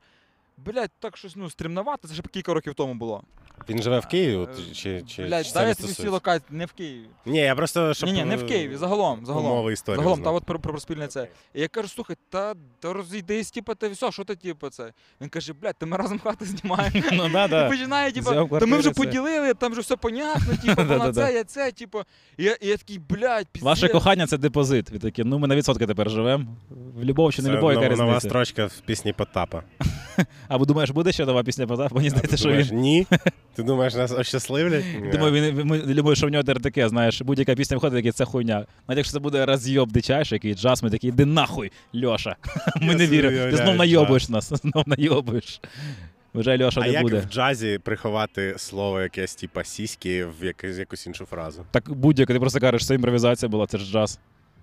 Блять, 0.56 0.90
так 0.98 1.16
щось 1.16 1.36
ну 1.36 1.50
стримновато, 1.50 2.08
це 2.08 2.14
ще 2.14 2.22
кілька 2.22 2.54
років 2.54 2.74
тому 2.74 2.94
було. 2.94 3.22
Він 3.68 3.82
живе 3.82 3.98
в 3.98 4.06
Києві? 4.06 4.34
от, 4.34 4.50
Е, 4.58 4.74
Чи, 4.74 5.02
чи, 5.02 5.26
Блять, 5.26 5.50
дай 5.54 5.68
я 5.68 5.74
тобі 5.74 5.92
всі 5.92 6.08
локації, 6.08 6.58
не 6.58 6.66
в 6.66 6.72
Києві. 6.72 7.06
Ні, 7.26 7.38
я 7.38 7.54
просто 7.54 7.94
щоб. 7.94 8.08
Ні, 8.08 8.12
ні, 8.14 8.24
не 8.24 8.36
в 8.36 8.40
е, 8.42 8.46
Києві, 8.46 8.76
загалом, 8.76 9.26
загалом. 9.26 9.52
Умови 9.52 9.72
історії. 9.72 9.98
Загалом, 9.98 10.22
та 10.22 10.30
от 10.30 10.44
про, 10.44 10.58
про, 10.60 10.72
про 10.72 10.80
спільне 10.80 11.06
це. 11.06 11.28
І 11.54 11.60
я 11.60 11.68
кажу, 11.68 11.88
слухай, 11.88 12.16
та, 12.30 12.54
та 12.80 12.92
розійдись, 12.92 13.50
типу, 13.50 13.74
ти 13.74 13.88
все, 13.88 14.12
що 14.12 14.24
ти, 14.24 14.36
типу, 14.36 14.68
це? 14.68 14.92
Він 15.20 15.28
каже, 15.28 15.52
блядь, 15.52 15.76
та 15.78 15.86
ми 15.86 15.96
разом 15.96 16.18
хату 16.18 16.44
знімаємо. 16.44 17.02
Ну 17.12 17.28
да, 17.28 17.44
І 17.44 17.48
да. 17.48 17.68
починає, 17.68 18.12
типу, 18.12 18.58
та 18.60 18.66
ми 18.66 18.76
вже 18.78 18.90
поділили, 18.90 19.54
там 19.54 19.72
вже 19.72 19.80
все 19.80 19.96
понятно, 19.96 20.56
типу, 20.64 20.82
вона 20.88 21.12
це, 21.12 21.32
я 21.34 21.44
це, 21.44 21.72
типу. 21.72 22.02
І 22.36 22.44
я, 22.44 22.52
і 22.60 22.68
я 22.68 22.76
такий, 22.76 22.98
блядь, 22.98 23.46
піздець. 23.46 23.66
Ваше 23.66 23.88
кохання 23.88 24.26
це 24.26 24.38
депозит. 24.38 24.90
Ви 24.90 24.98
такі, 24.98 25.24
ну 25.24 25.38
ми 25.38 25.48
на 25.48 25.56
відсотки 25.56 25.86
тепер 25.86 26.10
живемо. 26.10 26.56
В 26.70 27.04
любов 27.04 27.32
чи 27.32 27.42
не 27.42 27.50
любов, 27.50 27.72
яка 27.72 27.88
нова- 27.88 27.96
нова 27.96 28.20
строчка 28.20 28.66
в 28.66 28.80
пісні 28.80 29.12
Потапа. 29.12 29.62
Або 30.48 30.64
думаєш, 30.64 30.90
буде 30.90 31.12
ще 31.12 31.24
нова 31.26 31.42
пісня 31.42 31.66
Потап? 31.66 31.92
Мені 31.92 32.10
здається, 32.10 32.36
що 32.36 32.52
він. 32.52 32.68
Ні. 32.72 33.06
Ти 33.54 33.62
думаєш, 33.62 33.94
нас 33.94 34.12
ощасливлять? 34.12 34.84
Думаю, 35.12 35.32
він 35.32 35.66
ми 35.66 35.78
думаю, 35.78 36.16
що 36.16 36.26
в 36.26 36.30
нього 36.30 36.44
тепер 36.44 36.62
таке, 36.62 36.88
знаєш, 36.88 37.22
будь-яка 37.22 37.54
пісня 37.54 37.76
виходить, 37.76 37.98
такий, 37.98 38.12
це 38.12 38.24
хуйня. 38.24 38.66
Навіть 38.88 38.96
якщо 38.98 39.12
це 39.12 39.18
буде 39.18 39.46
розйоб 39.46 39.92
дичайший, 39.92 40.36
який 40.36 40.54
джаз, 40.54 40.82
ми 40.82 40.90
такі, 40.90 41.08
іди 41.08 41.24
нахуй, 41.24 41.72
Льоша. 42.04 42.36
Ми 42.80 42.94
не 42.94 43.04
собі 43.04 43.06
віримо. 43.16 43.30
Ти 43.30 43.42
уявляю 43.42 43.56
знов 43.56 43.76
найобуєш 43.76 44.28
нас, 44.28 44.48
знов 44.62 44.84
найобуєш. 44.86 45.60
Вже 46.34 46.64
Льоша 46.64 46.80
А 46.80 46.86
не 46.86 46.92
як 46.92 47.02
буде. 47.02 47.18
в 47.28 47.32
джазі 47.32 47.78
приховати 47.84 48.54
слово 48.58 49.00
якесь, 49.00 49.34
типа 49.34 49.64
сіськи 49.64 50.24
в 50.40 50.44
якусь, 50.44 50.78
якусь 50.78 51.06
іншу 51.06 51.24
фразу? 51.24 51.66
Так 51.70 51.90
будь-яке, 51.90 52.32
ти 52.32 52.40
просто 52.40 52.60
кажеш, 52.60 52.86
це 52.86 52.94
імпровізація 52.94 53.48
була, 53.48 53.66
це 53.66 53.78
ж 53.78 53.92
джаз. 53.92 54.18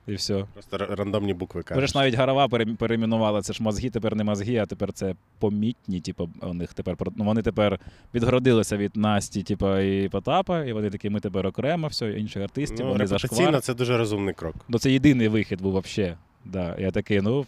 І 0.07 0.13
все. 0.13 0.45
Просто 0.53 0.77
рандомні 0.77 1.33
букви 1.33 1.61
Вже 1.61 1.67
кажеш. 1.67 1.89
ж 1.91 1.97
навіть 1.97 2.15
Гарова 2.15 2.47
пере- 2.47 2.65
перейменувала, 2.65 3.41
це 3.41 3.53
ж 3.53 3.63
мозги, 3.63 3.89
тепер 3.89 4.15
не 4.15 4.23
мозги, 4.23 4.57
а 4.57 4.65
тепер 4.65 4.93
це 4.93 5.15
помітні. 5.39 6.01
Типу, 6.01 6.29
у 6.41 6.53
них 6.53 6.73
тепер 6.73 6.95
ну, 7.15 7.23
вони 7.25 7.41
тепер 7.41 7.79
відгородилися 8.13 8.77
від 8.77 8.95
Насті, 8.95 9.43
типу, 9.43 9.77
і 9.77 10.09
Потапа, 10.09 10.63
і 10.63 10.73
вони 10.73 10.89
такі, 10.89 11.09
ми 11.09 11.19
тепер 11.19 11.47
окремо, 11.47 11.87
все, 11.87 12.11
інших 12.11 12.43
артистів, 12.43 12.85
Ну, 12.85 12.91
вони 12.91 13.07
зашквар. 13.07 13.61
це 13.61 13.73
дуже 13.73 13.97
розумний 13.97 14.33
крок. 14.33 14.55
Ну 14.69 14.79
це 14.79 14.91
єдиний 14.91 15.27
вихід 15.27 15.61
був 15.61 15.79
взагалі. 15.85 16.15
Да. 16.45 16.75
Я 16.79 16.91
такий, 16.91 17.21
ну, 17.21 17.45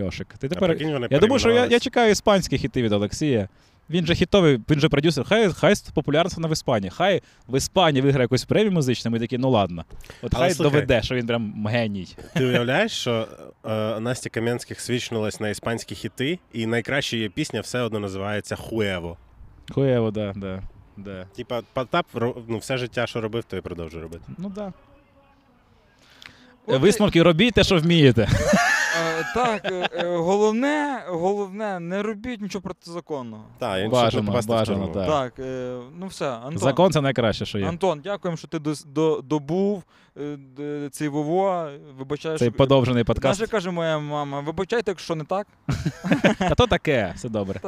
Льошик. 0.00 0.26
Ти 0.38 0.48
тепер. 0.48 0.76
Я 1.10 1.18
думаю, 1.18 1.38
що 1.38 1.50
я, 1.50 1.66
я 1.66 1.78
чекаю 1.80 2.10
іспанські 2.10 2.58
хіти 2.58 2.82
від 2.82 2.92
Олексія. 2.92 3.48
Він 3.90 4.06
же 4.06 4.14
хітовий, 4.14 4.60
він 4.70 4.80
же 4.80 4.88
продюсер. 4.88 5.24
Хай, 5.28 5.52
хай 5.52 5.74
популярність 5.94 6.38
в 6.38 6.52
Іспанії. 6.52 6.90
Хай 6.90 7.22
в 7.48 7.56
Іспанії 7.56 8.02
виграє 8.02 8.24
якусь 8.24 8.44
премію 8.44 8.72
музичну, 8.72 9.10
ми 9.10 9.18
такі, 9.18 9.38
ну 9.38 9.50
ладно. 9.50 9.84
От 10.22 10.34
Але 10.34 10.44
хай 10.44 10.54
слухай. 10.54 10.72
доведе, 10.72 11.02
що 11.02 11.14
він 11.14 11.26
прям 11.26 11.66
геній. 11.66 12.08
Ти 12.34 12.46
уявляєш, 12.46 12.92
що 12.92 13.28
е, 13.64 14.00
Настя 14.00 14.30
Кам'янських 14.30 14.80
свічнулась 14.80 15.40
на 15.40 15.48
іспанські 15.48 15.94
хіти, 15.94 16.38
і 16.52 16.66
найкраща 16.66 17.16
її 17.16 17.28
пісня 17.28 17.60
все 17.60 17.80
одно 17.80 18.00
називається 18.00 18.56
Хуево. 18.56 19.16
Хуєво, 19.70 20.10
да, 20.10 20.32
да, 20.36 20.62
да. 20.96 21.26
Типа, 21.36 21.62
Потап 21.72 22.06
ну, 22.48 22.58
все 22.58 22.76
життя, 22.76 23.06
що 23.06 23.20
робив, 23.20 23.44
то 23.44 23.56
і 23.56 23.60
продовжує 23.60 24.02
робити. 24.02 24.24
Ну 24.38 24.52
да. 24.54 24.72
От, 26.66 26.80
Висновки 26.80 27.22
робіть 27.22 27.54
те, 27.54 27.64
що 27.64 27.78
вмієте. 27.78 28.28
Так, 29.34 29.64
е, 29.64 29.88
е, 29.92 30.16
головне, 30.16 31.02
головне, 31.08 31.80
не 31.80 32.02
робіть 32.02 32.40
нічого 32.40 32.62
протизаконного. 32.62 33.44
Так, 33.58 33.78
я 33.78 33.88
Бажано, 33.88 34.26
попасти 34.26 34.52
в 34.52 34.56
бажано, 34.56 34.78
тюрму. 34.86 34.94
так. 34.94 35.08
Так, 35.08 35.44
е, 35.46 35.78
ну 35.98 36.06
все, 36.06 36.30
Антон. 36.30 36.58
Закон 36.58 36.92
це 36.92 37.00
найкраще, 37.00 37.44
що 37.46 37.58
є. 37.58 37.68
Антон, 37.68 38.00
дякуємо, 38.04 38.36
що 38.36 38.48
ти 38.48 38.58
дос- 38.58 38.86
до, 38.86 39.20
добув 39.20 39.82
цей 40.90 41.08
Вово. 41.08 41.68
Вибачаю, 41.98 42.38
Цей 42.38 42.50
подовжений 42.50 43.00
Наша 43.02 43.06
подкаст. 43.06 43.46
каже 43.46 43.70
моя 43.70 43.98
мама, 43.98 44.40
вибачайте, 44.40 44.90
якщо 44.90 45.14
не 45.14 45.24
так. 45.24 45.46
Та 46.38 46.54
то 46.54 46.66
таке, 46.66 47.12
все 47.16 47.28
добре. 47.28 47.60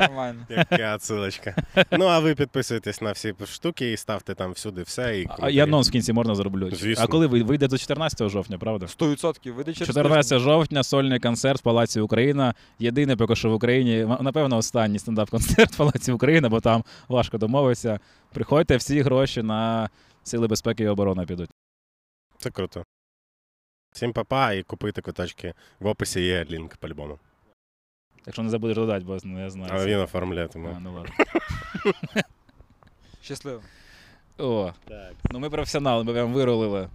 Нормально. 0.00 0.40
Яка 0.48 0.94
отсилочка. 0.94 1.54
Ну, 1.92 2.04
а 2.06 2.18
ви 2.18 2.34
підписуйтесь 2.34 3.00
на 3.00 3.12
всі 3.12 3.34
штуки 3.46 3.92
і 3.92 3.96
ставте 3.96 4.34
там 4.34 4.52
всюди 4.52 4.82
все. 4.82 5.18
І 5.20 5.26
А 5.40 5.50
я 5.50 5.64
анонс 5.64 5.88
в 5.88 5.92
кінці 5.92 6.12
можна 6.12 6.34
зроблю. 6.34 6.70
Звісно. 6.72 7.04
А 7.04 7.06
коли 7.06 7.26
ви- 7.26 7.42
вийде 7.42 7.68
до 7.68 7.78
14 7.78 8.28
жовтня, 8.28 8.58
правда? 8.58 8.86
100% 8.86 9.52
вийде 9.52 9.72
через 9.72 9.86
14 9.94 10.38
жовтня 10.38 10.82
сольний 10.82 11.20
концерт 11.20 11.60
в 11.60 11.62
Палаці 11.62 12.00
Україна. 12.00 12.54
Єдиний 12.78 13.16
поки 13.16 13.36
що 13.36 13.50
в 13.50 13.52
Україні, 13.54 14.00
м- 14.00 14.16
напевно, 14.20 14.56
останній 14.56 14.98
стендап-концерт 14.98 15.72
в 15.72 15.76
Палаці 15.76 16.12
Україна, 16.12 16.48
бо 16.48 16.60
там 16.60 16.84
важко 17.08 17.38
домовитися. 17.38 18.00
Приходьте, 18.32 18.76
всі 18.76 19.00
гроші 19.00 19.42
на 19.42 19.88
Сили 20.22 20.46
безпеки 20.48 20.82
і 20.84 20.88
оборони 20.88 21.26
підуть. 21.26 21.50
Це 22.38 22.50
круто. 22.50 22.84
Всім 23.92 24.12
папа 24.12 24.52
і 24.52 24.62
купуйте 24.62 25.02
квиточки. 25.02 25.54
В 25.80 25.86
описі 25.86 26.20
є 26.20 26.44
лінк 26.44 26.76
по-любому. 26.76 27.18
Якщо 28.26 28.42
не 28.42 28.50
забудеш 28.50 28.76
додати, 28.76 29.04
бо 29.04 29.18
ну, 29.24 29.40
я 29.40 29.50
знаю. 29.50 29.70
Але 29.74 29.86
він 29.86 29.98
оформляє 29.98 30.48
тому. 30.48 30.68
А, 30.76 30.80
ну 30.80 30.94
ладно. 30.94 31.14
Щасливо. 33.22 33.62
О, 34.38 34.72
ну 35.30 35.38
ми 35.38 35.50
професіонали, 35.50 36.04
ми 36.04 36.12
прям 36.12 36.32
вирулили. 36.32 36.88